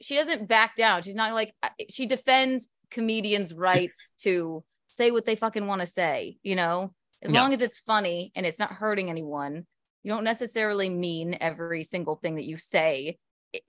she 0.00 0.14
doesn't 0.14 0.46
back 0.46 0.76
down. 0.76 1.02
She's 1.02 1.14
not 1.14 1.34
like, 1.34 1.52
uh, 1.62 1.70
she 1.90 2.06
defends 2.06 2.68
comedians' 2.90 3.54
rights 3.54 4.12
to 4.20 4.64
say 4.86 5.10
what 5.10 5.26
they 5.26 5.36
fucking 5.36 5.66
want 5.66 5.80
to 5.82 5.86
say, 5.86 6.38
you 6.42 6.56
know, 6.56 6.92
as 7.22 7.30
Yeah. 7.30 7.40
long 7.42 7.52
as 7.52 7.60
it's 7.60 7.78
funny 7.80 8.32
and 8.34 8.46
it's 8.46 8.58
not 8.58 8.70
hurting 8.72 9.10
anyone. 9.10 9.66
You 10.02 10.12
don't 10.12 10.24
necessarily 10.24 10.88
mean 10.88 11.36
every 11.40 11.82
single 11.82 12.16
thing 12.16 12.36
that 12.36 12.44
you 12.44 12.56
say. 12.58 13.18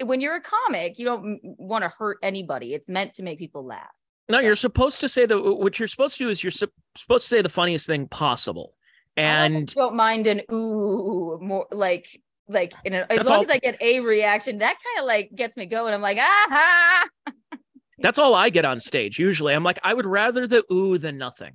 When 0.03 0.21
you're 0.21 0.35
a 0.35 0.41
comic, 0.41 0.99
you 0.99 1.05
don't 1.05 1.39
want 1.43 1.83
to 1.83 1.89
hurt 1.89 2.17
anybody. 2.21 2.73
It's 2.73 2.89
meant 2.89 3.15
to 3.15 3.23
make 3.23 3.39
people 3.39 3.65
laugh. 3.65 3.89
No, 4.29 4.39
you're 4.39 4.55
supposed 4.55 4.99
to 5.01 5.09
say 5.09 5.25
the 5.25 5.39
what 5.41 5.79
you're 5.79 5.87
supposed 5.87 6.17
to 6.17 6.25
do 6.25 6.29
is 6.29 6.43
you're 6.43 6.51
sup- 6.51 6.71
supposed 6.95 7.23
to 7.25 7.29
say 7.29 7.41
the 7.41 7.49
funniest 7.49 7.87
thing 7.87 8.07
possible. 8.07 8.75
And 9.15 9.73
I 9.75 9.79
don't 9.81 9.95
mind 9.95 10.27
an 10.27 10.41
ooh 10.51 11.39
more 11.41 11.65
like 11.71 12.21
like 12.49 12.73
in 12.85 12.93
a, 12.93 13.05
as 13.09 13.27
long 13.27 13.37
all- 13.37 13.41
as 13.43 13.49
I 13.49 13.57
get 13.57 13.81
a 13.81 13.99
reaction, 14.01 14.59
that 14.59 14.75
kind 14.83 14.99
of 14.99 15.05
like 15.05 15.33
gets 15.33 15.57
me 15.57 15.65
going. 15.65 15.93
I'm 15.93 16.01
like, 16.01 16.17
ah, 16.19 17.07
that's 17.99 18.19
all 18.19 18.35
I 18.35 18.49
get 18.49 18.65
on 18.65 18.79
stage. 18.79 19.19
Usually 19.19 19.53
I'm 19.53 19.63
like, 19.63 19.79
I 19.83 19.93
would 19.93 20.05
rather 20.05 20.47
the 20.47 20.63
ooh 20.71 20.97
than 20.97 21.17
nothing. 21.17 21.53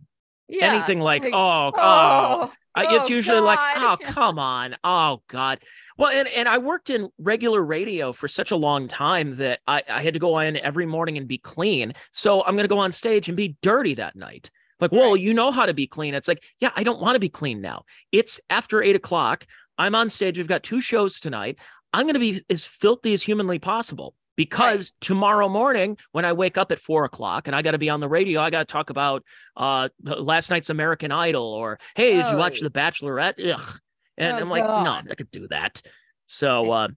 yeah. 0.48 0.74
Anything 0.74 1.00
like, 1.00 1.22
like, 1.22 1.33
oh, 1.35 1.72
oh, 1.72 1.72
oh, 1.76 2.52
I- 2.74 2.96
it's 2.96 3.11
usually 3.11 3.40
like, 3.40 3.59
oh, 3.76 3.96
come 4.02 4.38
on. 4.38 4.76
Oh 4.83 5.22
God. 5.28 5.61
Well, 5.98 6.11
and, 6.11 6.26
and 6.37 6.48
I 6.48 6.59
worked 6.59 6.88
in 6.90 7.11
regular 7.18 7.62
radio 7.62 8.12
for 8.12 8.26
such 8.26 8.50
a 8.50 8.57
long 8.57 8.88
time 8.88 9.37
that 9.37 9.61
I, 9.66 9.83
I 9.90 10.02
had 10.02 10.14
to 10.14 10.20
go 10.20 10.38
in 10.38 10.57
every 10.57 10.87
morning 10.87 11.18
and 11.18 11.28
be 11.28 11.38
clean. 11.38 11.92
So 12.12 12.42
I'm 12.44 12.57
gonna 12.57 12.66
go 12.68 12.78
on 12.78 12.92
stage 12.92 13.28
and 13.28 13.37
be 13.37 13.57
dirty 13.62 13.94
that 13.94 14.16
night. 14.16 14.50
Like, 14.81 14.90
whoa, 14.90 15.12
Right. 15.12 15.20
you 15.20 15.33
know 15.35 15.52
how 15.52 15.66
to 15.66 15.74
be 15.74 15.87
clean. 15.87 16.14
It's 16.14 16.26
like, 16.26 16.42
yeah, 16.61 16.70
I 16.74 16.83
don't 16.83 17.00
want 17.00 17.14
to 17.14 17.20
be 17.20 17.28
clean 17.28 17.61
now. 17.61 17.85
It's 18.11 18.40
after 18.50 18.83
eight 18.83 18.96
o'clock. 18.96 19.46
I'm 19.78 19.94
on 19.94 20.11
stage. 20.11 20.38
We've 20.38 20.46
got 20.48 20.62
two 20.64 20.81
shows 20.81 21.20
tonight. 21.20 21.59
I'm 21.92 22.07
gonna 22.07 22.18
be 22.18 22.42
as 22.50 22.64
filthy 22.66 23.12
as 23.12 23.22
humanly 23.22 23.59
possible. 23.59 24.14
Because 24.37 24.92
tomorrow 25.01 25.49
morning, 25.49 25.99
when 26.12 26.25
I 26.25 26.33
wake 26.33 26.57
up 26.57 26.73
at 26.73 26.79
four 26.79 27.05
o'clock 27.05 27.49
and 27.49 27.55
I 27.57 27.62
got 27.62 27.73
to 27.73 27.79
be 27.79 27.90
on 27.90 28.01
the 28.01 28.09
radio, 28.09 28.40
I 28.40 28.51
got 28.51 28.66
to 28.66 28.73
talk 28.73 28.88
about 28.90 29.23
uh, 29.57 29.88
last 30.03 30.51
night's 30.51 30.71
American 30.71 31.12
Idol 31.12 31.45
or, 31.45 31.79
hey, 31.95 32.16
did 32.16 32.31
you 32.31 32.37
watch 32.38 32.61
Oh. 32.61 32.64
The 32.64 32.71
Bachelorette? 32.71 33.53
Ugh. 33.53 33.79
And 34.16 34.37
Oh, 34.37 34.40
I'm 34.40 34.49
like, 34.51 34.64
God. 34.64 35.05
no, 35.05 35.11
I 35.11 35.14
could 35.14 35.31
do 35.31 35.49
that. 35.49 35.83
So, 36.27 36.71
uh, 36.73 36.88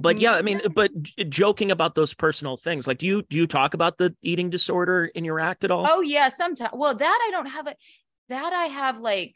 but 0.00 0.18
yeah, 0.20 0.32
I 0.32 0.42
mean, 0.42 0.60
but 0.74 0.90
joking 1.28 1.70
about 1.70 1.94
those 1.94 2.14
personal 2.14 2.56
things, 2.56 2.86
like, 2.86 2.98
do 2.98 3.06
you 3.06 3.22
do 3.28 3.36
you 3.36 3.46
talk 3.46 3.74
about 3.74 3.98
the 3.98 4.16
eating 4.22 4.48
disorder 4.50 5.04
in 5.04 5.24
your 5.24 5.38
act 5.38 5.62
at 5.62 5.70
all? 5.70 5.86
Oh 5.88 6.00
yeah, 6.00 6.28
sometimes. 6.28 6.70
Well, 6.72 6.94
that 6.94 7.20
I 7.28 7.30
don't 7.30 7.46
have 7.46 7.66
it. 7.66 7.76
That 8.28 8.52
I 8.52 8.64
have 8.66 8.98
like, 8.98 9.34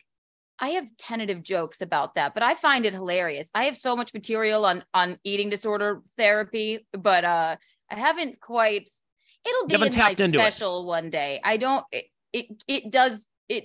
I 0.58 0.70
have 0.70 0.86
tentative 0.96 1.42
jokes 1.42 1.80
about 1.80 2.14
that, 2.14 2.34
but 2.34 2.42
I 2.42 2.54
find 2.54 2.86
it 2.86 2.92
hilarious. 2.92 3.50
I 3.54 3.64
have 3.64 3.76
so 3.76 3.96
much 3.96 4.14
material 4.14 4.64
on 4.64 4.84
on 4.94 5.18
eating 5.24 5.50
disorder 5.50 6.02
therapy, 6.16 6.86
but 6.92 7.24
uh, 7.24 7.56
I 7.90 7.94
haven't 7.94 8.40
quite. 8.40 8.88
It'll 9.46 9.66
be 9.66 9.74
in 9.74 9.80
my 9.80 9.88
tapped 9.88 10.20
it. 10.20 10.32
special 10.32 10.86
one 10.86 11.10
day. 11.10 11.40
I 11.42 11.56
don't. 11.56 11.84
It, 11.90 12.04
it 12.32 12.46
it 12.68 12.90
does 12.90 13.26
it. 13.48 13.64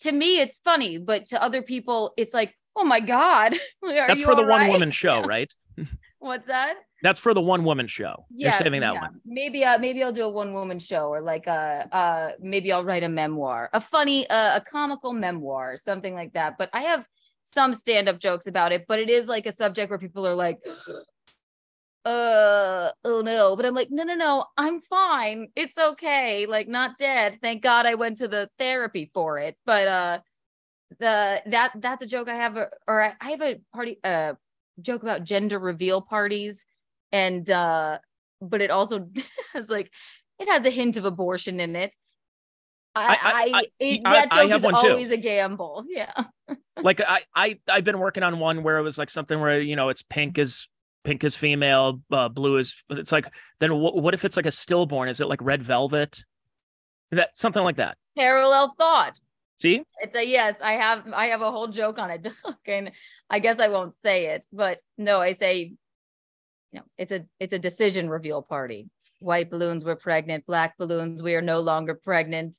To 0.00 0.12
me, 0.12 0.40
it's 0.40 0.58
funny, 0.58 0.98
but 0.98 1.26
to 1.26 1.42
other 1.42 1.62
people, 1.62 2.12
it's 2.16 2.34
like, 2.34 2.54
oh 2.76 2.84
my 2.84 3.00
god, 3.00 3.54
are 3.82 4.06
That's 4.06 4.22
for 4.22 4.34
the 4.34 4.42
all 4.42 4.48
one 4.48 4.68
woman 4.68 4.90
show, 4.90 5.22
right? 5.24 5.52
What's 6.18 6.46
that? 6.48 6.74
That's 7.02 7.18
for 7.18 7.32
the 7.32 7.40
one 7.40 7.64
woman 7.64 7.86
show. 7.86 8.26
You're 8.34 8.52
saving 8.52 8.80
that 8.80 8.94
yeah. 8.94 9.00
one. 9.00 9.20
Maybe 9.24 9.64
uh 9.64 9.78
maybe 9.78 10.02
I'll 10.02 10.12
do 10.12 10.24
a 10.24 10.30
one 10.30 10.52
woman 10.52 10.78
show 10.78 11.08
or 11.08 11.20
like 11.20 11.46
a 11.46 11.88
uh 11.92 12.32
maybe 12.40 12.72
I'll 12.72 12.84
write 12.84 13.04
a 13.04 13.08
memoir, 13.08 13.70
a 13.72 13.80
funny 13.80 14.28
uh, 14.28 14.56
a 14.56 14.60
comical 14.60 15.12
memoir, 15.12 15.76
something 15.76 16.14
like 16.14 16.32
that. 16.32 16.58
But 16.58 16.70
I 16.72 16.82
have 16.82 17.04
some 17.44 17.72
stand 17.72 18.08
up 18.08 18.18
jokes 18.18 18.46
about 18.46 18.72
it, 18.72 18.86
but 18.88 18.98
it 18.98 19.08
is 19.08 19.28
like 19.28 19.46
a 19.46 19.52
subject 19.52 19.90
where 19.90 19.98
people 19.98 20.26
are 20.26 20.34
like 20.34 20.58
uh 22.04 22.90
oh 23.04 23.20
no, 23.20 23.54
but 23.54 23.64
I'm 23.64 23.74
like 23.74 23.90
no 23.90 24.02
no 24.02 24.16
no, 24.16 24.46
I'm 24.56 24.80
fine. 24.80 25.48
It's 25.54 25.78
okay. 25.78 26.46
Like 26.46 26.66
not 26.66 26.98
dead. 26.98 27.38
Thank 27.40 27.62
God 27.62 27.86
I 27.86 27.94
went 27.94 28.18
to 28.18 28.28
the 28.28 28.50
therapy 28.58 29.10
for 29.14 29.38
it. 29.38 29.56
But 29.64 29.86
uh 29.86 30.18
the 30.98 31.42
that 31.46 31.72
that's 31.76 32.02
a 32.02 32.06
joke 32.06 32.28
I 32.28 32.36
have 32.36 32.56
or 32.56 33.00
I 33.00 33.14
I 33.20 33.30
have 33.30 33.42
a 33.42 33.60
party 33.72 33.98
uh 34.02 34.34
joke 34.80 35.02
about 35.02 35.22
gender 35.22 35.58
reveal 35.60 36.00
parties 36.00 36.64
and 37.12 37.48
uh 37.50 37.98
but 38.40 38.60
it 38.60 38.70
also 38.70 39.08
has 39.52 39.68
like 39.70 39.92
it 40.38 40.48
has 40.48 40.64
a 40.66 40.70
hint 40.70 40.96
of 40.96 41.04
abortion 41.04 41.58
in 41.60 41.74
it. 41.76 41.94
I, 42.94 43.02
I- 43.04 43.18
I, 43.54 43.58
I- 43.60 43.66
it, 43.80 44.00
that 44.04 44.28
I 44.32 44.46
joke 44.48 44.56
is 44.56 44.62
one 44.62 44.74
too. 44.82 44.90
always 44.90 45.10
a 45.10 45.16
gamble. 45.16 45.84
Yeah. 45.88 46.12
like 46.82 47.00
I, 47.00 47.20
I 47.34 47.58
I've 47.68 47.84
been 47.84 47.98
working 47.98 48.22
on 48.22 48.38
one 48.38 48.62
where 48.62 48.78
it 48.78 48.82
was 48.82 48.98
like 48.98 49.10
something 49.10 49.40
where 49.40 49.60
you 49.60 49.76
know 49.76 49.88
it's 49.88 50.02
pink 50.02 50.38
is 50.38 50.68
pink 51.04 51.22
is 51.24 51.36
female, 51.36 52.00
uh, 52.10 52.28
blue 52.28 52.56
is. 52.58 52.74
It's 52.90 53.12
like 53.12 53.26
then 53.60 53.74
what, 53.78 53.96
what 54.00 54.14
if 54.14 54.24
it's 54.24 54.36
like 54.36 54.46
a 54.46 54.50
stillborn? 54.50 55.08
Is 55.08 55.20
it 55.20 55.28
like 55.28 55.40
red 55.42 55.62
velvet? 55.62 56.22
That 57.10 57.36
something 57.36 57.62
like 57.62 57.76
that. 57.76 57.96
Parallel 58.16 58.74
thought. 58.78 59.18
See, 59.58 59.82
It's 60.02 60.14
a 60.16 60.24
yes. 60.26 60.56
I 60.62 60.72
have 60.72 61.04
I 61.12 61.26
have 61.26 61.42
a 61.42 61.50
whole 61.50 61.68
joke 61.68 61.98
on 61.98 62.10
it. 62.10 62.28
and 62.66 62.92
I 63.30 63.38
guess 63.40 63.58
I 63.58 63.68
won't 63.68 63.96
say 64.02 64.26
it, 64.26 64.44
but 64.52 64.78
no, 64.96 65.20
I 65.20 65.32
say, 65.32 65.74
you 66.72 66.80
know, 66.80 66.86
it's 66.96 67.12
a 67.12 67.24
it's 67.40 67.54
a 67.54 67.58
decision 67.58 68.08
reveal 68.08 68.42
party. 68.42 68.88
White 69.20 69.50
balloons, 69.50 69.84
we're 69.84 69.96
pregnant. 69.96 70.46
Black 70.46 70.76
balloons, 70.78 71.22
we 71.22 71.34
are 71.34 71.42
no 71.42 71.60
longer 71.60 71.94
pregnant. 71.94 72.58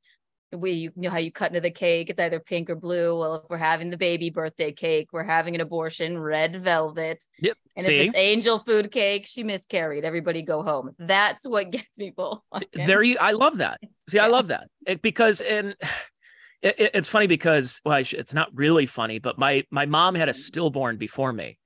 We 0.51 0.71
you 0.71 0.91
know 0.95 1.11
how 1.11 1.19
you 1.19 1.31
cut 1.31 1.51
into 1.51 1.61
the 1.61 1.69
cake, 1.69 2.09
it's 2.09 2.19
either 2.19 2.39
pink 2.39 2.71
or 2.71 2.75
blue. 2.75 3.19
Well, 3.19 3.35
if 3.35 3.43
we're 3.49 3.57
having 3.57 3.91
the 3.91 3.97
baby 3.97 4.31
birthday 4.31 4.71
cake, 4.71 5.09
we're 5.11 5.23
having 5.23 5.53
an 5.53 5.61
abortion, 5.61 6.19
red 6.19 6.63
velvet. 6.63 7.23
yep. 7.39 7.55
And 7.77 7.85
See, 7.85 7.97
if 7.97 8.07
it's 8.07 8.15
angel 8.15 8.59
food 8.59 8.91
cake, 8.91 9.27
she 9.27 9.43
miscarried. 9.43 10.03
Everybody 10.03 10.41
go 10.41 10.63
home. 10.63 10.95
That's 10.97 11.47
what 11.47 11.69
gets 11.71 11.95
people. 11.97 12.43
fucking- 12.51 12.87
there 12.87 13.03
you. 13.03 13.17
I 13.21 13.33
love 13.33 13.57
that. 13.57 13.79
See, 14.09 14.17
I 14.17 14.27
love 14.27 14.47
that 14.47 14.67
it, 14.87 15.01
because 15.01 15.41
and. 15.41 15.75
It, 16.61 16.75
it- 16.77 16.91
it's 16.93 17.07
funny 17.07 17.27
because 17.27 17.79
well, 17.85 17.97
it's 17.97 18.33
not 18.33 18.49
really 18.53 18.85
funny, 18.85 19.19
but 19.19 19.37
my 19.37 19.63
my 19.71 19.85
mom 19.85 20.15
had 20.15 20.27
a 20.27 20.33
mm-hmm. 20.33 20.39
stillborn 20.39 20.97
before 20.97 21.31
me, 21.31 21.58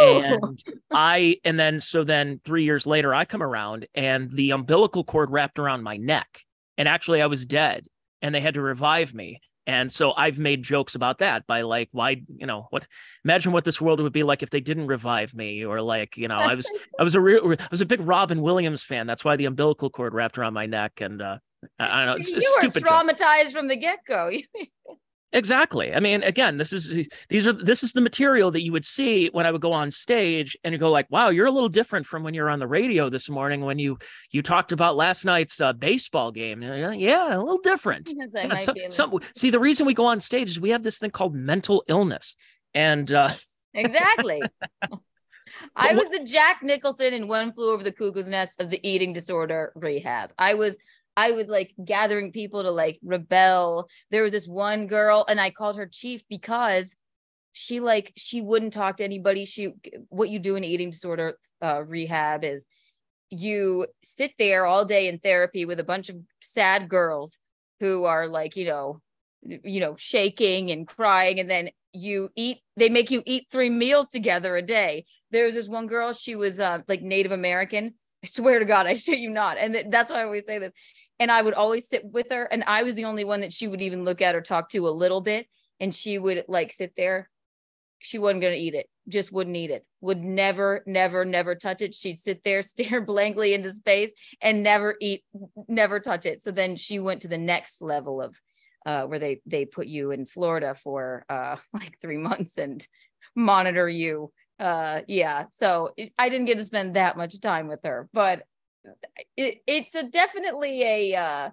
and 0.00 0.62
I 0.90 1.38
and 1.44 1.58
then 1.58 1.80
so 1.80 2.04
then 2.04 2.40
three 2.44 2.64
years 2.64 2.86
later 2.86 3.14
I 3.14 3.24
come 3.24 3.42
around 3.42 3.86
and 3.94 4.30
the 4.30 4.50
umbilical 4.52 5.04
cord 5.04 5.30
wrapped 5.30 5.58
around 5.58 5.82
my 5.82 5.96
neck 5.96 6.42
and 6.78 6.88
actually 6.88 7.22
I 7.22 7.26
was 7.26 7.46
dead 7.46 7.86
and 8.22 8.34
they 8.34 8.40
had 8.40 8.54
to 8.54 8.62
revive 8.62 9.14
me 9.14 9.40
and 9.66 9.92
so 9.92 10.12
I've 10.12 10.38
made 10.38 10.62
jokes 10.62 10.94
about 10.94 11.18
that 11.18 11.46
by 11.46 11.62
like 11.62 11.88
why 11.92 12.22
you 12.36 12.46
know 12.46 12.66
what 12.70 12.86
imagine 13.24 13.52
what 13.52 13.64
this 13.64 13.80
world 13.80 14.00
would 14.00 14.12
be 14.12 14.22
like 14.22 14.42
if 14.42 14.50
they 14.50 14.60
didn't 14.60 14.86
revive 14.86 15.34
me 15.34 15.64
or 15.64 15.80
like 15.80 16.16
you 16.16 16.28
know 16.28 16.38
I 16.38 16.54
was 16.54 16.70
I 16.98 17.02
was 17.02 17.14
a 17.14 17.20
real 17.20 17.52
I 17.52 17.68
was 17.70 17.80
a 17.80 17.86
big 17.86 18.00
Robin 18.00 18.42
Williams 18.42 18.82
fan 18.82 19.06
that's 19.06 19.24
why 19.24 19.36
the 19.36 19.44
umbilical 19.44 19.90
cord 19.90 20.14
wrapped 20.14 20.38
around 20.38 20.54
my 20.54 20.66
neck 20.66 21.00
and 21.00 21.22
uh 21.22 21.38
I 21.78 21.98
don't 21.98 22.06
know 22.06 22.14
it's, 22.14 22.30
you 22.30 22.38
it's 22.38 22.46
were 22.46 22.68
stupid 22.68 22.88
jokes. 22.88 23.22
traumatized 23.22 23.52
from 23.52 23.68
the 23.68 23.76
get 23.76 23.98
go. 24.08 24.30
Exactly. 25.32 25.94
I 25.94 26.00
mean, 26.00 26.24
again, 26.24 26.56
this 26.56 26.72
is 26.72 27.06
these 27.28 27.46
are 27.46 27.52
this 27.52 27.84
is 27.84 27.92
the 27.92 28.00
material 28.00 28.50
that 28.50 28.62
you 28.62 28.72
would 28.72 28.84
see 28.84 29.28
when 29.28 29.46
I 29.46 29.52
would 29.52 29.60
go 29.60 29.72
on 29.72 29.92
stage 29.92 30.56
and 30.64 30.72
you 30.72 30.78
go 30.78 30.90
like, 30.90 31.06
"Wow, 31.08 31.28
you're 31.28 31.46
a 31.46 31.52
little 31.52 31.68
different 31.68 32.04
from 32.04 32.24
when 32.24 32.34
you're 32.34 32.50
on 32.50 32.58
the 32.58 32.66
radio 32.66 33.08
this 33.08 33.30
morning 33.30 33.60
when 33.60 33.78
you 33.78 33.98
you 34.32 34.42
talked 34.42 34.72
about 34.72 34.96
last 34.96 35.24
night's 35.24 35.60
uh, 35.60 35.72
baseball 35.72 36.32
game." 36.32 36.60
Like, 36.60 36.98
yeah, 36.98 37.36
a 37.36 37.38
little 37.38 37.60
different. 37.62 38.12
Yeah, 38.34 38.54
some- 38.88 39.20
see, 39.36 39.50
the 39.50 39.60
reason 39.60 39.86
we 39.86 39.94
go 39.94 40.06
on 40.06 40.18
stage 40.20 40.50
is 40.50 40.60
we 40.60 40.70
have 40.70 40.82
this 40.82 40.98
thing 40.98 41.10
called 41.10 41.34
mental 41.34 41.84
illness, 41.86 42.34
and 42.74 43.10
uh, 43.12 43.30
Exactly. 43.74 44.42
I 45.76 45.94
was 45.94 46.08
the 46.10 46.24
Jack 46.24 46.62
Nicholson 46.62 47.12
in 47.12 47.28
One 47.28 47.52
Flew 47.52 47.72
Over 47.72 47.82
the 47.82 47.92
Cuckoo's 47.92 48.28
Nest 48.28 48.60
of 48.60 48.70
the 48.70 48.80
eating 48.88 49.12
disorder 49.12 49.72
rehab. 49.74 50.32
I 50.38 50.54
was 50.54 50.76
I 51.20 51.32
was 51.32 51.48
like 51.48 51.74
gathering 51.84 52.32
people 52.32 52.62
to 52.62 52.70
like 52.70 52.98
rebel. 53.02 53.88
There 54.10 54.22
was 54.22 54.32
this 54.32 54.48
one 54.48 54.86
girl 54.86 55.26
and 55.28 55.38
I 55.38 55.50
called 55.50 55.76
her 55.76 55.86
chief 55.86 56.22
because 56.30 56.94
she 57.52 57.80
like 57.80 58.12
she 58.16 58.40
wouldn't 58.40 58.72
talk 58.72 58.96
to 58.96 59.04
anybody. 59.04 59.44
She 59.44 59.72
what 60.08 60.30
you 60.30 60.38
do 60.38 60.56
in 60.56 60.64
eating 60.64 60.90
disorder 60.90 61.36
uh, 61.60 61.82
rehab 61.86 62.42
is 62.44 62.66
you 63.28 63.86
sit 64.02 64.32
there 64.38 64.64
all 64.64 64.84
day 64.86 65.08
in 65.08 65.18
therapy 65.18 65.66
with 65.66 65.78
a 65.78 65.84
bunch 65.84 66.08
of 66.08 66.16
sad 66.40 66.88
girls 66.88 67.38
who 67.80 68.04
are 68.04 68.26
like, 68.26 68.56
you 68.56 68.64
know, 68.64 69.00
you 69.42 69.80
know, 69.80 69.94
shaking 69.98 70.70
and 70.70 70.88
crying 70.88 71.38
and 71.38 71.50
then 71.50 71.68
you 71.92 72.30
eat 72.34 72.60
they 72.76 72.88
make 72.88 73.10
you 73.10 73.22
eat 73.26 73.46
three 73.50 73.70
meals 73.70 74.08
together 74.08 74.56
a 74.56 74.62
day 74.62 75.04
there 75.32 75.44
was 75.44 75.54
this 75.54 75.68
one 75.68 75.88
girl 75.88 76.12
she 76.12 76.36
was 76.36 76.60
uh, 76.60 76.78
like 76.86 77.02
native 77.02 77.32
american 77.32 77.94
i 78.22 78.28
swear 78.28 78.60
to 78.60 78.64
god 78.64 78.86
i 78.86 78.94
shit 78.94 79.18
you 79.18 79.28
not 79.28 79.58
and 79.58 79.74
th- 79.74 79.86
that's 79.90 80.08
why 80.08 80.20
i 80.20 80.24
always 80.24 80.44
say 80.46 80.60
this 80.60 80.72
and 81.20 81.30
i 81.30 81.40
would 81.40 81.54
always 81.54 81.88
sit 81.88 82.04
with 82.04 82.26
her 82.30 82.44
and 82.44 82.64
i 82.66 82.82
was 82.82 82.96
the 82.96 83.04
only 83.04 83.22
one 83.22 83.40
that 83.42 83.52
she 83.52 83.68
would 83.68 83.80
even 83.80 84.04
look 84.04 84.20
at 84.20 84.34
or 84.34 84.40
talk 84.40 84.68
to 84.68 84.88
a 84.88 84.90
little 84.90 85.20
bit 85.20 85.46
and 85.80 85.94
she 85.94 86.18
would 86.18 86.44
like 86.46 86.72
sit 86.72 86.92
there. 86.96 87.28
She 87.98 88.18
wasn't 88.18 88.42
going 88.42 88.54
to 88.54 88.60
eat 88.60 88.74
it 88.74 88.86
just 89.08 89.32
wouldn't 89.32 89.56
eat 89.56 89.70
it 89.70 89.84
would 90.00 90.24
never 90.24 90.84
never 90.86 91.24
never 91.24 91.54
touch 91.56 91.82
it. 91.82 91.94
She'd 91.94 92.18
sit 92.18 92.44
there 92.44 92.62
stare 92.62 93.00
blankly 93.00 93.54
into 93.54 93.72
space 93.72 94.12
and 94.40 94.62
never 94.62 94.94
eat 95.00 95.24
never 95.66 95.98
touch 95.98 96.26
it. 96.26 96.42
So 96.42 96.52
then 96.52 96.76
she 96.76 97.00
went 97.00 97.22
to 97.22 97.28
the 97.28 97.38
next 97.38 97.82
level 97.82 98.22
of 98.22 98.40
uh, 98.86 99.04
where 99.04 99.18
they 99.18 99.40
they 99.46 99.64
put 99.64 99.88
you 99.88 100.12
in 100.12 100.26
Florida 100.26 100.74
for 100.74 101.24
uh, 101.28 101.56
like 101.72 101.98
three 102.00 102.18
months 102.18 102.56
and 102.56 102.86
monitor 103.34 103.88
you. 103.88 104.32
Uh, 104.58 105.00
yeah, 105.08 105.46
so 105.56 105.94
I 106.18 106.28
didn't 106.28 106.44
get 106.44 106.58
to 106.58 106.64
spend 106.64 106.94
that 106.94 107.16
much 107.16 107.40
time 107.40 107.66
with 107.66 107.80
her, 107.84 108.08
but 108.12 108.42
it, 109.36 109.58
it's 109.66 109.94
a 109.94 110.04
definitely 110.04 110.82
a 110.82 111.14
uh, 111.14 111.50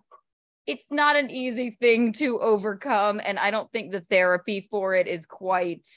it's 0.65 0.91
not 0.91 1.15
an 1.15 1.29
easy 1.29 1.77
thing 1.79 2.13
to 2.13 2.39
overcome, 2.39 3.21
and 3.23 3.39
I 3.39 3.51
don't 3.51 3.71
think 3.71 3.91
the 3.91 4.01
therapy 4.01 4.67
for 4.69 4.95
it 4.95 5.07
is 5.07 5.25
quite 5.25 5.87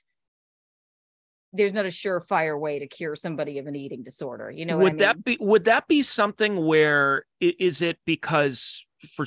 there's 1.53 1.73
not 1.73 1.85
a 1.85 1.89
surefire 1.89 2.59
way 2.59 2.79
to 2.79 2.87
cure 2.87 3.17
somebody 3.17 3.59
of 3.59 3.67
an 3.67 3.75
eating 3.75 4.05
disorder. 4.05 4.51
You 4.51 4.67
know, 4.67 4.77
would 4.79 4.87
I 4.87 4.91
mean? 4.91 4.99
that 4.99 5.25
be 5.25 5.37
would 5.41 5.65
that 5.65 5.89
be 5.89 6.03
something 6.03 6.65
where 6.65 7.25
is 7.41 7.83
it 7.83 7.99
because 8.05 8.87
for 9.15 9.27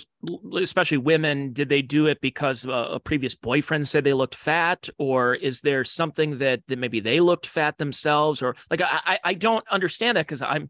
especially 0.56 0.98
women 0.98 1.52
did 1.52 1.68
they 1.68 1.82
do 1.82 2.06
it 2.06 2.22
because 2.22 2.66
a, 2.66 3.00
previous 3.04 3.36
boyfriend 3.36 3.88
said 3.88 4.04
they 4.04 4.14
looked 4.14 4.36
fat 4.36 4.88
or 5.00 5.34
is 5.34 5.62
there 5.62 5.84
something 5.84 6.38
that, 6.38 6.62
that 6.68 6.78
maybe 6.78 7.00
they 7.00 7.20
looked 7.20 7.48
fat 7.48 7.80
themselves 7.80 8.44
or 8.44 8.56
like 8.70 8.82
i 8.84 9.18
i 9.24 9.34
don't 9.34 9.68
understand 9.70 10.16
that 10.16 10.28
because 10.28 10.44
i'm 10.44 10.70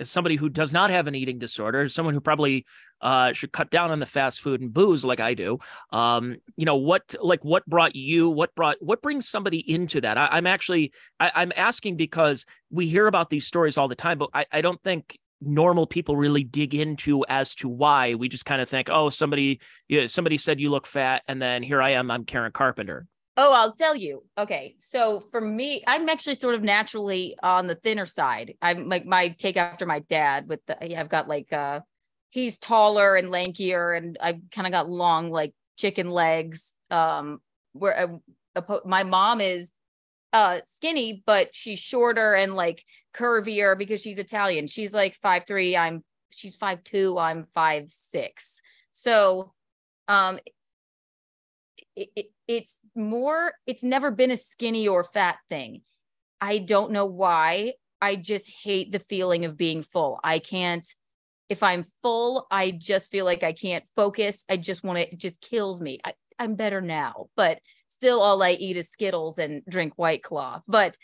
as 0.00 0.10
somebody 0.10 0.36
who 0.36 0.48
does 0.48 0.72
not 0.72 0.90
have 0.90 1.06
an 1.06 1.14
eating 1.14 1.38
disorder, 1.38 1.88
someone 1.88 2.14
who 2.14 2.20
probably 2.20 2.66
uh, 3.00 3.32
should 3.32 3.52
cut 3.52 3.70
down 3.70 3.90
on 3.90 3.98
the 3.98 4.06
fast 4.06 4.40
food 4.40 4.60
and 4.60 4.72
booze 4.72 5.04
like 5.04 5.20
I 5.20 5.34
do. 5.34 5.58
Um, 5.90 6.36
you 6.56 6.64
know 6.64 6.76
what? 6.76 7.14
Like 7.20 7.44
what 7.44 7.66
brought 7.66 7.96
you? 7.96 8.28
What 8.30 8.54
brought? 8.54 8.76
What 8.80 9.02
brings 9.02 9.28
somebody 9.28 9.58
into 9.58 10.00
that? 10.00 10.18
I, 10.18 10.38
am 10.38 10.46
actually 10.46 10.92
I, 11.18 11.42
am 11.42 11.52
asking 11.56 11.96
because 11.96 12.46
we 12.70 12.88
hear 12.88 13.06
about 13.06 13.30
these 13.30 13.46
stories 13.46 13.76
all 13.76 13.88
the 13.88 13.94
time, 13.94 14.18
but 14.18 14.30
I, 14.32 14.46
I 14.52 14.60
don't 14.60 14.82
think 14.82 15.18
normal 15.44 15.86
people 15.86 16.16
really 16.16 16.44
dig 16.44 16.74
into 16.74 17.24
as 17.28 17.54
to 17.56 17.68
why. 17.68 18.14
We 18.14 18.28
just 18.28 18.44
kind 18.44 18.62
of 18.62 18.68
think, 18.68 18.88
oh, 18.90 19.10
somebody, 19.10 19.60
yeah, 19.88 20.06
somebody 20.06 20.38
said 20.38 20.60
you 20.60 20.70
look 20.70 20.86
fat, 20.86 21.22
and 21.26 21.42
then 21.42 21.62
here 21.62 21.82
I 21.82 21.90
am, 21.90 22.10
I'm 22.10 22.24
Karen 22.24 22.52
Carpenter. 22.52 23.06
Oh, 23.36 23.52
I'll 23.54 23.72
tell 23.72 23.96
you. 23.96 24.24
Okay. 24.36 24.74
So 24.78 25.20
for 25.20 25.40
me, 25.40 25.82
I'm 25.86 26.08
actually 26.08 26.34
sort 26.34 26.54
of 26.54 26.62
naturally 26.62 27.36
on 27.42 27.66
the 27.66 27.74
thinner 27.74 28.04
side. 28.04 28.54
I'm 28.60 28.88
like 28.88 29.06
my 29.06 29.28
take 29.30 29.56
after 29.56 29.86
my 29.86 30.00
dad 30.00 30.48
with 30.48 30.60
the 30.66 30.98
I've 30.98 31.08
got 31.08 31.28
like 31.28 31.52
uh 31.52 31.80
he's 32.30 32.58
taller 32.58 33.16
and 33.16 33.28
lankier 33.28 33.96
and 33.96 34.18
I've 34.20 34.40
kind 34.50 34.66
of 34.66 34.72
got 34.72 34.90
long 34.90 35.30
like 35.30 35.54
chicken 35.76 36.10
legs. 36.10 36.74
Um 36.90 37.40
where 37.72 38.18
uh, 38.54 38.78
my 38.84 39.02
mom 39.04 39.40
is 39.40 39.72
uh 40.34 40.60
skinny, 40.64 41.22
but 41.24 41.56
she's 41.56 41.78
shorter 41.78 42.34
and 42.34 42.54
like 42.54 42.84
curvier 43.14 43.78
because 43.78 44.02
she's 44.02 44.18
Italian. 44.18 44.66
She's 44.66 44.92
like 44.92 45.16
five 45.22 45.44
three. 45.46 45.74
I'm 45.74 46.04
she's 46.30 46.56
five 46.56 46.84
two. 46.84 47.16
I'm 47.18 47.46
five 47.54 47.86
six. 47.88 48.60
So 48.90 49.54
um 50.06 50.38
it, 51.96 52.10
it, 52.16 52.26
it's 52.48 52.80
more 52.94 53.52
it's 53.66 53.82
never 53.82 54.10
been 54.10 54.30
a 54.30 54.36
skinny 54.36 54.88
or 54.88 55.04
fat 55.04 55.38
thing. 55.48 55.82
I 56.40 56.58
don't 56.58 56.92
know 56.92 57.06
why. 57.06 57.74
I 58.00 58.16
just 58.16 58.50
hate 58.62 58.90
the 58.90 58.98
feeling 58.98 59.44
of 59.44 59.56
being 59.56 59.82
full. 59.82 60.18
I 60.22 60.38
can't 60.38 60.86
if 61.48 61.62
i'm 61.62 61.84
full 62.02 62.46
i 62.50 62.70
just 62.70 63.10
feel 63.10 63.26
like 63.26 63.42
i 63.42 63.52
can't 63.52 63.84
focus. 63.94 64.44
I 64.48 64.56
just 64.56 64.82
want 64.82 64.98
to 64.98 65.12
it 65.12 65.18
just 65.18 65.40
kills 65.40 65.80
me. 65.80 66.00
I, 66.04 66.14
i'm 66.38 66.54
better 66.54 66.80
now 66.80 67.26
but 67.36 67.60
still 67.88 68.20
all 68.20 68.42
i 68.42 68.52
eat 68.52 68.76
is 68.76 68.90
skittles 68.90 69.38
and 69.38 69.62
drink 69.68 69.94
white 69.96 70.22
claw. 70.22 70.62
But 70.66 70.96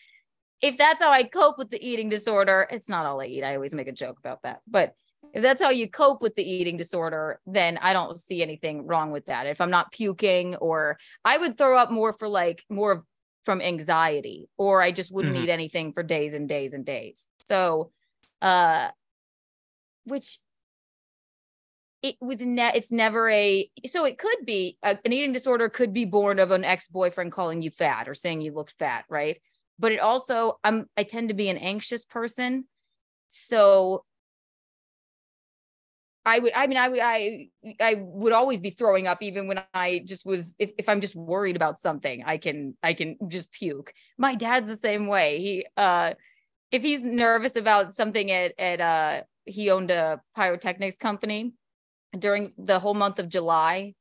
if 0.62 0.78
that's 0.78 1.02
how 1.02 1.10
i 1.10 1.22
cope 1.24 1.58
with 1.58 1.70
the 1.70 1.86
eating 1.86 2.08
disorder 2.08 2.66
it's 2.70 2.88
not 2.88 3.06
all 3.06 3.20
i 3.20 3.26
eat. 3.26 3.44
I 3.44 3.54
always 3.54 3.74
make 3.74 3.88
a 3.88 3.92
joke 3.92 4.18
about 4.18 4.42
that. 4.42 4.60
But 4.66 4.94
if 5.38 5.42
that's 5.42 5.62
how 5.62 5.70
you 5.70 5.88
cope 5.88 6.20
with 6.20 6.34
the 6.34 6.42
eating 6.42 6.76
disorder, 6.76 7.38
then 7.46 7.78
I 7.78 7.92
don't 7.92 8.18
see 8.18 8.42
anything 8.42 8.88
wrong 8.88 9.12
with 9.12 9.26
that. 9.26 9.46
If 9.46 9.60
I'm 9.60 9.70
not 9.70 9.92
puking 9.92 10.56
or 10.56 10.98
I 11.24 11.38
would 11.38 11.56
throw 11.56 11.78
up 11.78 11.92
more 11.92 12.12
for 12.18 12.26
like 12.26 12.64
more 12.68 13.04
from 13.44 13.60
anxiety 13.60 14.48
or 14.56 14.82
I 14.82 14.90
just 14.90 15.12
wouldn't 15.12 15.36
mm-hmm. 15.36 15.44
eat 15.44 15.50
anything 15.50 15.92
for 15.92 16.02
days 16.02 16.34
and 16.34 16.48
days 16.48 16.74
and 16.74 16.84
days. 16.84 17.22
So 17.46 17.92
uh 18.42 18.88
which 20.06 20.40
it 22.02 22.16
was 22.20 22.40
ne- 22.40 22.72
it's 22.74 22.90
never 22.90 23.30
a 23.30 23.70
so 23.86 24.06
it 24.06 24.18
could 24.18 24.44
be 24.44 24.76
a, 24.82 24.98
an 25.04 25.12
eating 25.12 25.32
disorder 25.32 25.68
could 25.68 25.92
be 25.92 26.04
born 26.04 26.40
of 26.40 26.50
an 26.50 26.64
ex-boyfriend 26.64 27.30
calling 27.30 27.62
you 27.62 27.70
fat 27.70 28.08
or 28.08 28.14
saying 28.16 28.40
you 28.40 28.52
looked 28.52 28.74
fat, 28.80 29.04
right? 29.08 29.40
But 29.78 29.92
it 29.92 30.00
also 30.00 30.58
I'm 30.64 30.86
I 30.96 31.04
tend 31.04 31.28
to 31.28 31.34
be 31.34 31.48
an 31.48 31.58
anxious 31.58 32.04
person. 32.04 32.64
So 33.28 34.04
I 36.28 36.38
would, 36.38 36.52
I 36.54 36.66
mean, 36.66 36.78
I 36.78 36.88
would, 36.88 37.00
I, 37.00 37.48
I 37.80 37.94
would 37.98 38.32
always 38.32 38.60
be 38.60 38.70
throwing 38.70 39.06
up 39.06 39.22
even 39.22 39.48
when 39.48 39.62
I 39.72 40.02
just 40.04 40.26
was, 40.26 40.54
if, 40.58 40.70
if 40.78 40.88
I'm 40.88 41.00
just 41.00 41.16
worried 41.16 41.56
about 41.56 41.80
something, 41.80 42.22
I 42.26 42.36
can, 42.36 42.76
I 42.82 42.92
can 42.92 43.16
just 43.28 43.50
puke. 43.50 43.92
My 44.18 44.34
dad's 44.34 44.68
the 44.68 44.76
same 44.76 45.06
way. 45.06 45.38
He, 45.38 45.66
uh, 45.76 46.14
if 46.70 46.82
he's 46.82 47.02
nervous 47.02 47.56
about 47.56 47.96
something 47.96 48.30
at, 48.30 48.52
at, 48.58 48.80
uh, 48.80 49.22
he 49.46 49.70
owned 49.70 49.90
a 49.90 50.20
pyrotechnics 50.36 50.98
company 50.98 51.54
during 52.18 52.52
the 52.58 52.78
whole 52.78 52.94
month 52.94 53.18
of 53.18 53.30
July. 53.30 53.94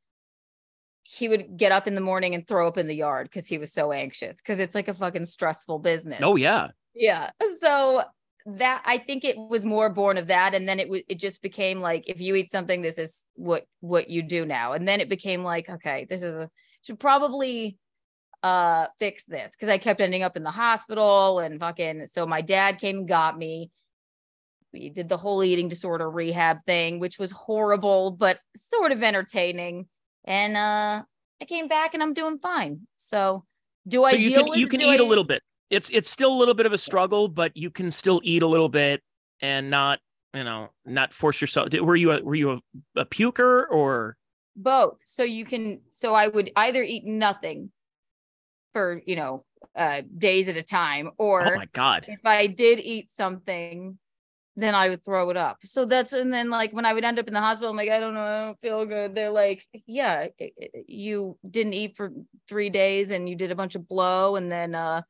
He 1.03 1.30
would 1.30 1.55
get 1.55 1.71
up 1.71 1.88
in 1.88 1.95
the 1.95 2.01
morning 2.01 2.36
and 2.36 2.45
throw 2.45 2.67
up 2.67 2.78
in 2.78 2.88
the 2.88 2.95
yard 2.95 3.30
because 3.30 3.47
he 3.47 3.57
was 3.57 3.71
so 3.71 3.93
anxious 3.93 4.36
because 4.38 4.59
it's 4.59 4.75
like 4.75 4.89
a 4.89 4.93
fucking 4.93 5.25
stressful 5.25 5.80
business. 5.80 6.19
Oh, 6.21 6.36
yeah. 6.36 6.71
Yeah. 6.93 7.32
So 7.61 8.03
that 8.48 8.82
I 8.86 8.98
think 8.98 9.26
it 9.26 9.38
was 9.38 9.66
more 9.66 9.89
born 9.89 10.18
of 10.18 10.28
that, 10.28 10.56
and 10.56 10.68
then 10.68 10.80
it 10.80 10.88
it 11.10 11.20
just 11.20 11.41
became 11.41 11.82
like 11.82 12.06
if 12.08 12.22
you 12.22 12.34
eat 12.36 12.50
something, 12.50 12.82
this 12.82 12.98
is 12.98 13.26
what 13.36 13.66
what 13.82 14.10
you 14.10 14.24
do 14.24 14.45
now, 14.45 14.72
and 14.72 14.88
then 14.88 15.02
it 15.02 15.10
became 15.10 15.43
like 15.43 15.70
okay, 15.70 16.08
this 16.10 16.22
is 16.24 16.34
a 16.34 16.50
should 16.82 17.00
probably 17.00 17.78
uh 18.43 18.88
fix 19.00 19.26
this 19.26 19.52
because 19.52 19.68
I 19.68 19.78
kept 19.78 20.00
ending 20.00 20.24
up 20.24 20.38
in 20.38 20.43
the 20.43 20.52
hospital 20.52 21.39
and 21.39 21.60
fucking. 21.60 22.06
So 22.08 22.26
my 22.26 22.41
dad 22.41 22.80
came 22.80 23.00
and 23.00 23.08
got 23.08 23.38
me. 23.38 23.70
We 24.72 24.89
did 24.89 25.10
the 25.10 25.18
whole 25.18 25.43
eating 25.43 25.68
disorder 25.68 26.10
rehab 26.10 26.60
thing, 26.66 27.00
which 27.00 27.20
was 27.20 27.32
horrible 27.32 28.12
but 28.12 28.39
sort 28.56 28.93
of 28.93 29.04
entertaining, 29.04 29.88
and 30.24 30.56
uh 30.56 31.04
I 31.41 31.45
came 31.45 31.68
back 31.68 31.93
and 31.93 32.02
I'm 32.02 32.14
doing 32.14 32.39
fine. 32.39 32.88
So 32.95 33.43
do 33.86 34.06
I 34.06 34.12
so 34.12 34.18
you 34.18 34.34
can 34.36 34.48
you 34.54 34.68
can 34.68 34.82
eat 34.82 35.02
I, 35.02 35.04
a 35.04 35.06
little 35.06 35.26
bit 35.26 35.43
it's 35.70 35.89
it's 35.89 36.09
still 36.09 36.32
a 36.32 36.38
little 36.38 36.53
bit 36.53 36.65
of 36.65 36.74
a 36.74 36.78
struggle, 36.78 37.28
but 37.28 37.55
you 37.55 37.70
can 37.70 37.91
still 37.91 38.22
eat 38.24 38.41
a 38.41 38.47
little 38.47 38.70
bit 38.70 39.01
and 39.41 39.70
not 39.70 39.99
you 40.34 40.43
know 40.43 40.70
not 40.86 41.13
force 41.13 41.41
yourself. 41.41 41.70
Were 41.74 41.95
you 41.95 42.11
a, 42.11 42.24
were 42.24 42.36
you 42.36 42.51
a, 42.51 42.61
a 43.01 43.05
puker 43.05 43.65
or 43.70 44.18
both? 44.55 44.97
So 45.03 45.24
you 45.24 45.45
can 45.45 45.82
so 45.89 46.13
I 46.13 46.28
would 46.28 46.51
either 46.55 46.84
eat 46.84 47.05
nothing 47.05 47.72
for 48.74 49.01
you 49.05 49.15
know 49.15 49.45
uh 49.76 50.01
days 50.18 50.47
at 50.47 50.57
a 50.57 50.63
time 50.63 51.09
or 51.18 51.53
oh 51.53 51.55
my 51.55 51.68
god 51.74 52.05
if 52.07 52.20
I 52.24 52.47
did 52.47 52.80
eat 52.80 53.09
something 53.09 53.97
then 54.57 54.74
I 54.74 54.89
would 54.89 55.05
throw 55.05 55.30
it 55.30 55.38
up. 55.38 55.59
So 55.63 55.86
that's 55.86 56.13
and 56.13 56.34
then 56.34 56.49
like 56.49 56.74
when 56.74 56.84
I 56.84 56.91
would 56.91 57.03
end 57.03 57.20
up 57.20 57.28
in 57.28 57.34
the 57.34 57.39
hospital, 57.39 57.70
I'm 57.70 57.78
like, 57.78 57.91
I 57.91 57.99
don't 57.99 58.15
know, 58.15 58.22
I 58.22 58.45
don't 58.45 58.59
feel 58.59 58.86
good. 58.88 59.13
They're 59.13 59.30
like, 59.30 59.63
yeah, 59.86 60.28
you 60.88 61.38
didn't 61.47 61.74
eat 61.74 61.95
for 61.95 62.11
three 62.49 62.72
days 62.72 63.11
and 63.11 63.30
you 63.30 63.36
did 63.36 63.51
a 63.51 63.55
bunch 63.55 63.76
of 63.76 63.88
blow, 63.88 64.36
and 64.36 64.51
then 64.51 64.74
uh 64.74 65.03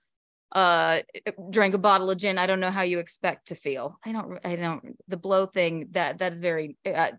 uh 0.54 1.02
drank 1.50 1.74
a 1.74 1.78
bottle 1.78 2.10
of 2.10 2.18
gin 2.18 2.38
i 2.38 2.48
don't 2.48 2.62
know 2.62 2.72
how 2.72 2.84
you 2.84 3.00
expect 3.00 3.50
to 3.50 3.56
feel. 3.56 4.00
I 4.06 4.12
don't 4.12 4.40
i 4.46 4.56
don't 4.56 4.98
the 5.08 5.18
blow 5.18 5.46
thing 5.46 5.90
that 5.92 6.20
that 6.20 6.34
is 6.34 6.40
very 6.40 6.78
uh, 6.86 7.12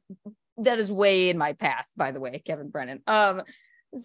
that 0.58 0.78
is 0.78 0.90
way 0.90 1.28
in 1.28 1.38
my 1.38 1.52
past 1.52 1.92
by 1.96 2.12
the 2.12 2.20
way 2.20 2.42
kevin 2.44 2.70
brennan. 2.70 3.02
Um 3.06 3.42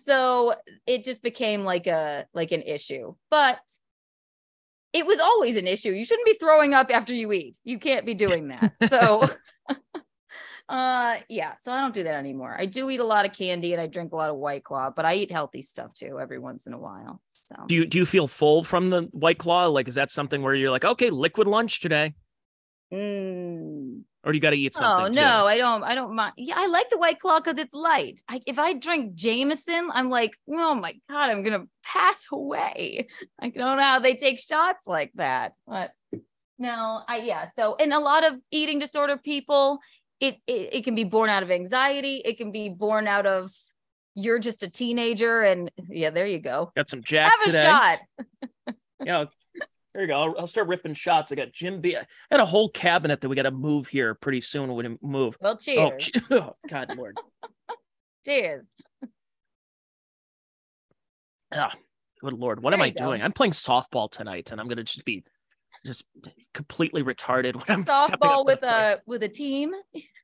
so 0.05 0.53
it 0.85 1.03
just 1.03 1.21
became 1.21 1.63
like 1.63 1.87
a 1.87 2.25
like 2.33 2.51
an 2.51 2.61
issue 2.61 3.15
but 3.29 3.59
it 4.93 5.07
was 5.07 5.19
always 5.19 5.57
an 5.57 5.65
issue. 5.65 5.89
You 5.89 6.05
shouldn't 6.05 6.27
be 6.27 6.37
throwing 6.39 6.75
up 6.75 6.91
after 6.93 7.13
you 7.13 7.31
eat. 7.31 7.57
You 7.63 7.79
can't 7.79 8.05
be 8.05 8.13
doing 8.13 8.49
that. 8.49 8.73
So 8.89 9.27
uh 10.69 11.15
yeah 11.27 11.53
so 11.61 11.71
i 11.73 11.81
don't 11.81 11.93
do 11.93 12.03
that 12.03 12.15
anymore. 12.15 12.55
I 12.57 12.65
do 12.65 12.89
eat 12.89 13.01
a 13.01 13.03
lot 13.03 13.25
of 13.25 13.33
candy 13.33 13.73
and 13.73 13.81
i 13.81 13.87
drink 13.87 14.13
a 14.13 14.15
lot 14.15 14.29
of 14.29 14.37
white 14.37 14.63
claw 14.63 14.89
but 14.89 15.03
i 15.03 15.15
eat 15.15 15.31
healthy 15.31 15.61
stuff 15.61 15.93
too 15.93 16.19
every 16.21 16.39
once 16.39 16.67
in 16.67 16.73
a 16.73 16.79
while 16.79 17.21
so. 17.31 17.55
Do 17.67 17.75
you 17.75 17.85
do 17.85 17.97
you 17.97 18.05
feel 18.05 18.27
full 18.27 18.63
from 18.63 18.89
the 18.89 19.03
white 19.11 19.37
claw? 19.37 19.65
Like 19.67 19.87
is 19.87 19.95
that 19.95 20.09
something 20.09 20.41
where 20.41 20.53
you're 20.53 20.71
like 20.71 20.85
okay 20.85 21.09
liquid 21.09 21.47
lunch 21.47 21.81
today. 21.81 22.15
Mm. 22.93 24.03
or 24.23 24.31
do 24.31 24.37
you 24.37 24.41
got 24.41 24.51
to 24.51 24.55
eat 24.57 24.73
something 24.75 25.17
oh 25.17 25.21
no 25.21 25.41
too? 25.41 25.47
i 25.47 25.57
don't 25.57 25.83
i 25.83 25.95
don't 25.95 26.15
mind 26.15 26.33
yeah 26.37 26.53
i 26.57 26.67
like 26.67 26.91
the 26.91 26.97
white 26.99 27.19
claw 27.19 27.39
because 27.39 27.57
it's 27.57 27.73
light. 27.73 28.21
I, 28.29 28.39
if 28.45 28.59
i 28.59 28.73
drink 28.73 29.15
jameson 29.15 29.89
i'm 29.91 30.09
like 30.11 30.37
oh 30.49 30.75
my 30.75 30.93
god 31.09 31.31
i'm 31.31 31.41
gonna 31.43 31.65
pass 31.83 32.27
away. 32.31 33.07
I 33.41 33.49
don't 33.49 33.77
know 33.77 33.83
how 33.83 33.99
they 33.99 34.15
take 34.15 34.39
shots 34.39 34.85
like 34.85 35.11
that 35.15 35.53
but 35.67 35.91
no 36.59 37.01
i 37.07 37.17
yeah 37.17 37.47
so 37.55 37.75
and 37.79 37.91
a 37.91 37.99
lot 37.99 38.23
of 38.23 38.35
eating 38.51 38.77
disorder 38.77 39.17
people 39.17 39.79
it, 40.23 40.37
it 40.47 40.69
it 40.75 40.83
can 40.85 40.95
be 40.95 41.03
born 41.03 41.29
out 41.29 41.43
of 41.43 41.51
anxiety. 41.51 42.21
It 42.23 42.37
can 42.37 42.51
be 42.51 42.69
born 42.69 43.07
out 43.07 43.25
of 43.25 43.51
you're 44.15 44.39
just 44.39 44.63
a 44.63 44.69
teenager 44.69 45.41
and 45.41 45.69
yeah 45.89 46.11
there 46.11 46.25
you 46.25 46.39
go. 46.39 46.71
Got 46.75 46.89
some 46.89 47.03
jack 47.03 47.31
have 47.31 47.41
today. 47.41 47.61
a 47.61 47.65
shot. 47.65 47.99
Yeah 49.05 49.25
there 49.93 50.03
you 50.03 50.07
go. 50.07 50.15
I'll, 50.15 50.35
I'll, 50.39 50.47
start 50.47 50.67
ripping 50.67 50.93
shots. 50.93 51.31
I 51.31 51.35
got 51.35 51.51
jim 51.51 51.81
b 51.81 51.97
i 51.97 52.05
had 52.31 52.39
a 52.39 52.45
whole 52.45 52.69
cabinet 52.69 53.21
that 53.21 53.29
we 53.29 53.35
got 53.35 53.43
to 53.43 53.51
move 53.51 53.87
here 53.87 54.15
pretty 54.15 54.39
soon 54.41 54.73
when 54.73 54.91
we 54.91 54.97
move. 55.07 55.37
Well 55.41 55.57
cheers. 55.59 56.09
oh, 56.31 56.37
oh 56.37 56.55
god 56.69 56.95
lord. 56.95 57.17
Cheers. 58.25 58.65
Ah, 61.53 61.73
good 62.21 62.33
lord, 62.33 62.63
what 62.63 62.71
There 62.71 62.79
am 62.79 62.83
I 62.83 62.87
you 62.87 62.93
go. 62.93 63.05
doing? 63.07 63.21
I'm 63.21 63.33
playing 63.33 63.51
softball 63.51 64.09
tonight, 64.09 64.51
and 64.51 64.59
I'm 64.59 64.67
gonna 64.67 64.83
just 64.83 65.05
be 65.05 65.23
just 65.85 66.05
completely 66.53 67.03
retarded 67.03 67.55
when 67.55 67.65
I'm 67.67 67.85
Softball 67.85 68.45
with 68.45 68.63
a 68.63 69.01
with 69.05 69.23
a 69.23 69.29
team. 69.29 69.71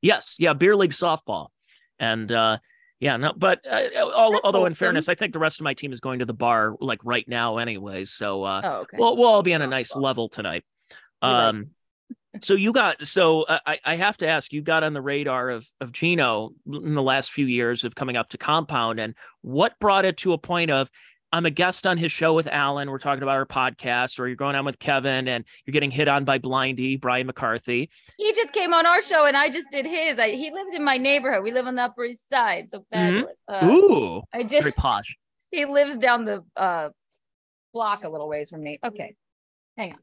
Yes, 0.01 0.38
yeah, 0.39 0.53
beer 0.53 0.76
league 0.76 0.91
softball, 0.91 1.47
and 1.99 2.32
uh, 2.32 2.57
yeah, 2.99 3.18
no, 3.18 3.34
but 3.36 3.66
uh, 3.70 3.82
all, 4.14 4.32
That's 4.32 4.43
although 4.43 4.66
in 4.66 4.74
fairness, 4.74 5.10
I 5.10 5.16
think 5.16 5.34
the 5.34 5.39
rest 5.39 5.60
of 5.60 5.64
my 5.64 5.74
team 5.74 5.91
is 5.93 5.99
going 5.99 6.20
to 6.20 6.26
the 6.26 6.34
bar 6.34 6.76
like 6.80 6.99
right 7.03 7.28
now, 7.28 7.57
anyways. 7.57 8.12
So 8.12 8.43
uh, 8.43 8.62
Oh, 8.64 8.78
okay. 8.82 8.97
we'll 8.97 9.16
we'll 9.18 9.30
all 9.30 9.43
be 9.43 9.53
on 9.53 9.62
a 9.62 9.68
nice 9.68 9.93
Softball. 9.93 10.01
level 10.01 10.30
tonight. 10.30 10.66
Um, 11.22 11.72
so 12.41 12.53
you 12.53 12.72
got 12.74 13.05
so 13.07 13.43
uh, 13.43 13.60
I 13.66 13.80
I 13.84 13.95
have 13.95 14.18
to 14.18 14.28
ask, 14.28 14.53
you 14.53 14.62
got 14.62 14.84
on 14.84 14.93
the 14.93 15.01
radar 15.01 15.49
of 15.49 15.68
of 15.82 15.91
Geno 15.91 16.51
in 16.66 16.93
the 16.93 17.01
last 17.01 17.32
few 17.32 17.45
years 17.45 17.84
of 17.84 17.95
coming 17.95 18.16
up 18.16 18.30
to 18.30 18.38
Compound, 18.38 18.99
and 18.99 19.16
what 19.41 19.80
brought 19.80 20.05
it 20.05 20.18
to 20.18 20.34
a 20.34 20.38
point 20.38 20.70
of 20.72 20.89
I'm 21.32 21.45
a 21.45 21.51
guest 21.51 21.86
on 21.86 21.97
his 21.97 22.11
show 22.11 22.34
with 22.34 22.47
Alan. 22.47 22.89
We're 22.89 22.97
talking 22.97 23.21
about 23.21 23.36
our 23.36 23.45
podcast, 23.45 24.19
or 24.19 24.27
you're 24.27 24.36
going 24.36 24.55
on 24.55 24.65
with 24.65 24.80
Kevin, 24.80 25.27
and 25.27 25.45
you're 25.65 25.73
getting 25.73 25.91
hit 25.91 26.07
on 26.07 26.25
by 26.25 26.39
Blindy, 26.39 26.99
Brian 26.99 27.27
McCarthy. 27.27 27.89
he 28.17 28.34
just 28.34 28.51
came 28.51 28.73
on 28.73 28.86
our 28.86 29.01
show 29.01 29.25
and 29.25 29.38
I 29.38 29.49
just 29.49 29.69
did 29.71 29.86
his. 29.86 30.17
I, 30.17 30.32
he 30.32 30.51
lived 30.51 30.73
in 30.73 30.84
my 30.84 30.97
neighborhood. 30.97 31.43
We 31.43 31.51
live 31.51 31.67
on 31.67 31.75
the 31.75 31.84
Upper 31.84 32.05
East 32.05 32.27
Side, 32.30 32.71
so 32.71 32.86
fabulous. 32.91 33.36
Uh, 33.47 33.61
Mm-hmm. 33.61 33.69
Ooh, 33.69 34.21
I 34.34 34.43
just, 34.43 34.63
very 34.63 34.71
posh. 34.71 35.17
he 35.51 35.65
lives 35.65 35.97
down 35.97 36.25
the 36.25 36.43
uh 36.55 36.89
block 37.73 38.03
a 38.03 38.09
little 38.09 38.27
ways 38.27 38.49
from 38.49 38.63
me. 38.63 38.80
Okay, 38.84 39.15
hang 39.77 39.93
on. 39.93 39.99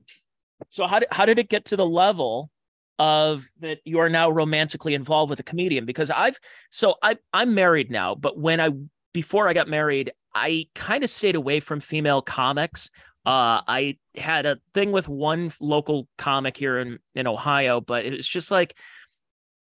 So 0.71 0.87
how 0.87 1.01
did 1.01 1.09
how 1.11 1.27
did 1.27 1.39
it 1.39 1.49
get 1.49 1.67
to 1.67 1.77
the 1.77 1.87
level 1.87 2.51
of 2.99 3.47
that 3.61 3.79
you 3.85 3.99
are 3.99 4.09
now 4.09 4.31
romantically 4.31 4.95
involved 4.95 5.31
with 5.31 5.41
a 5.41 5.43
comedian? 5.43 5.87
Because 5.87 6.11
I've 6.11 6.39
so 6.71 6.95
I 7.03 7.17
I'm 7.33 7.55
married 7.55 7.91
now, 7.91 8.15
but 8.15 8.39
when 8.39 8.61
I 8.61 8.71
before 9.17 9.49
I 9.49 9.55
got 9.55 9.67
married, 9.67 10.13
I 10.35 10.67
kind 10.75 11.03
of 11.03 11.09
stayed 11.09 11.37
away 11.37 11.61
from 11.61 11.81
female 11.81 12.21
comics. 12.21 12.91
Uh, 13.25 13.65
I 13.67 13.97
had 14.15 14.45
a 14.45 14.59
thing 14.75 14.93
with 14.93 15.09
one 15.09 15.51
local 15.59 16.07
comic 16.19 16.55
here 16.55 16.79
in 16.79 16.99
in 17.15 17.27
Ohio, 17.27 17.81
but 17.81 18.05
it's 18.05 18.29
just 18.29 18.51
like 18.51 18.77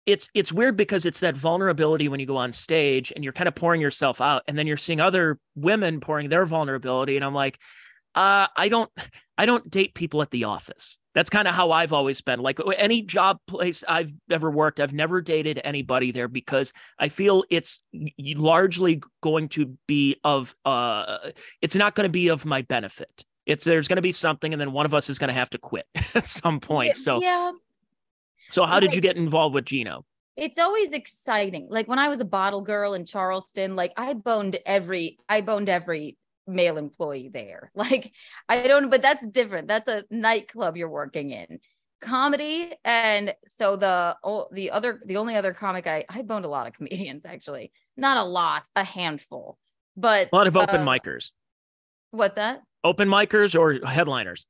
it's 0.07 0.27
it's 0.33 0.51
weird 0.51 0.75
because 0.75 1.05
it's 1.05 1.19
that 1.19 1.37
vulnerability 1.37 2.07
when 2.07 2.19
you 2.19 2.25
go 2.25 2.37
on 2.37 2.51
stage 2.51 3.13
and 3.13 3.23
you're 3.23 3.31
kind 3.31 3.47
of 3.47 3.53
pouring 3.53 3.79
yourself 3.79 4.21
out, 4.21 4.41
and 4.47 4.57
then 4.57 4.65
you're 4.65 4.75
seeing 4.75 4.99
other 4.99 5.37
women 5.53 5.99
pouring 5.99 6.29
their 6.29 6.47
vulnerability, 6.47 7.15
and 7.15 7.23
I'm 7.23 7.35
like, 7.35 7.59
uh, 8.15 8.47
I 8.55 8.69
don't 8.69 8.91
I 9.37 9.45
don't 9.45 9.69
date 9.69 9.93
people 9.93 10.21
at 10.21 10.31
the 10.31 10.45
office. 10.45 10.97
That's 11.15 11.29
kind 11.29 11.47
of 11.47 11.55
how 11.55 11.71
I've 11.71 11.93
always 11.93 12.21
been. 12.21 12.39
Like 12.39 12.59
any 12.77 13.01
job 13.01 13.39
place 13.47 13.83
I've 13.87 14.11
ever 14.29 14.49
worked, 14.49 14.79
I've 14.79 14.93
never 14.93 15.21
dated 15.21 15.61
anybody 15.63 16.11
there 16.11 16.27
because 16.27 16.73
I 16.99 17.09
feel 17.09 17.43
it's 17.49 17.83
largely 18.17 19.01
going 19.21 19.49
to 19.49 19.77
be 19.87 20.17
of 20.23 20.55
uh 20.65 21.29
it's 21.61 21.75
not 21.75 21.95
going 21.95 22.05
to 22.05 22.11
be 22.11 22.29
of 22.29 22.45
my 22.45 22.61
benefit. 22.61 23.25
It's 23.45 23.65
there's 23.65 23.87
going 23.87 23.97
to 23.97 24.03
be 24.03 24.11
something 24.11 24.53
and 24.53 24.61
then 24.61 24.71
one 24.71 24.85
of 24.85 24.93
us 24.93 25.09
is 25.09 25.19
going 25.19 25.29
to 25.29 25.33
have 25.33 25.49
to 25.51 25.57
quit 25.57 25.85
at 26.15 26.27
some 26.27 26.59
point. 26.59 26.95
So 26.95 27.21
yeah, 27.21 27.51
so 28.51 28.65
how 28.65 28.79
did 28.79 28.95
you 28.95 29.01
get 29.01 29.17
involved 29.17 29.55
with 29.55 29.65
Geno? 29.65 30.05
it's 30.35 30.57
always 30.57 30.91
exciting. 30.91 31.67
Like 31.69 31.87
when 31.87 31.99
I 31.99 32.07
was 32.07 32.19
a 32.19 32.25
bottle 32.25 32.61
girl 32.61 32.93
in 32.93 33.05
Charleston, 33.05 33.75
like 33.75 33.93
I 33.97 34.13
boned 34.13 34.57
every 34.65 35.19
I 35.29 35.41
boned 35.41 35.69
every 35.69 36.17
male 36.47 36.77
employee 36.77 37.29
there. 37.33 37.71
Like 37.75 38.11
I 38.49 38.67
don't 38.67 38.89
but 38.89 39.01
that's 39.01 39.25
different. 39.27 39.67
That's 39.67 39.87
a 39.87 40.03
nightclub 40.09 40.77
you're 40.77 40.89
working 40.89 41.31
in. 41.31 41.59
Comedy 42.01 42.73
and 42.83 43.33
so 43.47 43.77
the 43.77 44.17
oh, 44.23 44.47
the 44.51 44.71
other 44.71 45.01
the 45.05 45.17
only 45.17 45.35
other 45.35 45.53
comic 45.53 45.87
I 45.87 46.05
I 46.09 46.21
boned 46.21 46.45
a 46.45 46.49
lot 46.49 46.67
of 46.67 46.73
comedians 46.73 47.25
actually. 47.25 47.71
Not 47.95 48.17
a 48.17 48.23
lot, 48.23 48.67
a 48.75 48.83
handful. 48.83 49.57
But 49.95 50.29
A 50.31 50.35
lot 50.35 50.47
of 50.47 50.57
open 50.57 50.81
uh, 50.81 50.85
micers. 50.85 51.31
what's 52.11 52.35
that? 52.35 52.61
Open 52.83 53.07
micers 53.07 53.57
or 53.57 53.85
headliners? 53.87 54.45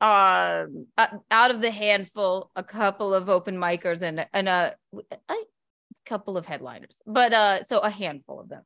um 0.00 0.86
uh, 0.98 1.06
out 1.30 1.52
of 1.52 1.60
the 1.60 1.70
handful 1.70 2.50
a 2.56 2.64
couple 2.64 3.14
of 3.14 3.28
open 3.28 3.56
micers 3.56 4.02
and 4.02 4.26
and 4.32 4.48
a, 4.48 4.74
a 5.28 5.34
couple 6.04 6.36
of 6.36 6.44
headliners 6.44 7.00
but 7.06 7.32
uh 7.32 7.62
so 7.62 7.78
a 7.78 7.88
handful 7.88 8.40
of 8.40 8.48
them 8.48 8.62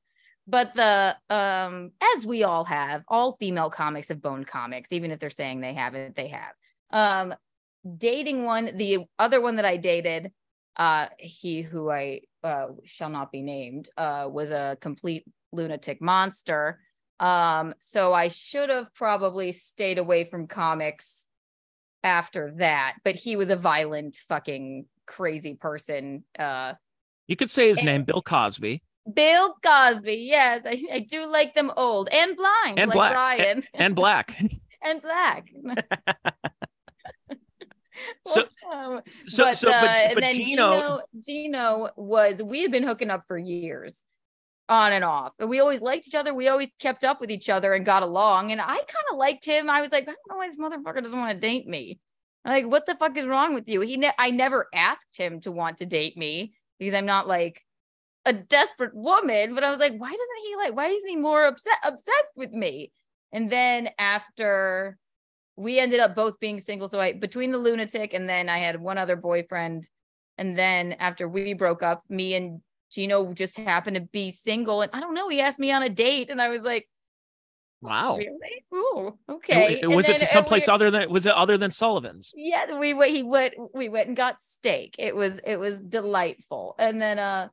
but 0.46 0.74
the 0.74 1.16
um 1.30 1.90
as 2.14 2.24
we 2.26 2.44
all 2.44 2.64
have 2.64 3.02
all 3.08 3.36
female 3.38 3.70
comics 3.70 4.08
have 4.08 4.22
boned 4.22 4.46
comics 4.46 4.92
even 4.92 5.10
if 5.10 5.18
they're 5.18 5.30
saying 5.30 5.60
they 5.60 5.74
haven't 5.74 6.14
they 6.16 6.28
have 6.28 6.52
um 6.90 7.34
dating 7.96 8.44
one 8.44 8.76
the 8.76 9.04
other 9.18 9.40
one 9.40 9.56
that 9.56 9.64
i 9.64 9.76
dated 9.76 10.30
uh 10.76 11.06
he 11.18 11.62
who 11.62 11.90
i 11.90 12.20
uh 12.44 12.66
shall 12.84 13.10
not 13.10 13.32
be 13.32 13.42
named 13.42 13.88
uh 13.96 14.28
was 14.30 14.50
a 14.50 14.76
complete 14.80 15.24
lunatic 15.52 16.00
monster 16.00 16.80
um, 17.18 17.72
so 17.78 18.12
I 18.12 18.28
should 18.28 18.68
have 18.68 18.92
probably 18.94 19.50
stayed 19.52 19.96
away 19.96 20.24
from 20.24 20.46
comics 20.46 21.26
after 22.04 22.52
that, 22.58 22.96
but 23.04 23.14
he 23.14 23.36
was 23.36 23.48
a 23.48 23.56
violent 23.56 24.16
fucking 24.28 24.84
crazy 25.06 25.54
person. 25.54 26.24
Uh 26.38 26.74
You 27.26 27.36
could 27.36 27.48
say 27.48 27.70
his 27.70 27.78
And- 27.78 27.86
name, 27.86 28.04
Bill 28.04 28.20
Cosby, 28.20 28.82
Bill 29.12 29.54
Cosby, 29.64 30.14
yes, 30.28 30.62
I, 30.66 30.82
I 30.92 30.98
do 31.00 31.26
like 31.26 31.54
them 31.54 31.70
old 31.76 32.08
and 32.10 32.36
blind, 32.36 32.78
And 32.78 32.88
like 32.88 32.96
black. 32.96 33.14
Ryan 33.14 33.64
and 33.74 33.94
black. 33.94 34.42
and 34.82 35.00
black. 35.02 35.48
So- 38.26 38.44
Um, 38.70 39.00
So 39.26 39.44
but, 39.44 39.56
so 39.56 39.70
uh, 39.70 39.80
but 39.80 39.90
and 39.90 40.14
but 40.14 40.20
then 40.20 40.34
Geno, 40.34 40.70
Geno, 40.70 41.00
Geno 41.18 41.90
was 41.96 42.42
we 42.42 42.62
had 42.62 42.70
been 42.70 42.82
hooking 42.82 43.10
up 43.10 43.24
for 43.26 43.38
years, 43.38 44.04
on 44.68 44.92
and 44.92 45.04
off, 45.04 45.32
and 45.38 45.48
we 45.48 45.60
always 45.60 45.80
liked 45.80 46.06
each 46.08 46.14
other. 46.14 46.34
We 46.34 46.48
always 46.48 46.70
kept 46.78 47.04
up 47.04 47.20
with 47.20 47.30
each 47.30 47.48
other 47.48 47.72
and 47.72 47.86
got 47.86 48.02
along. 48.02 48.52
And 48.52 48.60
I 48.60 48.66
kind 48.66 49.06
of 49.12 49.16
liked 49.16 49.44
him. 49.46 49.70
I 49.70 49.80
was 49.80 49.92
like, 49.92 50.02
I 50.02 50.06
don't 50.06 50.16
know 50.28 50.36
why 50.36 50.48
this 50.48 50.58
motherfucker 50.58 51.02
doesn't 51.02 51.18
want 51.18 51.32
to 51.32 51.38
date 51.38 51.66
me. 51.66 51.98
Like, 52.44 52.66
what 52.66 52.84
the 52.86 52.96
fuck 52.96 53.16
is 53.16 53.26
wrong 53.26 53.54
with 53.54 53.68
you? 53.68 53.80
He, 53.80 53.96
ne- 53.96 54.12
I 54.18 54.30
never 54.30 54.66
asked 54.74 55.16
him 55.16 55.40
to 55.42 55.52
want 55.52 55.78
to 55.78 55.86
date 55.86 56.16
me 56.18 56.54
because 56.78 56.94
I'm 56.94 57.06
not 57.06 57.26
like 57.26 57.62
a 58.26 58.32
desperate 58.34 58.94
woman. 58.94 59.54
But 59.54 59.64
I 59.64 59.70
was 59.70 59.78
like, 59.80 59.96
why 59.96 60.10
doesn't 60.10 60.42
he 60.46 60.56
like? 60.56 60.76
Why 60.76 60.88
isn't 60.88 61.08
he 61.08 61.16
more 61.16 61.46
upset 61.46 61.78
obsessed 61.82 62.34
with 62.36 62.52
me? 62.52 62.92
And 63.32 63.50
then 63.50 63.88
after 63.98 64.98
we 65.56 65.78
ended 65.78 66.00
up 66.00 66.14
both 66.14 66.38
being 66.38 66.60
single. 66.60 66.88
So 66.88 67.00
I 67.00 67.14
between 67.14 67.50
the 67.52 67.58
lunatic 67.58 68.12
and 68.12 68.28
then 68.28 68.50
I 68.50 68.58
had 68.58 68.78
one 68.78 68.98
other 68.98 69.16
boyfriend. 69.16 69.88
And 70.36 70.58
then 70.58 70.92
after 70.92 71.26
we 71.26 71.54
broke 71.54 71.82
up, 71.82 72.02
me 72.10 72.34
and 72.34 72.60
Geno 72.92 73.32
just 73.32 73.56
happened 73.56 73.94
to 73.96 74.02
be 74.02 74.30
single. 74.30 74.82
And 74.82 74.90
I 74.92 75.00
don't 75.00 75.14
know, 75.14 75.30
he 75.30 75.40
asked 75.40 75.58
me 75.58 75.72
on 75.72 75.82
a 75.82 75.88
date, 75.88 76.28
and 76.30 76.42
I 76.42 76.50
was 76.50 76.62
like, 76.62 76.86
wow. 77.80 78.16
Really? 78.16 78.64
Ooh, 78.74 79.18
okay. 79.30 79.76
it- 79.78 79.84
And 79.84 79.94
was 79.96 80.06
it 80.08 80.12
then, 80.12 80.18
to 80.20 80.24
uh, 80.26 80.28
someplace 80.28 80.66
we- 80.66 80.72
other 80.74 80.90
than 80.90 81.10
was 81.10 81.24
it 81.26 81.32
other 81.34 81.56
than 81.56 81.70
Sullivan's? 81.70 82.32
yeah, 82.36 82.78
we 82.78 82.92
went 82.94 83.12
he 83.12 83.22
went 83.22 83.54
we 83.74 83.88
went 83.88 84.08
and 84.08 84.16
got 84.16 84.42
steak. 84.42 84.94
It 84.98 85.16
was 85.16 85.40
it 85.44 85.56
was 85.56 85.80
delightful. 85.82 86.74
And 86.78 87.00
then 87.00 87.18
uh 87.18 87.48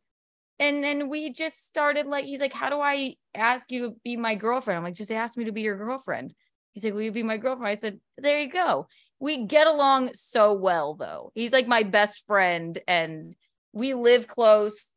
and 0.59 0.83
then 0.83 1.09
we 1.09 1.31
just 1.31 1.65
started 1.65 2.05
like 2.05 2.25
he's 2.25 2.41
like, 2.41 2.53
How 2.53 2.69
do 2.69 2.79
I 2.79 3.15
ask 3.33 3.71
you 3.71 3.87
to 3.87 3.95
be 4.03 4.17
my 4.17 4.35
girlfriend? 4.35 4.77
I'm 4.77 4.83
like, 4.83 4.93
just 4.93 5.11
ask 5.11 5.37
me 5.37 5.45
to 5.45 5.51
be 5.51 5.61
your 5.61 5.77
girlfriend. 5.77 6.33
He's 6.73 6.83
like, 6.83 6.93
Will 6.93 7.01
you 7.01 7.11
be 7.11 7.23
my 7.23 7.37
girlfriend? 7.37 7.69
I 7.69 7.75
said, 7.75 7.99
There 8.17 8.39
you 8.39 8.49
go. 8.49 8.87
We 9.19 9.45
get 9.45 9.67
along 9.67 10.11
so 10.13 10.53
well 10.53 10.95
though. 10.95 11.31
He's 11.33 11.53
like 11.53 11.67
my 11.67 11.83
best 11.83 12.23
friend 12.27 12.77
and 12.87 13.35
we 13.71 13.93
live 13.93 14.27
close. 14.27 14.91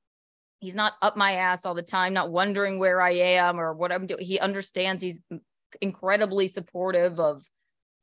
He's 0.61 0.75
not 0.75 0.95
up 1.01 1.17
my 1.17 1.33
ass 1.33 1.65
all 1.65 1.75
the 1.75 1.83
time, 1.83 2.13
not 2.13 2.33
wondering 2.33 2.79
where 2.79 3.01
I 3.01 3.13
am 3.13 3.61
or 3.61 3.73
what 3.75 3.93
I'm 3.93 4.07
doing. 4.07 4.25
He 4.25 4.39
understands 4.39 5.03
he's 5.03 5.21
incredibly 5.81 6.49
supportive 6.49 7.21
of 7.21 7.45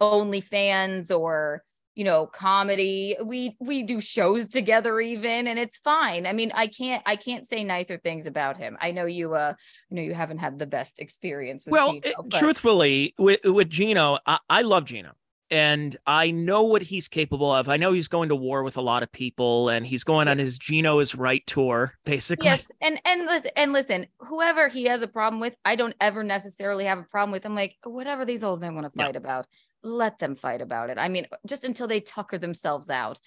OnlyFans 0.01 1.17
or 1.17 1.63
you 1.95 2.03
know 2.03 2.25
comedy. 2.27 3.15
We 3.23 3.55
we 3.59 3.83
do 3.83 4.01
shows 4.01 4.47
together 4.47 4.99
even, 4.99 5.47
and 5.47 5.59
it's 5.59 5.77
fine. 5.77 6.25
I 6.25 6.33
mean, 6.33 6.51
I 6.55 6.67
can't 6.67 7.03
I 7.05 7.15
can't 7.15 7.47
say 7.47 7.63
nicer 7.63 7.97
things 7.97 8.25
about 8.27 8.57
him. 8.57 8.77
I 8.81 8.91
know 8.91 9.05
you 9.05 9.33
uh 9.35 9.53
I 9.57 9.95
know 9.95 10.01
you 10.01 10.13
haven't 10.13 10.39
had 10.39 10.59
the 10.59 10.67
best 10.67 10.99
experience 10.99 11.65
with 11.65 11.71
Well, 11.73 11.93
Geno, 11.93 12.07
it- 12.07 12.15
but- 12.29 12.39
truthfully, 12.39 13.13
with 13.17 13.39
with 13.43 13.69
Geno, 13.69 14.17
I, 14.25 14.39
I 14.49 14.61
love 14.63 14.85
Geno, 14.85 15.11
and 15.51 15.95
I 16.07 16.31
know 16.31 16.63
what 16.63 16.81
he's 16.81 17.07
capable 17.07 17.51
of. 17.53 17.69
I 17.69 17.77
know 17.77 17.93
he's 17.93 18.07
going 18.07 18.29
to 18.29 18.35
war 18.35 18.63
with 18.63 18.77
a 18.77 18.81
lot 18.81 19.03
of 19.03 19.11
people, 19.11 19.69
and 19.69 19.85
he's 19.85 20.03
going 20.03 20.27
on 20.27 20.39
his 20.39 20.57
Geno 20.57 20.99
is 20.99 21.13
right 21.15 21.45
tour, 21.45 21.93
basically. 22.05 22.45
Yes, 22.47 22.69
and 22.81 22.99
and 23.05 23.25
listen, 23.27 23.51
and 23.55 23.71
listen, 23.73 24.07
whoever 24.17 24.67
he 24.67 24.85
has 24.85 25.01
a 25.03 25.07
problem 25.07 25.39
with, 25.39 25.53
I 25.63 25.75
don't 25.75 25.95
ever 26.01 26.23
necessarily 26.23 26.85
have 26.85 26.97
a 26.97 27.03
problem 27.03 27.31
with. 27.31 27.45
I'm 27.45 27.55
like, 27.55 27.75
whatever 27.83 28.25
these 28.25 28.43
old 28.43 28.61
men 28.61 28.73
want 28.73 28.91
to 28.91 28.97
fight 28.97 29.15
about, 29.15 29.45
let 29.83 30.19
them 30.19 30.35
fight 30.35 30.61
about 30.61 30.89
it. 30.89 30.97
I 30.97 31.09
mean, 31.09 31.27
just 31.45 31.63
until 31.63 31.87
they 31.87 31.99
tucker 31.99 32.37
themselves 32.37 32.89
out. 32.89 33.19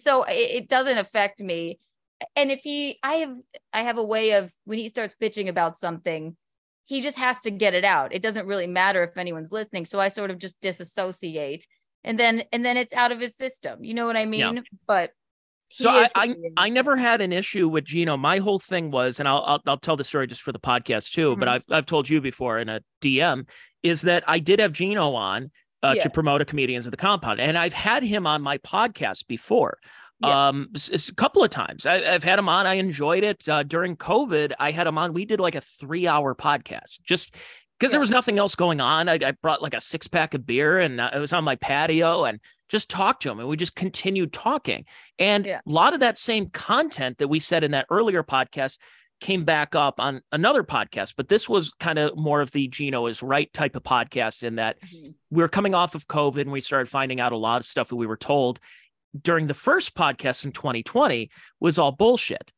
So 0.00 0.24
it, 0.24 0.32
it 0.32 0.68
doesn't 0.68 0.98
affect 0.98 1.40
me. 1.40 1.78
And 2.34 2.50
if 2.50 2.60
he, 2.60 2.98
I 3.02 3.14
have, 3.14 3.36
I 3.72 3.82
have 3.82 3.98
a 3.98 4.04
way 4.04 4.32
of 4.32 4.52
when 4.64 4.78
he 4.78 4.88
starts 4.88 5.14
bitching 5.20 5.48
about 5.48 5.78
something, 5.78 6.36
he 6.86 7.00
just 7.00 7.18
has 7.18 7.40
to 7.42 7.50
get 7.50 7.74
it 7.74 7.84
out. 7.84 8.14
It 8.14 8.22
doesn't 8.22 8.46
really 8.46 8.66
matter 8.66 9.02
if 9.02 9.16
anyone's 9.16 9.52
listening. 9.52 9.84
So 9.84 9.98
I 9.98 10.08
sort 10.08 10.30
of 10.30 10.38
just 10.38 10.60
disassociate, 10.60 11.66
and 12.04 12.18
then 12.18 12.44
and 12.52 12.64
then 12.64 12.76
it's 12.76 12.94
out 12.94 13.10
of 13.10 13.20
his 13.20 13.36
system. 13.36 13.84
You 13.84 13.92
know 13.92 14.06
what 14.06 14.16
I 14.16 14.24
mean? 14.24 14.56
Yeah. 14.56 14.62
But 14.86 15.10
so 15.72 15.90
I, 15.90 16.08
I, 16.14 16.34
I 16.56 16.68
never 16.68 16.96
had 16.96 17.20
an 17.20 17.32
issue 17.32 17.68
with 17.68 17.84
Geno. 17.84 18.16
My 18.16 18.38
whole 18.38 18.60
thing 18.60 18.92
was, 18.92 19.18
and 19.18 19.28
I'll 19.28 19.42
I'll, 19.44 19.62
I'll 19.66 19.78
tell 19.78 19.96
the 19.96 20.04
story 20.04 20.28
just 20.28 20.42
for 20.42 20.52
the 20.52 20.60
podcast 20.60 21.10
too. 21.10 21.30
Mm-hmm. 21.30 21.40
But 21.40 21.48
I've 21.48 21.62
I've 21.70 21.86
told 21.86 22.08
you 22.08 22.20
before 22.20 22.58
in 22.60 22.68
a 22.68 22.80
DM 23.02 23.48
is 23.82 24.02
that 24.02 24.24
I 24.28 24.38
did 24.38 24.60
have 24.60 24.72
Geno 24.72 25.14
on 25.14 25.50
uh, 25.82 25.94
yeah. 25.96 26.02
to 26.02 26.10
promote 26.10 26.40
a 26.40 26.44
comedians 26.44 26.86
of 26.86 26.90
the 26.90 26.96
compound, 26.96 27.40
and 27.40 27.56
I've 27.56 27.74
had 27.74 28.02
him 28.02 28.26
on 28.26 28.42
my 28.42 28.58
podcast 28.58 29.26
before. 29.26 29.78
Yeah. 30.20 30.48
Um, 30.48 30.68
a 30.74 31.12
couple 31.14 31.44
of 31.44 31.50
times 31.50 31.84
I, 31.84 32.00
have 32.00 32.24
had 32.24 32.38
him 32.38 32.48
on. 32.48 32.66
I 32.66 32.74
enjoyed 32.74 33.22
it 33.22 33.46
uh, 33.48 33.62
during 33.62 33.96
COVID. 33.96 34.52
I 34.58 34.70
had 34.70 34.86
him 34.86 34.96
on. 34.96 35.12
We 35.12 35.26
did 35.26 35.40
like 35.40 35.54
a 35.54 35.60
three-hour 35.60 36.34
podcast, 36.34 37.02
just 37.02 37.34
because 37.78 37.90
yeah. 37.90 37.96
there 37.96 38.00
was 38.00 38.10
nothing 38.10 38.38
else 38.38 38.54
going 38.54 38.80
on. 38.80 39.10
I, 39.10 39.18
I 39.22 39.32
brought 39.32 39.60
like 39.60 39.74
a 39.74 39.80
six-pack 39.80 40.32
of 40.32 40.46
beer, 40.46 40.78
and 40.78 41.00
uh, 41.00 41.10
it 41.14 41.18
was 41.18 41.34
on 41.34 41.44
my 41.44 41.56
patio, 41.56 42.24
and 42.24 42.40
just 42.68 42.90
talked 42.90 43.22
to 43.22 43.30
him, 43.30 43.38
and 43.38 43.48
we 43.48 43.56
just 43.56 43.76
continued 43.76 44.32
talking. 44.32 44.86
And 45.18 45.44
yeah. 45.44 45.60
a 45.66 45.70
lot 45.70 45.94
of 45.94 46.00
that 46.00 46.18
same 46.18 46.48
content 46.48 47.18
that 47.18 47.28
we 47.28 47.38
said 47.38 47.62
in 47.62 47.72
that 47.72 47.86
earlier 47.90 48.22
podcast 48.22 48.78
came 49.20 49.44
back 49.44 49.74
up 49.74 49.98
on 49.98 50.20
another 50.32 50.62
podcast, 50.62 51.14
but 51.16 51.28
this 51.28 51.48
was 51.48 51.72
kind 51.80 51.98
of 51.98 52.16
more 52.16 52.40
of 52.40 52.50
the 52.50 52.68
Geno 52.68 53.06
is 53.06 53.22
right 53.22 53.52
type 53.52 53.76
of 53.76 53.82
podcast 53.82 54.42
in 54.42 54.56
that 54.56 54.80
mm-hmm. 54.80 55.10
we 55.30 55.42
are 55.42 55.48
coming 55.48 55.74
off 55.74 55.94
of 55.94 56.06
COVID 56.06 56.42
and 56.42 56.52
we 56.52 56.60
started 56.60 56.88
finding 56.88 57.20
out 57.20 57.32
a 57.32 57.36
lot 57.36 57.60
of 57.60 57.66
stuff 57.66 57.88
that 57.88 57.96
we 57.96 58.06
were 58.06 58.16
told 58.16 58.60
during 59.20 59.46
the 59.46 59.54
first 59.54 59.94
podcast 59.94 60.44
in 60.44 60.52
2020 60.52 61.30
was 61.60 61.78
all 61.78 61.92
bullshit. 61.92 62.52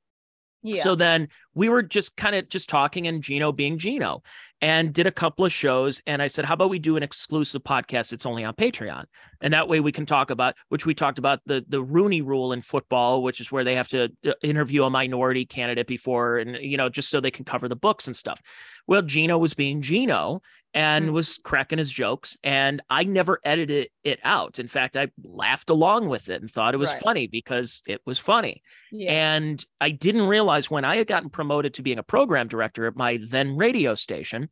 Yeah. 0.62 0.82
So 0.82 0.94
then 0.96 1.28
we 1.54 1.68
were 1.68 1.82
just 1.82 2.16
kind 2.16 2.34
of 2.34 2.48
just 2.48 2.68
talking 2.68 3.06
and 3.06 3.22
Geno 3.22 3.52
being 3.52 3.78
Geno 3.78 4.22
and 4.60 4.92
did 4.92 5.06
a 5.06 5.12
couple 5.12 5.44
of 5.44 5.52
shows. 5.52 6.02
And 6.06 6.20
I 6.20 6.26
said, 6.26 6.44
how 6.44 6.54
about 6.54 6.70
we 6.70 6.78
do 6.78 6.96
an 6.96 7.02
exclusive 7.02 7.62
podcast 7.62 8.10
that's 8.10 8.26
only 8.26 8.44
on 8.44 8.54
Patreon? 8.54 9.04
And 9.40 9.54
that 9.54 9.68
way 9.68 9.80
we 9.80 9.92
can 9.92 10.06
talk 10.06 10.30
about, 10.30 10.54
which 10.68 10.84
we 10.84 10.94
talked 10.94 11.18
about 11.18 11.40
the, 11.46 11.64
the 11.68 11.82
Rooney 11.82 12.22
rule 12.22 12.52
in 12.52 12.60
football, 12.60 13.22
which 13.22 13.40
is 13.40 13.52
where 13.52 13.64
they 13.64 13.76
have 13.76 13.88
to 13.88 14.08
uh, 14.26 14.32
interview 14.42 14.84
a 14.84 14.90
minority 14.90 15.46
candidate 15.46 15.86
before, 15.86 16.38
and, 16.38 16.56
you 16.56 16.76
know, 16.76 16.88
just 16.88 17.08
so 17.08 17.20
they 17.20 17.30
can 17.30 17.44
cover 17.44 17.68
the 17.68 17.76
books 17.76 18.06
and 18.06 18.16
stuff. 18.16 18.40
Well, 18.86 19.02
Geno 19.02 19.38
was 19.38 19.54
being 19.54 19.80
Geno 19.82 20.42
and 20.74 21.06
mm-hmm. 21.06 21.14
was 21.14 21.38
cracking 21.38 21.78
his 21.78 21.90
jokes 21.90 22.36
and 22.44 22.82
i 22.90 23.02
never 23.04 23.40
edited 23.44 23.88
it 24.04 24.18
out 24.22 24.58
in 24.58 24.68
fact 24.68 24.96
i 24.96 25.08
laughed 25.24 25.70
along 25.70 26.08
with 26.08 26.28
it 26.28 26.40
and 26.40 26.50
thought 26.50 26.74
it 26.74 26.78
was 26.78 26.92
right. 26.92 27.02
funny 27.02 27.26
because 27.26 27.82
it 27.86 28.00
was 28.04 28.18
funny 28.18 28.62
yeah. 28.92 29.10
and 29.12 29.64
i 29.80 29.90
didn't 29.90 30.26
realize 30.26 30.70
when 30.70 30.84
i 30.84 30.96
had 30.96 31.06
gotten 31.06 31.30
promoted 31.30 31.74
to 31.74 31.82
being 31.82 31.98
a 31.98 32.02
program 32.02 32.48
director 32.48 32.86
at 32.86 32.96
my 32.96 33.18
then 33.28 33.56
radio 33.56 33.94
station 33.94 34.47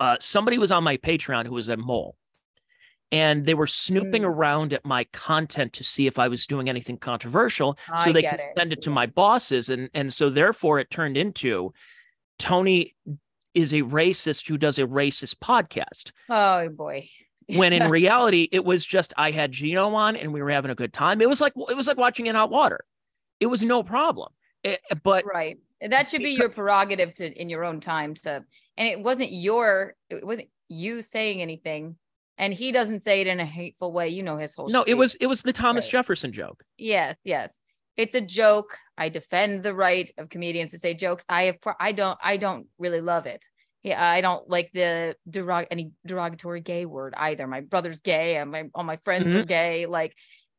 uh, 0.00 0.16
somebody 0.20 0.58
was 0.58 0.72
on 0.72 0.84
my 0.84 0.96
patreon 0.96 1.46
who 1.46 1.54
was 1.54 1.68
a 1.68 1.76
mole 1.76 2.16
and 3.10 3.46
they 3.46 3.54
were 3.54 3.66
snooping 3.66 4.22
mm. 4.22 4.26
around 4.26 4.72
at 4.72 4.84
my 4.84 5.04
content 5.12 5.72
to 5.74 5.84
see 5.84 6.06
if 6.06 6.18
I 6.18 6.28
was 6.28 6.46
doing 6.46 6.68
anything 6.68 6.98
controversial, 6.98 7.78
so 8.04 8.12
they 8.12 8.22
could 8.22 8.40
it. 8.40 8.52
send 8.56 8.72
it 8.72 8.82
to 8.82 8.90
my 8.90 9.06
bosses, 9.06 9.70
and 9.70 9.88
and 9.94 10.12
so 10.12 10.30
therefore 10.30 10.78
it 10.78 10.90
turned 10.90 11.16
into 11.16 11.72
Tony 12.38 12.94
is 13.54 13.72
a 13.72 13.82
racist 13.82 14.48
who 14.48 14.58
does 14.58 14.78
a 14.78 14.86
racist 14.86 15.36
podcast. 15.36 16.12
Oh 16.28 16.68
boy. 16.68 17.08
when 17.48 17.72
in 17.72 17.90
reality, 17.90 18.48
it 18.52 18.64
was 18.64 18.84
just 18.84 19.14
I 19.16 19.30
had 19.30 19.52
Geno 19.52 19.88
on 19.94 20.16
and 20.16 20.32
we 20.32 20.42
were 20.42 20.50
having 20.50 20.70
a 20.70 20.76
good 20.76 20.92
time. 20.92 21.20
It 21.20 21.28
was 21.28 21.40
like 21.40 21.54
it 21.56 21.76
was 21.76 21.86
like 21.86 21.96
watching 21.96 22.26
in 22.26 22.34
hot 22.34 22.50
water. 22.50 22.80
It 23.40 23.46
was 23.46 23.62
no 23.62 23.82
problem. 23.82 24.32
It, 24.62 24.80
eh, 24.90 24.96
but 25.02 25.24
right, 25.24 25.58
that 25.80 26.08
should 26.08 26.22
be 26.22 26.30
your 26.30 26.50
prerogative 26.50 27.14
to 27.14 27.32
in 27.32 27.48
your 27.48 27.64
own 27.64 27.80
time 27.80 28.14
to. 28.16 28.44
And 28.78 28.88
it 28.88 29.02
wasn't 29.02 29.32
your. 29.32 29.94
It 30.08 30.26
wasn't 30.26 30.48
you 30.68 31.02
saying 31.02 31.42
anything 31.42 31.96
and 32.36 32.54
he 32.54 32.70
doesn't 32.70 33.00
say 33.00 33.20
it 33.22 33.26
in 33.26 33.40
a 33.40 33.44
hateful 33.44 33.92
way. 33.92 34.08
You 34.08 34.22
know 34.22 34.36
his 34.36 34.54
whole. 34.54 34.68
No, 34.68 34.84
it 34.84 34.94
was 34.94 35.16
it 35.16 35.26
was 35.26 35.42
the 35.42 35.52
Thomas 35.52 35.86
right. 35.86 35.92
Jefferson 35.92 36.32
joke. 36.32 36.62
Yes, 36.78 37.16
yes 37.24 37.58
it's 37.98 38.14
a 38.14 38.20
joke. 38.20 38.78
I 38.96 39.10
defend 39.10 39.64
the 39.64 39.74
right 39.74 40.14
of 40.16 40.30
comedians 40.30 40.70
to 40.70 40.78
say 40.78 40.94
jokes. 40.94 41.24
I 41.28 41.42
have 41.44 41.56
I 41.78 41.92
don't 41.92 42.18
I 42.22 42.38
don't 42.38 42.68
really 42.78 43.00
love 43.00 43.26
it. 43.26 43.44
Yeah, 43.82 44.02
I 44.02 44.20
don't 44.20 44.48
like 44.48 44.70
the 44.72 45.16
derog 45.28 45.66
any 45.70 45.90
derogatory 46.06 46.60
gay 46.60 46.86
word 46.86 47.14
either. 47.16 47.46
My 47.46 47.60
brother's 47.60 48.00
gay, 48.00 48.36
and 48.36 48.50
my 48.50 48.70
all 48.74 48.84
my 48.84 48.98
friends 49.04 49.26
mm-hmm. 49.26 49.38
are 49.38 49.44
gay. 49.44 49.86
Like, 49.86 50.14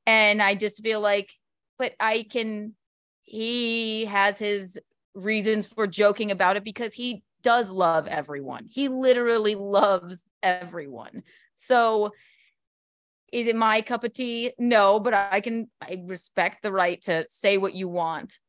and 0.05 0.41
I 0.41 0.55
just 0.55 0.83
feel 0.83 0.99
like, 0.99 1.31
but 1.79 1.93
I 1.99 2.25
can. 2.29 2.75
He 3.23 4.05
has 4.05 4.39
his 4.39 4.79
reasons 5.13 5.65
for 5.67 5.87
joking 5.87 6.31
about 6.31 6.57
it 6.57 6.63
because 6.63 6.93
he 6.93 7.23
does 7.43 7.69
love 7.69 8.07
everyone. 8.07 8.67
He 8.69 8.87
literally 8.87 9.55
loves 9.55 10.23
everyone. 10.43 11.23
So 11.53 12.11
is 13.31 13.47
it 13.47 13.55
my 13.55 13.81
cup 13.81 14.03
of 14.03 14.13
tea? 14.13 14.53
No, 14.57 14.99
but 14.99 15.13
I 15.13 15.41
can 15.41 15.69
I 15.81 16.01
respect 16.05 16.63
the 16.63 16.71
right 16.71 17.01
to 17.03 17.25
say 17.29 17.57
what 17.57 17.75
you 17.75 17.87
want. 17.87 18.39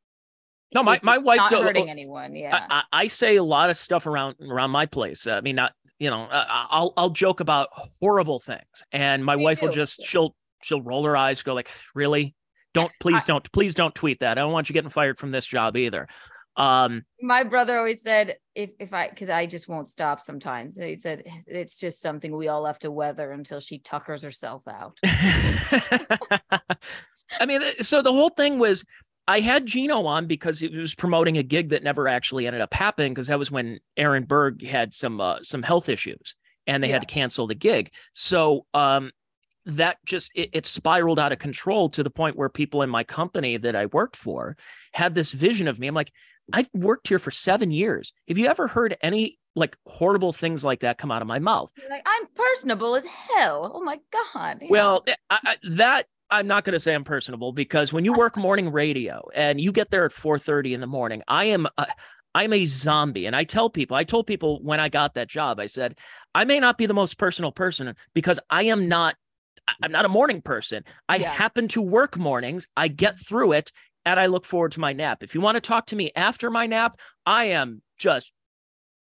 No, 0.72 0.84
my, 0.84 1.00
my 1.02 1.18
wife 1.18 1.38
not 1.38 1.52
hurting 1.52 1.88
oh, 1.88 1.90
anyone. 1.90 2.36
Yeah, 2.36 2.66
I, 2.70 2.82
I, 2.92 3.08
say 3.08 3.34
a 3.34 3.42
lot 3.42 3.70
of 3.70 3.76
stuff 3.76 4.06
around 4.06 4.36
around 4.40 4.70
my 4.70 4.86
place. 4.86 5.26
I 5.26 5.40
mean, 5.40 5.56
not 5.56 5.72
you 5.98 6.10
know, 6.10 6.28
I'll 6.30 6.92
I'll 6.96 7.10
joke 7.10 7.40
about 7.40 7.68
horrible 7.72 8.38
things, 8.38 8.84
and 8.92 9.24
my 9.24 9.36
Me 9.36 9.44
wife 9.44 9.60
too. 9.60 9.66
will 9.66 9.72
just 9.72 10.04
she'll 10.04 10.36
she'll 10.62 10.80
roll 10.80 11.04
her 11.04 11.16
eyes, 11.16 11.42
go 11.42 11.54
like, 11.54 11.70
really? 11.94 12.34
Don't 12.72 12.92
please 13.00 13.24
don't 13.24 13.50
please 13.52 13.74
don't 13.74 13.94
tweet 13.94 14.20
that. 14.20 14.38
I 14.38 14.42
don't 14.42 14.52
want 14.52 14.68
you 14.68 14.72
getting 14.72 14.90
fired 14.90 15.18
from 15.18 15.32
this 15.32 15.44
job 15.44 15.76
either. 15.76 16.06
Um, 16.56 17.04
my 17.22 17.44
brother 17.44 17.78
always 17.78 18.02
said 18.02 18.36
if 18.54 18.70
if 18.78 18.92
I 18.92 19.08
because 19.08 19.30
I 19.30 19.46
just 19.46 19.68
won't 19.68 19.88
stop 19.88 20.20
sometimes. 20.20 20.76
He 20.76 20.96
said 20.96 21.24
it's 21.46 21.78
just 21.78 22.02
something 22.02 22.36
we 22.36 22.48
all 22.48 22.64
have 22.64 22.78
to 22.80 22.90
weather 22.90 23.32
until 23.32 23.60
she 23.60 23.78
tuckers 23.78 24.22
herself 24.22 24.62
out. 24.68 24.98
I 27.40 27.46
mean, 27.46 27.60
so 27.80 28.02
the 28.02 28.12
whole 28.12 28.30
thing 28.30 28.58
was 28.58 28.84
I 29.28 29.40
had 29.40 29.64
Geno 29.64 30.06
on 30.06 30.26
because 30.26 30.58
he 30.58 30.68
was 30.68 30.94
promoting 30.94 31.38
a 31.38 31.42
gig 31.42 31.68
that 31.68 31.84
never 31.84 32.08
actually 32.08 32.46
ended 32.46 32.62
up 32.62 32.74
happening 32.74 33.14
because 33.14 33.28
that 33.28 33.38
was 33.38 33.50
when 33.50 33.78
Aaron 33.96 34.24
Berg 34.24 34.66
had 34.66 34.92
some 34.92 35.20
uh, 35.20 35.38
some 35.42 35.62
health 35.62 35.88
issues 35.88 36.34
and 36.66 36.82
they 36.82 36.88
yeah. 36.88 36.94
had 36.94 37.02
to 37.02 37.06
cancel 37.06 37.46
the 37.46 37.54
gig. 37.54 37.92
So 38.14 38.66
um, 38.74 39.12
that 39.66 39.98
just 40.04 40.30
it, 40.34 40.50
it, 40.52 40.66
spiraled 40.66 41.18
out 41.18 41.32
of 41.32 41.38
control 41.38 41.88
to 41.90 42.02
the 42.02 42.10
point 42.10 42.36
where 42.36 42.48
people 42.48 42.82
in 42.82 42.90
my 42.90 43.04
company 43.04 43.56
that 43.56 43.76
I 43.76 43.86
worked 43.86 44.16
for 44.16 44.56
had 44.92 45.14
this 45.14 45.32
vision 45.32 45.68
of 45.68 45.78
me. 45.78 45.86
I'm 45.86 45.94
like, 45.94 46.12
I've 46.52 46.68
worked 46.74 47.08
here 47.08 47.18
for 47.18 47.30
seven 47.30 47.70
years. 47.70 48.12
Have 48.28 48.38
you 48.38 48.46
ever 48.46 48.68
heard 48.68 48.96
any 49.02 49.38
like 49.56 49.76
horrible 49.86 50.32
things 50.32 50.64
like 50.64 50.80
that 50.80 50.98
come 50.98 51.10
out 51.10 51.22
of 51.22 51.28
my 51.28 51.38
mouth? 51.38 51.70
like, 51.88 52.02
I'm 52.06 52.26
personable 52.34 52.94
as 52.94 53.04
hell. 53.04 53.70
Oh 53.74 53.82
my 53.82 53.98
God. 54.12 54.58
Yeah. 54.62 54.68
Well, 54.70 55.02
eh, 55.06 55.14
I, 55.28 55.38
I, 55.44 55.56
that 55.70 56.06
I'm 56.30 56.46
not 56.46 56.64
going 56.64 56.74
to 56.74 56.80
say 56.80 56.94
I'm 56.94 57.04
personable 57.04 57.52
because 57.52 57.92
when 57.92 58.04
you 58.04 58.12
work 58.12 58.36
morning 58.38 58.70
radio 58.70 59.22
and 59.34 59.60
you 59.60 59.72
get 59.72 59.90
there 59.90 60.04
at 60.04 60.12
4:30 60.12 60.72
in 60.72 60.80
the 60.80 60.86
morning, 60.86 61.22
I 61.28 61.44
am 61.46 61.66
a, 61.76 61.86
I'm 62.34 62.52
a 62.52 62.66
zombie 62.66 63.26
and 63.26 63.34
I 63.34 63.44
tell 63.44 63.70
people, 63.70 63.96
I 63.96 64.04
told 64.04 64.26
people 64.26 64.60
when 64.62 64.80
I 64.80 64.88
got 64.88 65.14
that 65.14 65.28
job, 65.28 65.58
I 65.58 65.66
said, 65.66 65.96
I 66.34 66.44
may 66.44 66.60
not 66.60 66.78
be 66.78 66.86
the 66.86 66.94
most 66.94 67.18
personal 67.18 67.50
person 67.50 67.94
because 68.14 68.38
I 68.48 68.64
am 68.64 68.88
not 68.88 69.16
I'm 69.82 69.92
not 69.92 70.04
a 70.04 70.08
morning 70.08 70.42
person. 70.42 70.84
I 71.08 71.16
yeah. 71.16 71.32
happen 71.32 71.68
to 71.68 71.82
work 71.82 72.16
mornings. 72.16 72.66
I 72.76 72.88
get 72.88 73.18
through 73.18 73.52
it 73.52 73.70
and 74.10 74.20
I 74.20 74.26
look 74.26 74.44
forward 74.44 74.72
to 74.72 74.80
my 74.80 74.92
nap. 74.92 75.22
If 75.22 75.34
you 75.34 75.40
want 75.40 75.56
to 75.56 75.60
talk 75.60 75.86
to 75.86 75.96
me 75.96 76.10
after 76.16 76.50
my 76.50 76.66
nap, 76.66 76.98
I 77.24 77.44
am 77.44 77.82
just 77.98 78.32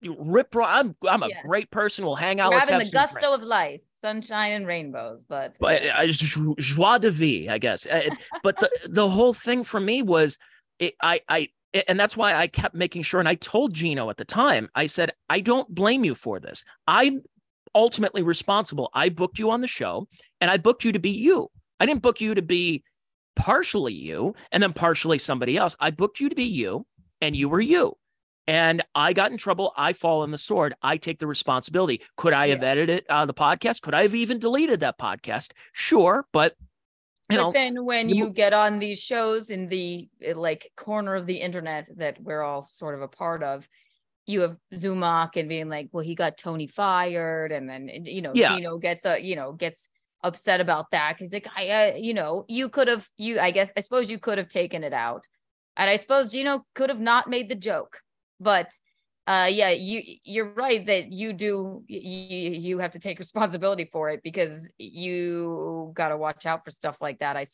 rip. 0.05 0.55
I'm 0.57 0.95
I'm 1.09 1.23
a 1.23 1.29
yeah. 1.29 1.43
great 1.43 1.71
person. 1.71 2.05
We'll 2.05 2.15
hang 2.15 2.41
out. 2.41 2.51
We're 2.51 2.61
having 2.61 2.79
the 2.79 2.91
gusto 2.91 3.33
of 3.33 3.43
life, 3.43 3.81
sunshine 4.01 4.53
and 4.53 4.67
rainbows. 4.67 5.25
But 5.25 5.57
but 5.59 5.83
uh, 5.85 6.07
joie 6.07 6.99
de 6.99 7.11
vie, 7.11 7.49
I 7.49 7.59
guess. 7.59 7.87
Uh, 7.87 8.11
but 8.43 8.59
the 8.61 8.71
the 8.91 9.09
whole 9.09 9.35
thing 9.35 9.65
for 9.65 9.81
me 9.81 10.03
was, 10.03 10.39
it, 10.79 10.95
I 11.03 11.21
I 11.29 11.49
and 11.89 11.99
that's 11.99 12.17
why 12.17 12.35
I 12.35 12.47
kept 12.47 12.75
making 12.75 13.03
sure. 13.03 13.21
And 13.21 13.29
I 13.29 13.35
told 13.37 13.75
Geno 13.75 14.11
at 14.11 14.17
the 14.17 14.25
time, 14.25 14.69
I 14.75 14.87
said, 14.87 15.13
I 15.29 15.41
don't 15.41 15.69
blame 15.75 16.05
you 16.05 16.15
for 16.15 16.41
this. 16.41 16.65
I'm 16.87 17.23
ultimately 17.75 18.23
responsible. 18.23 18.91
I 18.95 19.09
booked 19.09 19.39
you 19.39 19.51
on 19.51 19.61
the 19.61 19.67
show, 19.67 20.09
and 20.41 20.51
I 20.51 20.57
booked 20.57 20.85
you 20.85 20.93
to 20.93 20.99
be 20.99 21.11
you. 21.11 21.51
I 21.81 21.87
didn't 21.87 22.03
book 22.03 22.21
you 22.21 22.35
to 22.35 22.43
be 22.43 22.83
partially 23.39 23.95
you 23.95 24.35
and 24.53 24.63
then 24.63 24.73
partially 24.75 25.19
somebody 25.19 25.57
else. 25.57 25.77
I 25.81 25.91
booked 25.91 26.21
you 26.21 26.29
to 26.29 26.35
be 26.35 26.45
you 26.45 26.85
and 27.21 27.35
you 27.35 27.49
were 27.49 27.61
you. 27.61 27.97
And 28.47 28.83
I 28.95 29.13
got 29.13 29.31
in 29.31 29.37
trouble. 29.37 29.73
I 29.77 29.93
fall 29.93 30.23
on 30.23 30.31
the 30.31 30.39
sword. 30.39 30.75
I 30.83 30.97
take 30.97 31.19
the 31.19 31.27
responsibility. 31.27 32.01
Could 32.17 32.33
I 32.33 32.49
have 32.49 32.63
edited 32.63 33.05
uh, 33.09 33.27
the 33.27 33.35
podcast? 33.35 33.83
Could 33.83 33.93
I 33.93 34.03
have 34.03 34.15
even 34.15 34.39
deleted 34.39 34.81
that 34.81 34.99
podcast? 34.99 35.53
Sure, 35.73 36.25
but 36.33 36.55
you 37.31 37.37
but 37.37 37.43
know, 37.43 37.53
then 37.53 37.85
when 37.85 38.09
you, 38.09 38.25
you 38.25 38.31
get 38.31 38.55
on 38.55 38.79
these 38.79 39.03
shows 39.03 39.51
in 39.51 39.69
the 39.69 40.09
eh, 40.23 40.33
like 40.35 40.73
corner 40.79 41.15
of 41.15 41.27
the 41.27 41.37
internet 41.37 41.91
that 41.99 42.19
we're 42.23 42.41
all 42.41 42.67
sort 42.71 42.95
of 42.95 43.03
a 43.03 43.09
part 43.09 43.43
of, 43.43 43.69
you 44.25 44.41
have 44.41 44.57
Zumock 44.75 45.37
and 45.37 45.47
being 45.47 45.69
like, 45.69 45.91
well, 45.93 46.05
he 46.05 46.15
got 46.15 46.39
Tony 46.39 46.67
fired, 46.67 47.53
and 47.53 47.69
then 47.69 47.91
you 48.05 48.23
know, 48.23 48.33
yeah. 48.35 48.57
Geno 48.57 48.79
gets 48.79 49.05
a 49.05 49.23
you 49.23 49.37
know 49.37 49.53
gets 49.53 49.91
upset 50.23 50.61
about 50.61 50.91
that 50.93 51.17
because 51.17 51.33
like 51.33 51.47
I, 51.57 51.69
uh, 51.71 51.97
you 51.97 52.15
know, 52.15 52.45
you 52.49 52.69
could 52.69 52.89
have 52.89 53.09
you. 53.17 53.39
I 53.39 53.51
guess 53.51 53.73
I 53.77 53.81
suppose 53.81 54.11
you 54.11 54.19
could 54.19 54.39
have 54.39 54.49
taken 54.49 54.85
it 54.85 54.93
out, 54.93 55.25
and 55.77 55.89
I 55.89 55.97
suppose 55.97 56.31
Geno 56.31 56.65
could 56.75 56.91
have 56.91 57.01
not 57.01 57.29
made 57.29 57.49
the 57.49 57.55
joke, 57.55 58.01
but 58.41 58.73
uh 59.27 59.47
yeah 59.51 59.69
you 59.69 60.01
you're 60.25 60.55
right 60.55 60.87
that 60.87 61.13
you 61.13 61.35
do 61.35 61.85
you 61.87 62.01
you 62.01 62.79
have 62.79 62.93
to 62.93 62.99
take 62.99 63.19
responsibility 63.27 63.85
for 63.93 64.09
it 64.09 64.23
because 64.23 64.73
you 64.79 65.93
got 65.95 66.09
to 66.09 66.17
watch 66.17 66.47
out 66.47 66.65
for 66.65 66.71
stuff 66.71 67.03
like 67.03 67.19
that 67.19 67.37
i 67.37 67.45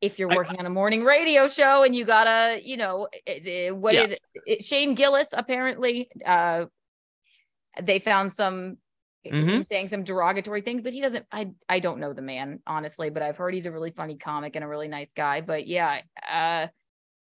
if 0.00 0.20
you're 0.20 0.30
I- 0.30 0.36
working 0.36 0.60
on 0.60 0.66
a 0.66 0.70
morning 0.70 1.02
radio 1.02 1.48
show 1.48 1.82
and 1.82 1.94
you 1.94 2.04
gotta, 2.04 2.60
you 2.64 2.76
know, 2.76 3.08
what 3.72 3.94
Yeah. 3.94 4.06
did 4.06 4.20
it, 4.46 4.64
Shane 4.64 4.94
Gillis 4.94 5.30
apparently 5.32 6.08
uh 6.24 6.66
they 7.82 7.98
found 7.98 8.32
some 8.32 8.78
Mhm. 9.26 9.48
him 9.48 9.64
saying 9.64 9.88
some 9.88 10.04
derogatory 10.04 10.62
things, 10.62 10.82
but 10.82 10.92
he 10.92 11.00
doesn't 11.00 11.26
I 11.32 11.50
I 11.68 11.80
don't 11.80 11.98
know 12.00 12.12
the 12.12 12.22
man, 12.22 12.60
honestly, 12.66 13.10
but 13.10 13.22
I've 13.22 13.36
heard 13.36 13.54
he's 13.54 13.66
a 13.66 13.72
really 13.72 13.90
funny 13.90 14.16
comic 14.16 14.56
and 14.56 14.64
a 14.64 14.68
really 14.68 14.88
nice 14.88 15.12
guy. 15.14 15.40
But 15.40 15.66
yeah, 15.66 16.00
uh 16.30 16.68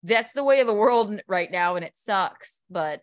that's 0.03 0.33
the 0.33 0.43
way 0.43 0.61
of 0.61 0.67
the 0.67 0.73
world 0.73 1.19
right 1.27 1.51
now, 1.51 1.75
and 1.75 1.85
it 1.85 1.93
sucks. 1.97 2.61
But 2.69 3.01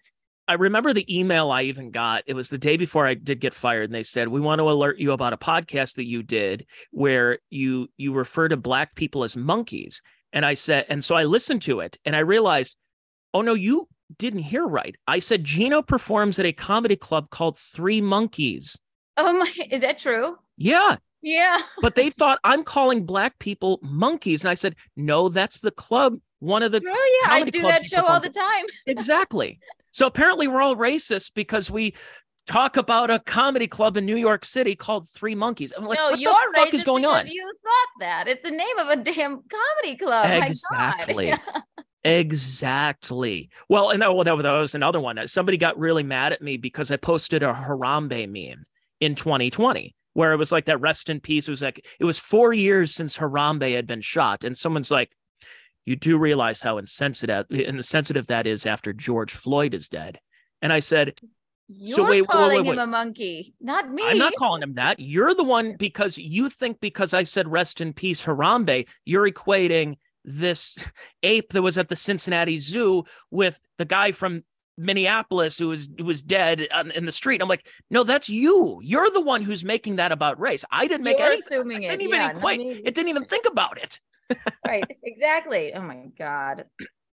I 0.48 0.54
remember 0.54 0.92
the 0.92 1.18
email 1.18 1.50
I 1.50 1.62
even 1.62 1.90
got. 1.90 2.24
It 2.26 2.34
was 2.34 2.50
the 2.50 2.58
day 2.58 2.76
before 2.76 3.06
I 3.06 3.14
did 3.14 3.40
get 3.40 3.54
fired, 3.54 3.84
and 3.84 3.94
they 3.94 4.02
said, 4.02 4.28
"We 4.28 4.40
want 4.40 4.58
to 4.58 4.70
alert 4.70 4.98
you 4.98 5.12
about 5.12 5.32
a 5.32 5.36
podcast 5.36 5.94
that 5.96 6.06
you 6.06 6.22
did 6.22 6.66
where 6.90 7.38
you 7.50 7.88
you 7.96 8.12
refer 8.12 8.48
to 8.48 8.56
black 8.56 8.94
people 8.96 9.24
as 9.24 9.36
monkeys." 9.36 10.02
And 10.32 10.44
I 10.46 10.54
said, 10.54 10.86
and 10.88 11.04
so 11.04 11.14
I 11.14 11.24
listened 11.24 11.62
to 11.62 11.80
it, 11.80 11.98
and 12.04 12.16
I 12.16 12.20
realized, 12.20 12.76
oh 13.34 13.42
no, 13.42 13.54
you 13.54 13.88
didn't 14.18 14.40
hear 14.40 14.66
right. 14.66 14.96
I 15.06 15.18
said 15.18 15.44
Geno 15.44 15.82
performs 15.82 16.38
at 16.38 16.46
a 16.46 16.52
comedy 16.52 16.96
club 16.96 17.30
called 17.30 17.58
Three 17.58 18.00
Monkeys. 18.00 18.78
oh 19.16 19.32
my 19.32 19.52
is 19.70 19.80
that 19.82 19.98
true? 19.98 20.36
Yeah, 20.56 20.96
Yeah. 21.22 21.60
but 21.80 21.94
they 21.94 22.10
thought 22.10 22.38
I'm 22.44 22.62
calling 22.64 23.04
black 23.06 23.38
people 23.38 23.78
monkeys, 23.82 24.42
and 24.44 24.50
I 24.50 24.54
said, 24.54 24.76
no, 24.96 25.28
that's 25.28 25.60
the 25.60 25.70
club. 25.70 26.18
One 26.40 26.62
of 26.62 26.72
the 26.72 26.80
True, 26.80 26.90
yeah. 26.90 27.30
I 27.32 27.44
do 27.44 27.62
that 27.62 27.84
show 27.86 28.04
all 28.04 28.18
the 28.20 28.28
time. 28.28 28.64
exactly. 28.86 29.60
So 29.92 30.06
apparently 30.06 30.48
we're 30.48 30.60
all 30.60 30.74
racist 30.76 31.32
because 31.34 31.70
we 31.70 31.94
talk 32.48 32.76
about 32.76 33.10
a 33.10 33.20
comedy 33.20 33.68
club 33.68 33.96
in 33.96 34.04
New 34.04 34.16
York 34.16 34.44
City 34.44 34.74
called 34.74 35.08
Three 35.08 35.36
Monkeys. 35.36 35.72
I'm 35.76 35.84
like, 35.84 35.98
no, 35.98 36.10
what 36.10 36.18
the 36.18 36.52
fuck 36.56 36.74
is 36.74 36.82
going 36.82 37.06
on? 37.06 37.28
You 37.28 37.48
thought 37.62 38.00
that. 38.00 38.26
It's 38.28 38.42
the 38.42 38.50
name 38.50 38.78
of 38.78 38.88
a 38.88 38.96
damn 38.96 39.42
comedy 39.42 39.96
club. 39.96 40.26
My 40.26 40.52
God. 40.70 41.40
Exactly. 42.04 43.50
Well, 43.68 43.90
and 43.90 44.02
oh, 44.02 44.22
that, 44.24 44.34
well, 44.34 44.42
that 44.42 44.50
was 44.60 44.74
another 44.74 45.00
one. 45.00 45.18
Uh, 45.18 45.26
somebody 45.26 45.56
got 45.56 45.78
really 45.78 46.02
mad 46.02 46.32
at 46.32 46.42
me 46.42 46.56
because 46.56 46.90
I 46.90 46.96
posted 46.96 47.42
a 47.42 47.52
Harambe 47.52 48.28
meme 48.28 48.64
in 49.00 49.14
2020 49.14 49.94
where 50.14 50.32
it 50.32 50.36
was 50.36 50.52
like 50.52 50.66
that 50.66 50.80
rest 50.80 51.08
in 51.08 51.20
peace. 51.20 51.48
It 51.48 51.52
was 51.52 51.62
like 51.62 51.86
it 51.98 52.04
was 52.04 52.18
four 52.18 52.52
years 52.52 52.94
since 52.94 53.16
Harambe 53.16 53.74
had 53.74 53.86
been 53.86 54.00
shot, 54.00 54.44
and 54.44 54.56
someone's 54.56 54.90
like, 54.90 55.10
"You 55.84 55.96
do 55.96 56.18
realize 56.18 56.60
how 56.60 56.78
insensitive 56.78 57.46
insensitive 57.50 58.26
that 58.26 58.46
is 58.46 58.66
after 58.66 58.92
George 58.92 59.32
Floyd 59.32 59.74
is 59.74 59.88
dead." 59.88 60.18
And 60.60 60.72
I 60.72 60.80
said, 60.80 61.14
You're 61.66 61.96
So 61.96 62.02
wait, 62.04 62.22
wait, 62.22 62.28
calling 62.28 62.64
wait, 62.64 62.72
him 62.72 62.78
a 62.78 62.86
monkey, 62.86 63.54
not 63.60 63.90
me. 63.90 64.02
I'm 64.06 64.18
not 64.18 64.34
calling 64.38 64.62
him 64.62 64.74
that. 64.74 65.00
You're 65.00 65.34
the 65.34 65.44
one 65.44 65.76
because 65.76 66.18
you 66.18 66.48
think 66.48 66.80
because 66.80 67.14
I 67.14 67.24
said 67.24 67.50
rest 67.50 67.80
in 67.80 67.92
peace 67.92 68.24
Harambe, 68.24 68.88
you're 69.04 69.28
equating 69.30 69.96
this 70.24 70.76
ape 71.22 71.52
that 71.52 71.62
was 71.62 71.78
at 71.78 71.88
the 71.88 71.96
Cincinnati 71.96 72.58
Zoo 72.58 73.04
with 73.30 73.60
the 73.78 73.84
guy 73.84 74.12
from 74.12 74.44
Minneapolis 74.78 75.58
who 75.58 75.68
was 75.68 75.88
who 75.98 76.04
was 76.04 76.22
dead 76.22 76.66
on, 76.74 76.90
in 76.92 77.04
the 77.06 77.12
street. 77.12 77.42
I'm 77.42 77.48
like, 77.48 77.66
no, 77.90 78.04
that's 78.04 78.28
you. 78.28 78.80
You're 78.82 79.10
the 79.10 79.20
one 79.20 79.42
who's 79.42 79.64
making 79.64 79.96
that 79.96 80.12
about 80.12 80.40
race. 80.40 80.64
I 80.70 80.86
didn't 80.86 81.04
make 81.04 81.18
You're 81.18 81.28
any. 81.28 81.40
assuming 81.40 81.84
I 81.84 81.88
it. 81.88 81.90
didn't 81.90 82.02
even 82.02 82.20
yeah, 82.20 82.30
equate. 82.30 82.60
me. 82.60 82.70
It 82.84 82.94
didn't 82.94 83.08
even 83.08 83.24
think 83.24 83.46
about 83.46 83.78
it. 83.78 84.00
right. 84.66 84.84
Exactly. 85.02 85.74
Oh 85.74 85.82
my 85.82 86.06
God. 86.18 86.64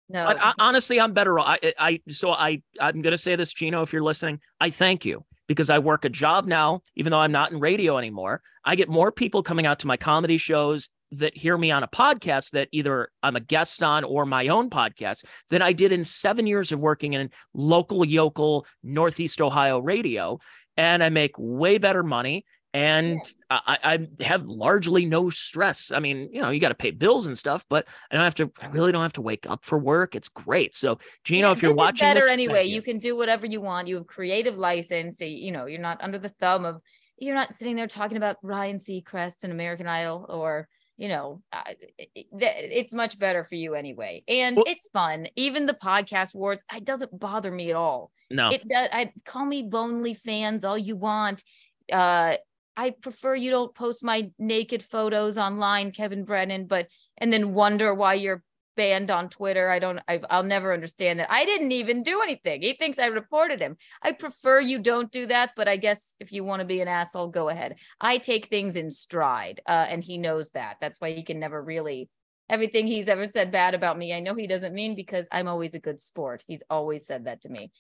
No. 0.09 0.27
But 0.27 0.43
I, 0.43 0.53
honestly, 0.59 1.01
I'm 1.01 1.13
better. 1.13 1.39
I, 1.39 1.59
I 1.79 2.01
so 2.09 2.33
I 2.33 2.63
I'm 2.81 3.03
gonna 3.03 3.19
say 3.19 3.37
this, 3.37 3.53
Geno. 3.53 3.83
If 3.83 3.93
you're 3.93 4.03
listening, 4.03 4.41
I 4.61 4.71
thank 4.71 5.05
you 5.05 5.25
because 5.47 5.71
I 5.71 5.79
work 5.79 6.05
a 6.05 6.09
job 6.09 6.47
now, 6.47 6.83
even 6.97 7.11
though 7.11 7.19
I'm 7.19 7.33
not 7.33 7.53
in 7.53 7.61
radio 7.61 7.99
anymore. 7.99 8.43
I 8.65 8.77
get 8.77 8.89
more 8.89 9.13
people 9.13 9.43
coming 9.43 9.67
out 9.67 9.81
to 9.81 9.87
my 9.87 9.97
comedy 9.97 10.39
shows 10.39 10.89
that 11.13 11.37
hear 11.37 11.57
me 11.57 11.71
on 11.71 11.83
a 11.83 11.89
podcast 11.89 12.51
that 12.51 12.69
either 12.73 13.11
I'm 13.23 13.37
a 13.37 13.41
guest 13.41 13.83
on 13.83 14.05
or 14.05 14.27
my 14.27 14.49
own 14.49 14.71
podcast 14.71 15.25
than 15.51 15.63
I 15.63 15.73
did 15.73 15.93
in 15.93 16.05
seven 16.05 16.47
years 16.47 16.73
of 16.73 16.81
working 16.81 17.13
in 17.13 17.31
local 17.55 18.05
yokel 18.05 18.67
Northeast 18.83 19.41
Ohio 19.41 19.79
radio, 19.79 20.39
and 20.77 21.03
I 21.03 21.09
make 21.11 21.33
way 21.39 21.79
better 21.79 22.03
money. 22.03 22.45
And 22.75 23.21
I, 23.51 23.79
I 23.85 24.25
have 24.25 24.47
largely 24.47 25.05
no 25.05 25.29
stress. 25.29 25.93
I 25.93 25.99
mean, 26.01 26.31
you 26.33 26.41
know, 26.41 26.49
you 26.49 26.59
got 26.59 26.71
to 26.71 26.75
pay 26.75 26.91
bills 26.91 27.27
and 27.27 27.37
stuff, 27.37 27.67
but 27.69 27.87
I 28.11 28.15
don't 28.15 28.25
have 28.25 28.35
to. 28.37 28.51
I 28.63 28.69
really 28.69 28.93
don't 28.93 29.03
have 29.03 29.13
to 29.15 29.21
wake 29.21 29.47
up 29.47 29.63
for 29.63 29.79
work. 29.79 30.15
It's 30.15 30.31
great. 30.31 30.75
So, 30.75 30.99
Geno, 31.23 31.49
Yeah, 31.49 31.53
if 31.53 31.61
you're 31.61 31.73
this 31.73 31.77
watching 31.77 32.07
better 32.07 32.21
this, 32.21 32.31
anyway. 32.31 32.55
thank 32.65 32.69
You. 32.71 32.81
can 32.81 32.99
do 32.99 33.15
whatever 33.15 33.45
you 33.45 33.61
want. 33.61 33.89
You 33.89 33.97
have 33.97 34.07
creative 34.07 34.57
license. 34.57 35.21
You 35.21 35.53
know, 35.53 35.67
you're 35.67 35.83
not 35.83 36.01
under 36.03 36.19
the 36.19 36.31
thumb 36.41 36.65
of. 36.65 36.81
You're 37.19 37.35
not 37.35 37.55
sitting 37.57 37.77
there 37.77 37.87
talking 37.87 38.17
about 38.17 38.39
Ryan 38.43 38.79
Seacrest 38.79 39.45
and 39.45 39.53
American 39.53 39.87
Idol, 39.87 40.25
or 40.31 40.67
you 41.03 41.09
know, 41.09 41.43
uh, 41.53 41.65
it- 41.99 42.11
it- 42.15 42.27
it's 42.33 42.95
much 42.95 43.19
better 43.19 43.43
for 43.43 43.57
you 43.57 43.75
anyway, 43.75 44.23
and 44.29 44.55
Well- 44.57 44.67
it's 44.69 44.89
fun. 44.93 45.27
Even 45.35 45.67
the 45.67 45.75
podcast 45.75 46.33
awards, 46.37 46.63
it 46.73 46.85
doesn't 46.85 47.19
bother 47.19 47.51
me 47.51 47.71
at 47.71 47.77
all. 47.77 48.13
no, 48.31 48.51
It 48.51 48.67
does. 48.69 48.89
I 48.93 49.13
call 49.25 49.45
me 49.45 49.63
bonely 49.65 50.15
fans 50.15 50.65
all 50.65 50.79
you 50.79 50.95
want. 50.95 51.43
Uh, 51.91 52.37
I 52.77 52.91
prefer 52.91 53.35
you 53.35 53.51
don't 53.51 53.75
post 53.75 54.05
my 54.05 54.31
naked 54.39 54.83
photos 54.83 55.37
online, 55.37 55.91
Kevin 55.91 56.25
Brennan, 56.25 56.67
but 56.67 56.87
and 57.19 57.33
then 57.33 57.53
wonder 57.53 57.93
why 57.93 58.15
you're 58.15 58.43
banned 58.77 59.11
on 59.11 59.29
Twitter. 59.29 59.69
I 59.69 59.79
don't. 59.79 60.01
I, 60.09 60.21
I'll 60.31 60.43
never 60.43 60.73
understand 60.73 61.19
that. 61.19 61.31
I 61.31 61.45
didn't 61.45 61.73
even 61.73 62.03
do 62.03 62.23
anything. 62.23 62.63
He 62.63 62.75
thinks 62.75 62.99
I 62.99 63.07
reported 63.07 63.61
him. 63.61 63.77
I 64.03 64.13
prefer 64.13 64.61
you 64.61 64.79
don't 64.79 65.11
do 65.11 65.27
that. 65.27 65.51
But 65.57 65.69
I 65.69 65.77
guess 65.77 66.15
if 66.21 66.33
you 66.33 66.45
want 66.45 66.61
to 66.61 66.67
be 66.67 66.81
an 66.81 66.89
asshole, 66.89 67.29
go 67.29 67.49
ahead. 67.49 67.77
I 68.01 68.19
take 68.19 68.47
things 68.47 68.77
in 68.77 68.91
stride, 68.91 69.61
uh, 69.67 69.87
and 69.89 70.03
he 70.03 70.19
knows 70.19 70.51
that. 70.51 70.77
That's 70.81 71.01
why 71.01 71.13
he 71.13 71.23
can 71.23 71.39
never 71.39 71.63
really. 71.63 72.09
Everything 72.49 72.87
he's 72.87 73.09
ever 73.09 73.27
said 73.27 73.51
bad 73.51 73.75
about 73.75 73.97
me, 73.97 74.13
I 74.13 74.21
know 74.21 74.35
he 74.35 74.47
doesn't 74.47 74.75
mean 74.75 74.95
because 74.95 75.27
I'm 75.33 75.49
always 75.49 75.75
a 75.75 75.79
good 75.79 76.01
sport. 76.01 76.43
He's 76.47 76.63
always 76.69 77.07
said 77.07 77.25
that 77.25 77.43
to 77.43 77.49
me. 77.49 77.71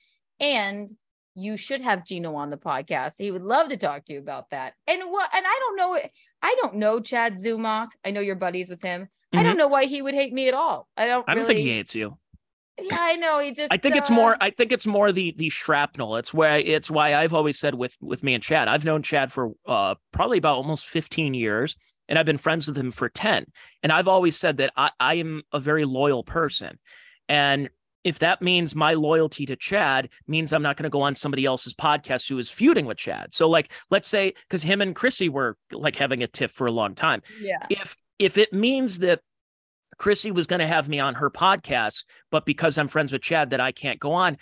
And 0.40 0.88
you 1.34 1.56
should 1.56 1.80
have 1.80 2.04
Geno 2.04 2.34
on 2.34 2.50
the 2.50 2.56
podcast. 2.56 3.14
He 3.18 3.30
would 3.30 3.42
love 3.42 3.68
to 3.70 3.76
talk 3.76 4.04
to 4.06 4.12
you 4.12 4.18
about 4.18 4.50
that. 4.50 4.74
And 4.86 5.02
what 5.10 5.28
and 5.34 5.44
I 5.46 5.58
don't 5.60 5.76
know 5.76 6.00
I 6.42 6.56
don't 6.60 6.76
know 6.76 7.00
Chad 7.00 7.36
Zumock. 7.36 7.88
I 8.04 8.10
know 8.10 8.20
you're 8.20 8.34
buddies 8.34 8.68
with 8.68 8.82
him. 8.82 9.08
I 9.32 9.42
don't 9.42 9.56
know 9.56 9.68
why 9.68 9.84
he 9.86 10.02
would 10.02 10.14
hate 10.14 10.32
me 10.32 10.48
at 10.48 10.54
all. 10.54 10.88
I 10.96 11.06
don't 11.06 11.22
Mm-hmm. 11.22 11.30
I 11.30 11.34
don't 11.34 11.42
really 11.44 11.54
think 11.54 11.66
he 11.66 11.72
hates 11.74 11.94
you. 11.94 12.18
Yeah, 12.80 12.96
I 12.98 13.16
know. 13.16 13.38
He 13.38 13.52
just 13.52 13.72
I 13.72 13.76
think 13.76 13.96
it's 13.96 14.10
uh, 14.10 14.14
more. 14.14 14.36
I 14.40 14.50
think 14.50 14.72
it's 14.72 14.86
more 14.86 15.12
the 15.12 15.34
the 15.36 15.50
shrapnel. 15.50 16.16
It's 16.16 16.32
where 16.32 16.58
it's 16.58 16.90
why 16.90 17.14
I've 17.14 17.34
always 17.34 17.58
said 17.58 17.74
with 17.74 17.96
with 18.00 18.22
me 18.22 18.34
and 18.34 18.42
Chad. 18.42 18.66
I've 18.68 18.84
known 18.84 19.02
Chad 19.02 19.30
for 19.30 19.52
uh, 19.66 19.94
probably 20.10 20.38
about 20.38 20.56
almost 20.56 20.86
15 20.86 21.34
years, 21.34 21.76
and 22.08 22.18
I've 22.18 22.26
been 22.26 22.38
friends 22.38 22.66
with 22.66 22.76
him 22.76 22.90
for 22.90 23.08
10. 23.08 23.44
And 23.82 23.92
I've 23.92 24.08
always 24.08 24.38
said 24.38 24.56
that 24.56 24.72
I, 24.76 24.90
I 24.98 25.14
am 25.14 25.42
a 25.52 25.60
very 25.60 25.84
loyal 25.84 26.24
person, 26.24 26.78
and 27.28 27.68
if 28.04 28.18
that 28.18 28.42
means 28.42 28.74
my 28.74 28.94
loyalty 28.94 29.46
to 29.46 29.54
Chad 29.54 30.08
means 30.26 30.52
I'm 30.52 30.62
not 30.62 30.76
going 30.76 30.84
to 30.84 30.90
go 30.90 31.02
on 31.02 31.14
somebody 31.14 31.44
else's 31.44 31.74
podcast 31.74 32.28
who 32.28 32.36
is 32.38 32.50
feuding 32.50 32.84
with 32.86 32.96
Chad. 32.96 33.32
So 33.32 33.48
like, 33.48 33.70
let's 33.90 34.08
say 34.08 34.34
because 34.48 34.64
him 34.64 34.80
and 34.80 34.92
Chrissie 34.92 35.28
were 35.28 35.56
like 35.70 35.94
having 35.94 36.20
a 36.22 36.26
tiff 36.26 36.50
for 36.50 36.66
a 36.66 36.72
long 36.72 36.96
time 36.96 37.22
Yeah. 37.40 37.64
if 37.70 37.96
if 38.22 38.38
it 38.38 38.52
means 38.52 39.00
that 39.00 39.20
Chrissie 39.98 40.30
was 40.30 40.46
going 40.46 40.60
to 40.60 40.66
have 40.66 40.88
me 40.88 41.00
on 41.00 41.14
her 41.16 41.30
podcast, 41.30 42.04
but 42.30 42.46
because 42.46 42.78
I'm 42.78 42.88
friends 42.88 43.12
with 43.12 43.22
Chad 43.22 43.50
that 43.50 43.60
I 43.60 43.72
can't 43.72 44.00
go 44.00 44.12
on, 44.12 44.36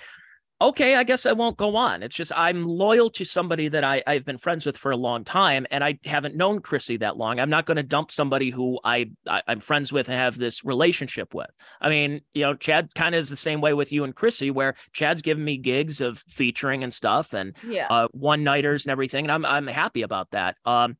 okay, 0.62 0.94
I 0.94 1.04
guess 1.04 1.24
I 1.24 1.32
won't 1.32 1.56
go 1.56 1.74
on. 1.76 2.02
It's 2.02 2.14
just 2.14 2.32
I'm 2.36 2.66
loyal 2.66 3.08
to 3.10 3.24
somebody 3.24 3.68
that 3.68 3.82
I, 3.82 4.02
I've 4.06 4.26
been 4.26 4.36
friends 4.36 4.66
with 4.66 4.76
for 4.76 4.90
a 4.90 4.96
long 4.96 5.24
time, 5.24 5.66
and 5.70 5.82
I 5.82 5.98
haven't 6.04 6.36
known 6.36 6.60
Chrissie 6.60 6.98
that 6.98 7.16
long. 7.16 7.40
I'm 7.40 7.48
not 7.48 7.64
going 7.64 7.78
to 7.78 7.82
dump 7.82 8.10
somebody 8.10 8.50
who 8.50 8.78
I, 8.84 9.10
I 9.26 9.42
I'm 9.48 9.60
friends 9.60 9.90
with 9.92 10.08
and 10.10 10.18
have 10.18 10.36
this 10.36 10.62
relationship 10.64 11.32
with. 11.34 11.50
I 11.80 11.88
mean, 11.88 12.20
you 12.34 12.42
know, 12.42 12.54
Chad 12.54 12.94
kind 12.94 13.14
of 13.14 13.20
is 13.20 13.30
the 13.30 13.36
same 13.36 13.62
way 13.62 13.72
with 13.72 13.90
you 13.90 14.04
and 14.04 14.14
Chrissie, 14.14 14.50
where 14.50 14.74
Chad's 14.92 15.22
given 15.22 15.42
me 15.44 15.56
gigs 15.56 16.02
of 16.02 16.18
featuring 16.28 16.82
and 16.84 16.92
stuff, 16.92 17.32
and 17.32 17.56
Yeah. 17.66 17.86
uh, 17.88 18.08
one 18.12 18.44
nighters 18.44 18.84
and 18.84 18.92
everything, 18.92 19.24
and 19.24 19.32
I'm 19.32 19.46
I'm 19.46 19.66
happy 19.66 20.02
about 20.02 20.30
that. 20.32 20.56
Um, 20.66 20.98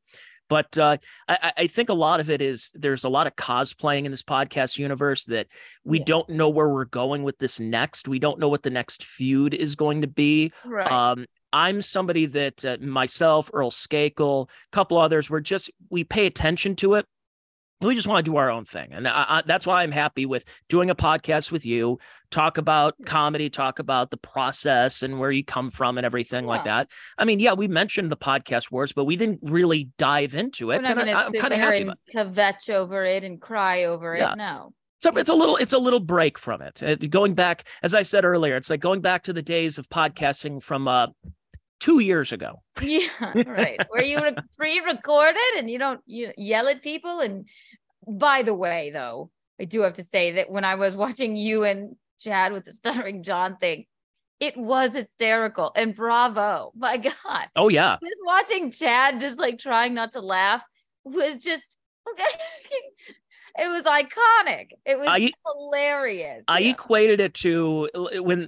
but 0.51 0.77
uh, 0.77 0.97
I, 1.29 1.53
I- 1.57 1.67
think 1.67 1.87
a 1.89 1.93
lot 1.93 2.19
of 2.19 2.29
it 2.29 2.41
is 2.41 2.69
there's 2.75 3.05
a 3.05 3.09
lot 3.09 3.25
of 3.25 3.35
cosplaying 3.37 4.03
in 4.03 4.11
this 4.11 4.21
podcast 4.23 4.77
universe 4.77 5.23
that 5.25 5.47
we 5.85 5.99
Yeah. 5.99 6.05
don't 6.05 6.29
know 6.29 6.49
where 6.49 6.67
we're 6.67 6.85
going 6.85 7.23
with 7.23 7.37
this 7.39 7.59
next. 7.59 8.09
We 8.09 8.19
don't 8.19 8.37
know 8.39 8.49
what 8.49 8.61
the 8.63 8.69
next 8.69 9.05
feud 9.05 9.53
is 9.53 9.75
going 9.75 10.01
to 10.01 10.07
be. 10.07 10.51
right. 10.65 10.91
Um, 10.91 11.25
I'm 11.53 11.81
somebody 11.81 12.25
that 12.27 12.63
uh, 12.65 12.77
myself, 12.81 13.49
Earl 13.53 13.71
Skakel, 13.71 14.47
a 14.49 14.71
couple 14.71 14.97
others, 14.97 15.29
we're 15.29 15.39
just 15.39 15.71
we 15.89 16.03
pay 16.03 16.25
attention 16.25 16.75
to 16.77 16.95
it. 16.95 17.05
We 17.81 17.95
just 17.95 18.07
want 18.07 18.23
to 18.25 18.31
do 18.31 18.37
our 18.37 18.49
own 18.49 18.65
thing, 18.65 18.89
and 18.91 19.07
I, 19.07 19.25
I, 19.27 19.43
that's 19.45 19.65
why 19.65 19.81
I'm 19.83 19.91
happy 19.91 20.25
with 20.25 20.45
doing 20.69 20.89
a 20.89 20.95
podcast 20.95 21.51
with 21.51 21.65
you. 21.65 21.97
Talk 22.29 22.57
about 22.57 22.95
comedy, 23.05 23.49
talk 23.49 23.79
about 23.79 24.09
the 24.11 24.17
process 24.17 25.01
and 25.01 25.19
where 25.19 25.31
you 25.31 25.43
come 25.43 25.69
from, 25.71 25.97
and 25.97 26.05
everything 26.05 26.45
like 26.45 26.63
that. 26.65 26.87
I 27.17 27.25
mean, 27.25 27.39
yeah, 27.39 27.53
we 27.53 27.67
mentioned 27.67 28.11
the 28.11 28.17
podcast 28.17 28.71
wars, 28.71 28.93
but 28.93 29.05
we 29.05 29.15
didn't 29.15 29.39
really 29.41 29.89
dive 29.97 30.33
into 30.35 30.67
We're 30.67 30.75
it, 30.75 30.83
not 30.83 30.97
and 30.99 31.09
I, 31.09 31.23
I'm 31.25 31.33
kind 31.33 31.53
of 31.53 31.59
happy. 31.59 31.81
and 31.81 31.93
kvetch 32.35 32.69
over 32.73 33.03
it 33.03 33.23
and 33.23 33.41
cry 33.41 33.83
over 33.85 34.15
Yeah. 34.15 34.33
it. 34.33 34.37
No. 34.37 34.73
so 34.99 35.11
it's 35.17 35.29
a 35.29 35.33
little, 35.33 35.57
it's 35.57 35.73
a 35.73 35.79
little 35.79 35.99
break 35.99 36.37
from 36.37 36.61
it. 36.61 36.81
Uh, 36.83 36.95
going 36.95 37.33
back, 37.33 37.67
as 37.83 37.93
I 37.95 38.03
said 38.03 38.23
earlier, 38.23 38.55
it's 38.55 38.69
like 38.69 38.79
going 38.79 39.01
back 39.01 39.23
to 39.23 39.33
the 39.33 39.41
days 39.41 39.77
of 39.77 39.89
podcasting 39.89 40.61
from 40.63 40.87
uh, 40.87 41.07
two 41.79 41.99
years 41.99 42.31
ago. 42.31 42.61
Yeah, 42.81 43.09
right. 43.45 43.79
Where 43.89 44.03
you 44.03 44.19
re- 44.21 44.35
pre-record 44.57 45.35
it 45.37 45.59
and 45.59 45.69
you 45.69 45.77
don't 45.77 45.99
you 46.05 46.31
yell 46.37 46.67
at 46.69 46.81
people 46.81 47.19
and 47.19 47.45
by 48.07 48.43
the 48.43 48.53
way, 48.53 48.91
though, 48.91 49.31
I 49.59 49.65
do 49.65 49.81
have 49.81 49.93
to 49.93 50.03
say 50.03 50.33
that 50.33 50.51
when 50.51 50.65
I 50.65 50.75
was 50.75 50.95
watching 50.95 51.35
you 51.35 51.63
and 51.63 51.95
Chad 52.19 52.53
with 52.53 52.65
the 52.65 52.71
stuttering 52.71 53.23
John 53.23 53.57
thing, 53.57 53.85
it 54.39 54.57
was 54.57 54.93
hysterical 54.93 55.71
and 55.75 55.95
bravo. 55.95 56.71
My 56.75 56.97
God. 57.23 57.47
Oh 57.55 57.69
yeah. 57.69 57.97
Just 58.03 58.21
watching 58.25 58.71
Chad 58.71 59.19
just 59.19 59.39
like 59.39 59.59
trying 59.59 59.93
not 59.93 60.13
to 60.13 60.21
laugh 60.21 60.63
was 61.03 61.39
just 61.39 61.77
okay. 62.11 62.25
It 63.57 63.67
was 63.69 63.83
iconic. 63.83 64.69
It 64.85 64.99
was 64.99 65.07
I- 65.09 65.31
hilarious. 65.45 66.43
I 66.47 66.59
Yeah. 66.59 66.71
equated 66.71 67.19
it 67.19 67.33
to 67.35 67.89
uh, 67.95 68.21
when 68.23 68.47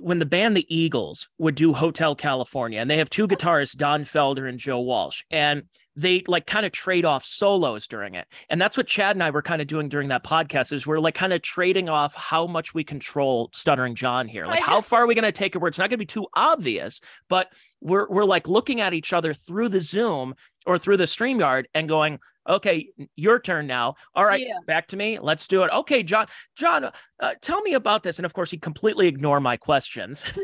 when 0.00 0.18
the 0.18 0.26
band 0.26 0.56
the 0.56 0.66
Eagles 0.74 1.28
would 1.38 1.54
do 1.54 1.72
Hotel 1.72 2.14
California, 2.14 2.80
and 2.80 2.90
they 2.90 2.98
have 2.98 3.10
two 3.10 3.26
guitarists, 3.28 3.76
Don 3.76 4.04
Felder 4.04 4.48
and 4.48 4.58
Joe 4.58 4.80
Walsh, 4.80 5.22
and 5.30 5.64
they 5.94 6.22
like 6.26 6.46
kind 6.46 6.64
of 6.64 6.72
trade 6.72 7.04
off 7.04 7.22
solos 7.24 7.86
during 7.86 8.14
it, 8.14 8.26
and 8.48 8.58
that's 8.60 8.76
what 8.78 8.86
Chad 8.86 9.14
and 9.14 9.22
I 9.22 9.28
were 9.30 9.42
kind 9.42 9.60
of 9.60 9.68
doing 9.68 9.88
during 9.90 10.08
that 10.08 10.24
podcast. 10.24 10.72
Is 10.72 10.86
we're 10.86 11.00
like 11.00 11.14
kind 11.14 11.32
of 11.34 11.42
trading 11.42 11.88
off 11.90 12.14
how 12.14 12.46
much 12.46 12.72
we 12.72 12.82
control 12.82 13.50
Stuttering 13.52 13.94
John 13.94 14.26
here, 14.26 14.46
like 14.46 14.60
how 14.60 14.80
far 14.80 15.02
are 15.02 15.06
we 15.06 15.14
going 15.14 15.24
to 15.24 15.32
take 15.32 15.54
it 15.54 15.58
where 15.58 15.68
it's 15.68 15.78
not 15.78 15.84
going 15.90 15.98
to 15.98 15.98
be 15.98 16.06
too 16.06 16.26
obvious, 16.34 17.00
but 17.28 17.52
we're 17.82 18.08
we're 18.08 18.24
like 18.24 18.48
looking 18.48 18.80
at 18.80 18.94
each 18.94 19.12
other 19.12 19.34
through 19.34 19.68
the 19.68 19.80
Zoom 19.82 20.34
or 20.64 20.78
through 20.78 20.96
the 20.96 21.04
Streamyard 21.04 21.64
and 21.74 21.88
going. 21.88 22.18
Okay, 22.48 22.88
your 23.16 23.38
turn 23.38 23.66
now. 23.66 23.94
All 24.14 24.24
right, 24.24 24.40
Yeah. 24.46 24.58
back 24.66 24.88
to 24.88 24.96
me. 24.96 25.18
Let's 25.18 25.46
do 25.46 25.62
it. 25.62 25.72
Okay, 25.72 26.02
John. 26.02 26.26
John, 26.56 26.90
uh, 27.20 27.34
tell 27.40 27.60
me 27.62 27.74
about 27.74 28.02
this. 28.02 28.18
And 28.18 28.26
of 28.26 28.32
course, 28.32 28.50
he 28.50 28.58
completely 28.58 29.06
ignored 29.06 29.42
my 29.42 29.56
questions. 29.56 30.24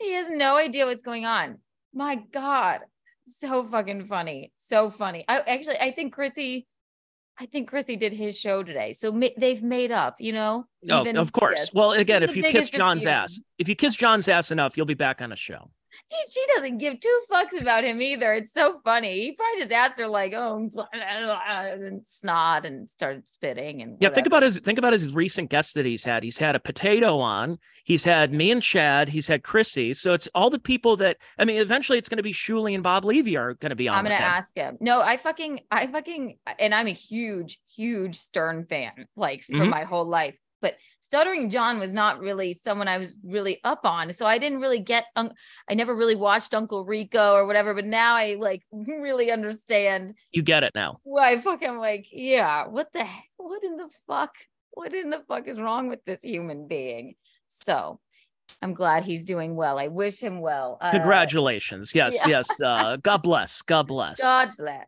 He 0.00 0.12
has 0.12 0.28
no 0.30 0.56
idea 0.56 0.86
what's 0.86 1.02
going 1.02 1.26
on. 1.26 1.58
My 1.92 2.16
God. 2.32 2.80
So 3.26 3.66
fucking 3.68 4.06
funny. 4.06 4.52
So 4.56 4.90
funny. 4.90 5.24
I 5.28 5.40
actually 5.40 5.76
I 5.78 5.90
think 5.90 6.12
Chrissie 6.12 6.66
I 7.40 7.46
think 7.46 7.68
Chrissie 7.68 7.96
did 7.96 8.12
his 8.12 8.38
show 8.38 8.62
today. 8.62 8.92
So 8.92 9.12
ma- 9.12 9.28
they've 9.36 9.62
made 9.62 9.92
up, 9.92 10.16
you 10.20 10.32
know? 10.32 10.66
oh, 10.90 11.04
of 11.16 11.32
course. 11.32 11.70
Well, 11.72 11.92
again, 11.92 12.22
if 12.24 12.36
you 12.36 12.42
kiss 12.42 12.68
John's 12.68 13.02
dispute. 13.02 13.12
ass, 13.12 13.40
if 13.58 13.68
you 13.68 13.76
kiss 13.76 13.94
John's 13.94 14.26
ass 14.28 14.50
enough, 14.50 14.76
you'll 14.76 14.86
be 14.86 14.94
back 14.94 15.22
on 15.22 15.30
a 15.30 15.36
show. 15.36 15.70
He, 16.10 16.16
she 16.32 16.40
doesn't 16.54 16.78
give 16.78 17.00
two 17.00 17.20
fucks 17.30 17.60
about 17.60 17.84
him 17.84 18.00
either. 18.00 18.32
It's 18.32 18.52
so 18.52 18.80
funny. 18.82 19.20
He 19.20 19.32
probably 19.32 19.60
just 19.60 19.72
asked 19.72 19.98
her 19.98 20.06
like, 20.06 20.32
oh, 20.32 20.68
and 20.92 22.06
snot 22.06 22.64
and 22.64 22.88
started 22.88 23.28
spitting 23.28 23.82
and 23.82 23.96
Yeah, 24.00 24.08
think 24.08 24.26
about 24.26 24.42
his 24.42 24.58
think 24.58 24.78
about 24.78 24.92
his 24.94 25.14
recent 25.14 25.50
guests 25.50 25.74
that 25.74 25.84
he's 25.84 26.04
had. 26.04 26.22
He's 26.22 26.38
had 26.38 26.54
a 26.56 26.60
potato 26.60 27.18
on. 27.18 27.58
He's 27.84 28.04
had 28.04 28.32
me 28.32 28.50
and 28.50 28.62
Chad. 28.62 29.08
He's 29.10 29.28
had 29.28 29.42
Chrissie. 29.42 29.94
So 29.94 30.12
it's 30.12 30.28
all 30.34 30.50
the 30.50 30.58
people 30.58 30.96
that 30.96 31.18
I 31.38 31.44
mean. 31.44 31.60
Eventually, 31.60 31.98
it's 31.98 32.08
going 32.08 32.18
to 32.18 32.22
be 32.22 32.32
Shuli 32.32 32.74
and 32.74 32.82
Bob 32.82 33.04
Levy 33.04 33.36
are 33.36 33.54
going 33.54 33.70
to 33.70 33.76
be 33.76 33.88
on. 33.88 33.98
I'm 33.98 34.04
gonna 34.04 34.14
ask 34.16 34.56
him. 34.56 34.76
No, 34.80 35.00
I 35.00 35.16
fucking, 35.18 35.60
I 35.70 35.86
fucking, 35.86 36.38
and 36.58 36.74
I'm 36.74 36.86
a 36.86 36.92
huge, 36.92 37.60
huge 37.74 38.16
Stern 38.16 38.66
fan, 38.66 38.92
like 39.16 39.42
for 39.42 39.52
Mhm. 39.54 39.68
my 39.70 39.84
whole 39.84 40.06
life. 40.06 40.36
But 40.60 40.76
Stuttering 41.00 41.48
John 41.48 41.78
was 41.78 41.92
not 41.92 42.20
really 42.20 42.52
someone 42.52 42.88
I 42.88 42.98
was 42.98 43.14
really 43.24 43.60
up 43.64 43.80
on, 43.84 44.12
so 44.12 44.26
I 44.26 44.36
didn't 44.38 44.60
really 44.60 44.80
get. 44.80 45.04
Un- 45.16 45.32
I 45.70 45.74
never 45.74 45.94
really 45.94 46.16
watched 46.16 46.52
Uncle 46.54 46.84
Rico 46.84 47.34
or 47.34 47.46
whatever. 47.46 47.72
But 47.72 47.86
now 47.86 48.14
I 48.14 48.34
like 48.38 48.62
really 48.72 49.30
understand 49.30 50.14
You 50.32 50.42
get 50.42 50.64
it 50.64 50.72
now. 50.74 50.98
why. 51.04 51.32
I 51.32 51.40
fucking 51.40 51.76
like, 51.78 52.06
yeah. 52.12 52.66
What 52.66 52.92
the? 52.92 53.04
heck? 53.04 53.24
What 53.36 53.62
in 53.64 53.76
the 53.76 53.88
fuck? 54.06 54.34
What 54.72 54.92
in 54.94 55.10
the 55.10 55.22
fuck 55.26 55.48
is 55.48 55.58
wrong 55.58 55.88
with 55.88 56.04
this 56.04 56.22
human 56.22 56.66
being? 56.66 57.14
So. 57.46 58.00
I'm 58.62 58.72
glad 58.72 59.04
he's 59.04 59.26
doing 59.26 59.56
well. 59.56 59.78
I 59.78 59.88
wish 59.88 60.20
him 60.20 60.40
well. 60.40 60.78
Uh, 60.80 60.90
Congratulations. 60.92 61.94
Yes, 61.94 62.16
yeah. 62.26 62.28
yes. 62.38 62.60
Uh, 62.62 62.96
God 62.96 63.22
bless. 63.22 63.60
God 63.60 63.86
bless. 63.86 64.18
God 64.20 64.48
bless. 64.56 64.86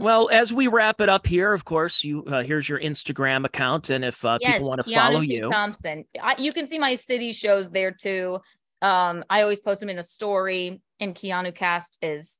Well, 0.00 0.28
as 0.30 0.52
we 0.52 0.66
wrap 0.66 1.00
it 1.00 1.08
up 1.08 1.26
here, 1.26 1.52
of 1.52 1.64
course, 1.64 2.04
you 2.04 2.24
uh, 2.24 2.42
here's 2.42 2.68
your 2.68 2.80
Instagram 2.80 3.44
account, 3.44 3.90
and 3.90 4.04
if 4.04 4.24
uh, 4.24 4.38
people 4.38 4.68
want 4.68 4.84
to 4.84 4.90
follow 4.90 5.20
you, 5.20 5.42
Thompson. 5.44 6.04
I, 6.20 6.34
you 6.38 6.52
can 6.52 6.68
see 6.68 6.78
my 6.78 6.94
city 6.94 7.32
shows 7.32 7.70
there 7.70 7.90
too. 7.92 8.40
Um, 8.82 9.24
I 9.28 9.42
always 9.42 9.60
post 9.60 9.80
them 9.80 9.88
in 9.90 9.98
a 9.98 10.02
story. 10.02 10.80
And 11.00 11.14
Keanu 11.14 11.54
Cast 11.54 11.96
is 12.02 12.38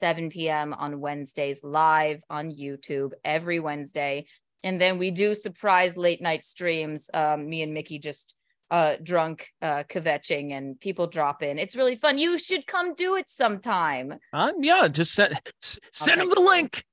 7 0.00 0.30
p.m. 0.30 0.72
on 0.74 1.00
Wednesdays 1.00 1.64
live 1.64 2.20
on 2.30 2.52
YouTube 2.52 3.12
every 3.24 3.58
Wednesday. 3.58 4.26
And 4.62 4.80
then 4.80 4.98
we 4.98 5.10
do 5.10 5.34
surprise 5.34 5.96
late 5.96 6.20
night 6.22 6.44
streams. 6.44 7.10
Um, 7.12 7.48
me 7.48 7.62
and 7.62 7.72
Mickey 7.74 7.98
just 7.98 8.34
uh 8.68 8.96
drunk 9.00 9.48
uh 9.62 9.84
kvetching 9.88 10.50
and 10.50 10.78
people 10.80 11.06
drop 11.06 11.40
in. 11.42 11.56
It's 11.58 11.76
really 11.76 11.94
fun. 11.94 12.18
You 12.18 12.36
should 12.36 12.66
come 12.66 12.94
do 12.94 13.14
it 13.14 13.30
sometime. 13.30 14.14
uh, 14.32 14.52
yeah, 14.60 14.88
just 14.88 15.14
send 15.14 15.38
send 15.60 16.20
Okay. 16.22 16.30
the 16.34 16.40
link. 16.40 16.84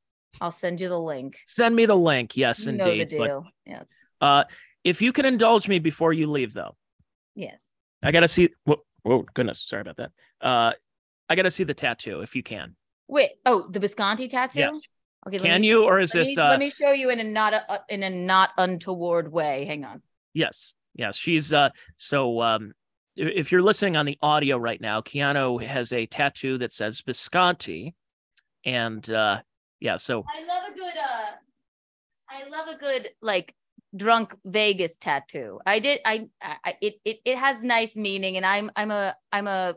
I'll 0.41 0.51
send 0.51 0.81
you 0.81 0.89
the 0.89 0.99
link. 0.99 1.39
Send 1.45 1.75
me 1.75 1.85
the 1.85 1.95
link. 1.95 2.35
Yes, 2.35 2.65
You 2.65 2.73
indeed. 2.73 3.15
But 3.17 3.43
yes. 3.65 3.93
uh, 4.21 4.43
if 4.83 5.01
you 5.01 5.13
can 5.13 5.25
indulge 5.25 5.67
me 5.67 5.79
before 5.79 6.13
you 6.13 6.29
leave, 6.29 6.53
though, 6.53 6.75
Yes. 7.35 7.61
I 8.03 8.11
gotta 8.11 8.27
see. 8.27 8.49
Whoa, 8.65 8.83
whoa 9.03 9.25
goodness, 9.33 9.61
sorry 9.61 9.81
about 9.81 9.97
that. 9.97 10.11
Uh, 10.41 10.73
I 11.29 11.35
gotta 11.35 11.51
see 11.51 11.63
the 11.63 11.73
tattoo 11.73 12.21
if 12.21 12.35
you 12.35 12.43
can. 12.43 12.75
Wait. 13.07 13.31
Oh, 13.45 13.65
the 13.69 13.79
Bisconte 13.79 14.27
tattoo? 14.27 14.59
Yes. 14.59 14.81
Okay. 15.25 15.39
Can 15.39 15.61
me- 15.61 15.67
you, 15.69 15.83
or 15.85 15.99
is 15.99 16.11
this? 16.11 16.35
me, 16.35 16.41
Uh, 16.43 16.49
let 16.49 16.59
me 16.59 16.69
show 16.69 16.91
you 16.91 17.09
in 17.09 17.19
a 17.19 17.23
not 17.23 17.53
a, 17.53 17.79
in 17.89 18.03
a 18.03 18.09
not 18.09 18.49
untoward 18.57 19.31
way. 19.31 19.65
Hang 19.65 19.85
on. 19.85 20.01
Yes, 20.33 20.73
yes. 20.95 21.15
She's 21.15 21.53
uh 21.53 21.69
so 21.97 22.41
um 22.41 22.73
if 23.15 23.51
you're 23.51 23.61
listening 23.61 23.95
on 23.95 24.05
the 24.05 24.17
audio 24.21 24.57
right 24.57 24.81
now, 24.81 24.99
Keanu 25.01 25.63
has 25.63 25.93
a 25.93 26.05
tattoo 26.07 26.57
that 26.57 26.73
says 26.73 27.01
Bisconte. 27.01 27.93
And 28.65 29.09
uh 29.09 29.41
yeah, 29.83 29.97
so 29.97 30.23
I 30.33 30.45
love 30.45 30.63
a 30.71 30.73
good 30.73 30.93
uh 30.97 31.31
I 32.29 32.47
love 32.49 32.69
a 32.73 32.77
good 32.77 33.09
like 33.21 33.53
drunk 33.93 34.33
Vegas 34.45 34.97
tattoo. 34.97 35.59
I 35.65 35.79
did 35.79 35.99
I, 36.05 36.29
I 36.41 36.75
it, 36.81 36.95
it 37.03 37.17
it 37.25 37.37
has 37.37 37.61
nice 37.61 37.97
meaning 37.97 38.37
and 38.37 38.45
I'm 38.45 38.71
I'm 38.77 38.91
a 38.91 39.13
I'm 39.33 39.45
a 39.45 39.75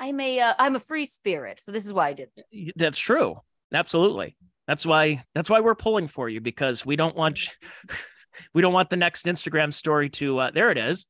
I'm 0.00 0.18
a 0.18 0.40
uh, 0.40 0.54
I'm 0.58 0.76
a 0.76 0.80
free 0.80 1.04
spirit. 1.04 1.60
So 1.60 1.72
this 1.72 1.84
is 1.84 1.92
why 1.92 2.08
I 2.08 2.12
did. 2.14 2.30
that's 2.74 2.98
true. 2.98 3.36
Absolutely. 3.72 4.34
That's 4.66 4.86
why 4.86 5.22
that's 5.34 5.50
why 5.50 5.60
we're 5.60 5.74
pulling 5.74 6.08
for 6.08 6.30
you 6.30 6.40
because 6.40 6.86
we 6.86 6.96
don't 6.96 7.14
want 7.14 7.38
we 8.54 8.62
don't 8.62 8.72
want 8.72 8.88
the 8.88 8.96
next 8.96 9.26
Instagram 9.26 9.74
story 9.74 10.08
to 10.10 10.38
uh 10.38 10.50
there 10.52 10.70
it 10.70 10.78
is. 10.78 11.06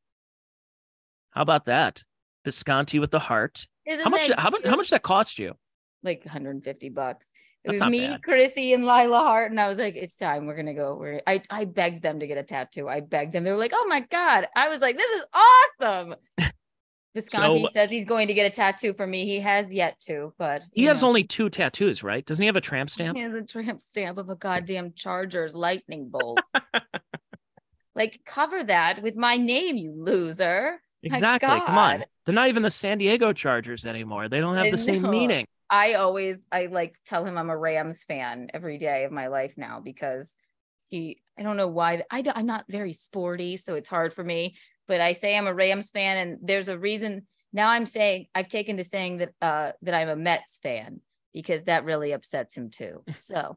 How 1.31 1.43
about 1.43 1.66
that? 1.66 2.03
Bisconte 2.45 2.99
with 2.99 3.12
the 3.12 3.21
heart. 3.21 3.69
Isn't 3.87 4.03
How 4.03 4.11
much 4.11 4.29
how 4.37 4.51
much 4.51 4.66
how 4.66 4.77
much 4.77 4.91
that 4.91 5.03
cost 5.05 5.39
you? 5.39 5.55
like 6.03 6.25
150 6.25 6.89
bucks. 6.91 7.27
It 7.65 7.71
That's 7.71 7.81
was 7.83 7.91
me, 7.91 8.07
bad. 8.07 8.23
Chrissie, 8.23 8.73
and 8.73 8.85
Lila 8.87 9.19
Hart, 9.19 9.51
and 9.51 9.61
I 9.61 9.69
was 9.69 9.79
like, 9.79 9.97
"It's 9.97 10.17
time. 10.17 10.47
We're 10.47 10.57
gonna 10.57 10.75
go." 10.75 10.95
We're 10.95 11.21
I 11.27 11.43
I 11.51 11.65
begged 11.65 12.03
them 12.03 12.21
to 12.21 12.27
get 12.27 12.39
a 12.39 12.43
tattoo. 12.43 12.89
I 12.89 13.01
begged 13.01 13.33
them. 13.33 13.45
They 13.45 13.51
were 13.51 13.57
like, 13.59 13.73
"Oh 13.75 13.87
my 13.89 14.01
god!" 14.01 14.47
I 14.55 14.69
was 14.69 14.81
like, 14.81 14.97
"This 14.97 15.11
is 15.11 15.25
awesome." 15.81 16.15
Bisconte 17.15 17.63
So- 17.63 17.71
says 17.73 17.91
he's 17.91 18.05
going 18.05 18.29
to 18.29 18.35
get 18.35 18.47
a 18.47 18.55
tattoo 18.55 18.93
for 18.93 19.07
me. 19.07 19.25
He 19.25 19.41
has 19.41 19.75
yet 19.75 19.99
to, 20.03 20.33
but 20.39 20.63
He 20.73 20.83
you 20.83 20.89
has 20.89 21.03
only 21.03 21.25
two 21.25 21.51
tattoos, 21.51 22.03
right? 22.03 22.25
Doesn't 22.25 22.43
he 22.43 22.47
have 22.47 22.57
a 22.57 22.61
tramp 22.61 22.91
stamp? 22.91 23.17
He 23.17 23.23
has 23.23 23.35
a 23.35 23.43
tramp 23.43 23.83
stamp 23.83 24.19
of 24.19 24.29
a 24.29 24.37
goddamn 24.37 24.93
Chargers 24.95 25.55
lightning 25.55 26.11
bolt. 26.11 26.41
like, 27.95 28.21
cover 28.25 28.63
that 28.65 29.03
with 29.03 29.17
my 29.17 29.37
name, 29.37 29.77
you 29.77 29.93
loser. 29.97 30.81
Exactly. 31.03 31.49
Come 31.49 31.79
on. 31.79 32.05
They're 32.25 32.35
not 32.35 32.49
even 32.49 32.63
the 32.63 32.71
San 32.71 32.99
Diego 32.99 33.33
Chargers 33.33 33.85
anymore. 33.87 34.29
They 34.29 34.41
don't 34.41 34.57
have 34.57 34.67
I 34.67 34.71
the 34.71 34.79
same 34.79 35.03
meaning. 35.03 35.47
I 35.71 35.95
always 35.95 36.39
I 36.51 36.66
like 36.66 36.97
tell 37.07 37.25
him 37.25 37.37
I'm 37.37 37.51
a 37.51 37.57
Rams 37.57 38.05
fan 38.05 38.49
every 38.55 38.79
day 38.79 39.05
of 39.05 39.12
my 39.12 39.29
life 39.29 39.55
now 39.57 39.81
because 39.81 40.35
he 40.89 41.21
I 41.39 41.43
don't 41.43 41.57
know 41.57 41.69
why 41.69 42.03
I 42.11 42.23
don't, 42.23 42.37
I'm 42.37 42.47
not 42.47 42.64
very 42.69 42.93
sporty 42.93 43.57
so 43.57 43.75
it's 43.75 43.89
hard 43.89 44.12
for 44.12 44.25
me 44.25 44.57
but 44.87 45.01
I 45.01 45.12
say 45.12 45.37
I'm 45.37 45.47
a 45.47 45.55
Rams 45.55 45.91
fan 45.91 46.16
and 46.16 46.39
there's 46.43 46.69
a 46.69 46.79
reason 46.79 47.27
now 47.53 47.71
I'm 47.71 47.87
saying 47.87 48.27
I've 48.35 48.49
taken 48.49 48.79
to 48.79 48.85
saying 48.85 49.19
that 49.19 49.31
uh 49.43 49.73
that 49.83 49.95
I'm 49.95 50.09
a 50.09 50.16
Mets 50.16 50.59
fan 50.62 51.01
because 51.35 51.64
that 51.64 51.85
really 51.85 52.12
upsets 52.12 52.57
him 52.57 52.71
too 52.71 53.03
so 53.12 53.57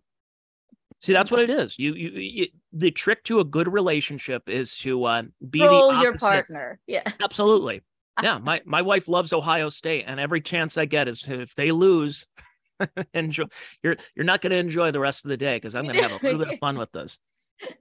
See, 0.99 1.13
that's 1.13 1.31
what 1.31 1.41
it 1.41 1.49
is. 1.49 1.79
You, 1.79 1.95
you, 1.95 2.09
you 2.11 2.47
the 2.73 2.91
trick 2.91 3.23
to 3.23 3.39
a 3.39 3.43
good 3.43 3.67
relationship 3.67 4.47
is 4.47 4.77
to 4.79 5.03
uh, 5.05 5.23
be 5.49 5.59
troll 5.59 5.93
the 5.93 6.01
your 6.01 6.13
partner 6.15 6.79
yeah 6.85 7.03
Absolutely. 7.21 7.81
Yeah, 8.21 8.37
my 8.39 8.61
my 8.65 8.81
wife 8.81 9.07
loves 9.07 9.33
Ohio 9.33 9.69
State, 9.69 10.05
and 10.07 10.19
every 10.19 10.41
chance 10.41 10.77
I 10.77 10.85
get 10.85 11.07
is 11.07 11.27
if 11.27 11.55
they 11.55 11.71
lose, 11.71 12.27
enjoy. 13.13 13.45
You're 13.83 13.97
you're 14.15 14.25
not 14.25 14.41
going 14.41 14.51
to 14.51 14.57
enjoy 14.57 14.91
the 14.91 14.99
rest 14.99 15.25
of 15.25 15.29
the 15.29 15.37
day 15.37 15.55
because 15.55 15.75
I'm 15.75 15.83
going 15.85 15.95
to 15.95 16.03
have 16.03 16.11
a 16.11 16.23
little 16.23 16.39
bit 16.39 16.53
of 16.53 16.59
fun 16.59 16.77
with 16.77 16.91
this. 16.91 17.17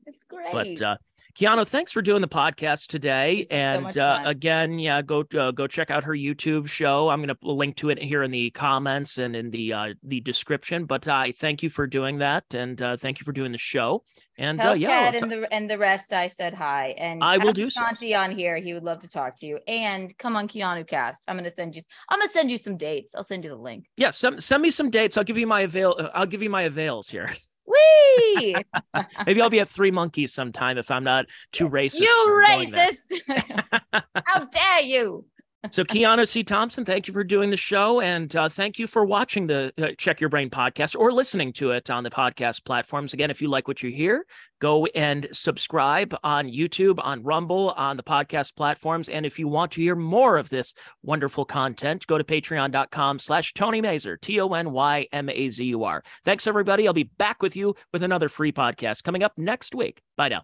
it's 0.06 0.24
great 0.24 0.52
But 0.52 0.82
uh, 0.82 0.96
Keanu, 1.40 1.66
thanks 1.66 1.90
for 1.90 2.02
doing 2.02 2.20
the 2.20 2.28
podcast 2.28 2.88
today. 2.88 3.36
Is 3.38 3.46
so 3.48 3.56
And 3.56 3.96
uh, 3.96 4.20
again, 4.26 4.78
yeah, 4.78 5.00
go 5.00 5.24
uh, 5.34 5.52
go 5.52 5.66
check 5.66 5.90
out 5.90 6.04
her 6.04 6.12
YouTube 6.12 6.68
show. 6.68 7.08
I'm 7.08 7.24
going 7.24 7.34
to 7.34 7.50
link 7.50 7.76
to 7.76 7.88
it 7.88 7.98
here 7.98 8.22
in 8.22 8.30
the 8.30 8.50
comments 8.50 9.16
and 9.16 9.34
in 9.34 9.50
the 9.50 9.72
uh, 9.72 9.94
the 10.02 10.20
description. 10.20 10.84
But 10.84 11.08
I 11.08 11.32
thank 11.32 11.62
you 11.62 11.70
for 11.70 11.86
doing 11.86 12.18
that, 12.18 12.52
and 12.52 12.82
uh, 12.82 12.98
thank 12.98 13.20
you 13.20 13.24
for 13.24 13.32
doing 13.32 13.52
the 13.52 13.58
show. 13.58 14.04
And 14.36 14.58
Tell 14.58 14.72
uh, 14.72 14.74
yeah, 14.74 14.88
Chad 14.88 15.22
and 15.22 15.32
the 15.32 15.50
and 15.50 15.70
the 15.70 15.78
rest 15.78 16.12
I 16.12 16.28
said 16.28 16.52
hi. 16.52 16.94
And 16.98 17.24
I 17.24 17.38
will 17.38 17.54
do 17.54 17.70
so. 17.70 17.82
On 17.82 18.30
here. 18.30 18.58
He 18.58 18.74
would 18.74 18.84
love 18.84 19.00
to 19.00 19.08
talk 19.08 19.36
to 19.38 19.46
you. 19.46 19.60
And 19.66 20.16
come 20.18 20.36
on 20.36 20.46
Keanu 20.46 20.86
Cast. 20.86 21.24
I'm 21.26 21.36
gonna 21.36 21.48
send 21.48 21.74
you 21.74 21.80
I'm 22.10 22.18
gonna 22.18 22.30
send 22.30 22.50
you 22.50 22.58
some 22.58 22.76
dates. 22.76 23.14
I'll 23.14 23.24
send 23.24 23.44
you 23.44 23.50
the 23.50 23.56
link. 23.56 23.86
yeah, 23.96 24.10
send, 24.10 24.42
send 24.44 24.62
me 24.62 24.70
some 24.70 24.90
dates. 24.90 25.16
I'll 25.16 25.24
give 25.24 25.38
you 25.38 25.46
my 25.46 25.62
avail. 25.62 25.96
uh, 25.98 26.10
I'll 26.12 26.26
give 26.26 26.42
you 26.42 26.50
my 26.50 26.62
avails 26.62 27.08
here. 27.08 27.32
Wee! 27.70 28.56
Maybe 29.26 29.40
I'll 29.40 29.50
be 29.50 29.60
at 29.60 29.68
Three 29.68 29.90
Monkeys 29.90 30.32
sometime 30.32 30.78
if 30.78 30.90
I'm 30.90 31.04
not 31.04 31.26
too 31.52 31.68
racist. 31.68 32.00
you 32.00 32.24
for 32.24 32.44
going 32.44 32.70
there. 32.70 32.90
racist! 32.90 34.02
How 34.24 34.44
dare 34.44 34.82
you? 34.82 35.24
So, 35.68 35.84
Keanu 35.84 36.26
C. 36.26 36.42
Thompson, 36.42 36.86
thank 36.86 37.06
you 37.06 37.12
for 37.12 37.22
doing 37.22 37.50
the 37.50 37.56
show. 37.56 38.00
And 38.00 38.34
uh, 38.34 38.48
thank 38.48 38.78
you 38.78 38.86
for 38.86 39.04
watching 39.04 39.46
the 39.46 39.70
uh, 39.76 39.88
Check 39.98 40.18
Your 40.18 40.30
Brain 40.30 40.48
podcast 40.48 40.98
or 40.98 41.12
listening 41.12 41.52
to 41.54 41.72
it 41.72 41.90
on 41.90 42.02
the 42.02 42.10
podcast 42.10 42.64
platforms. 42.64 43.12
Again, 43.12 43.30
if 43.30 43.42
you 43.42 43.48
like 43.48 43.68
what 43.68 43.82
you 43.82 43.90
hear, 43.90 44.24
go 44.62 44.86
and 44.86 45.28
subscribe 45.32 46.16
on 46.24 46.48
YouTube, 46.48 46.98
on 47.04 47.22
Rumble, 47.22 47.70
on 47.72 47.98
the 47.98 48.02
podcast 48.02 48.56
platforms. 48.56 49.10
And 49.10 49.26
if 49.26 49.38
you 49.38 49.48
want 49.48 49.72
to 49.72 49.82
hear 49.82 49.94
more 49.94 50.38
of 50.38 50.48
this 50.48 50.72
wonderful 51.02 51.44
content, 51.44 52.06
go 52.06 52.16
to 52.16 52.24
patreon.com 52.24 53.18
slash 53.18 53.52
Tony 53.52 53.82
Mazur, 53.82 54.16
T 54.16 54.40
O 54.40 54.48
N 54.54 54.72
Y 54.72 55.08
M 55.12 55.28
A 55.28 55.50
Z 55.50 55.62
U 55.62 55.84
R. 55.84 56.02
Thanks, 56.24 56.46
everybody. 56.46 56.86
I'll 56.86 56.94
be 56.94 57.10
back 57.18 57.42
with 57.42 57.54
you 57.54 57.74
with 57.92 58.02
another 58.02 58.30
free 58.30 58.50
podcast 58.52 59.04
coming 59.04 59.22
up 59.22 59.34
next 59.36 59.74
week. 59.74 60.00
Bye 60.16 60.30
now. 60.30 60.38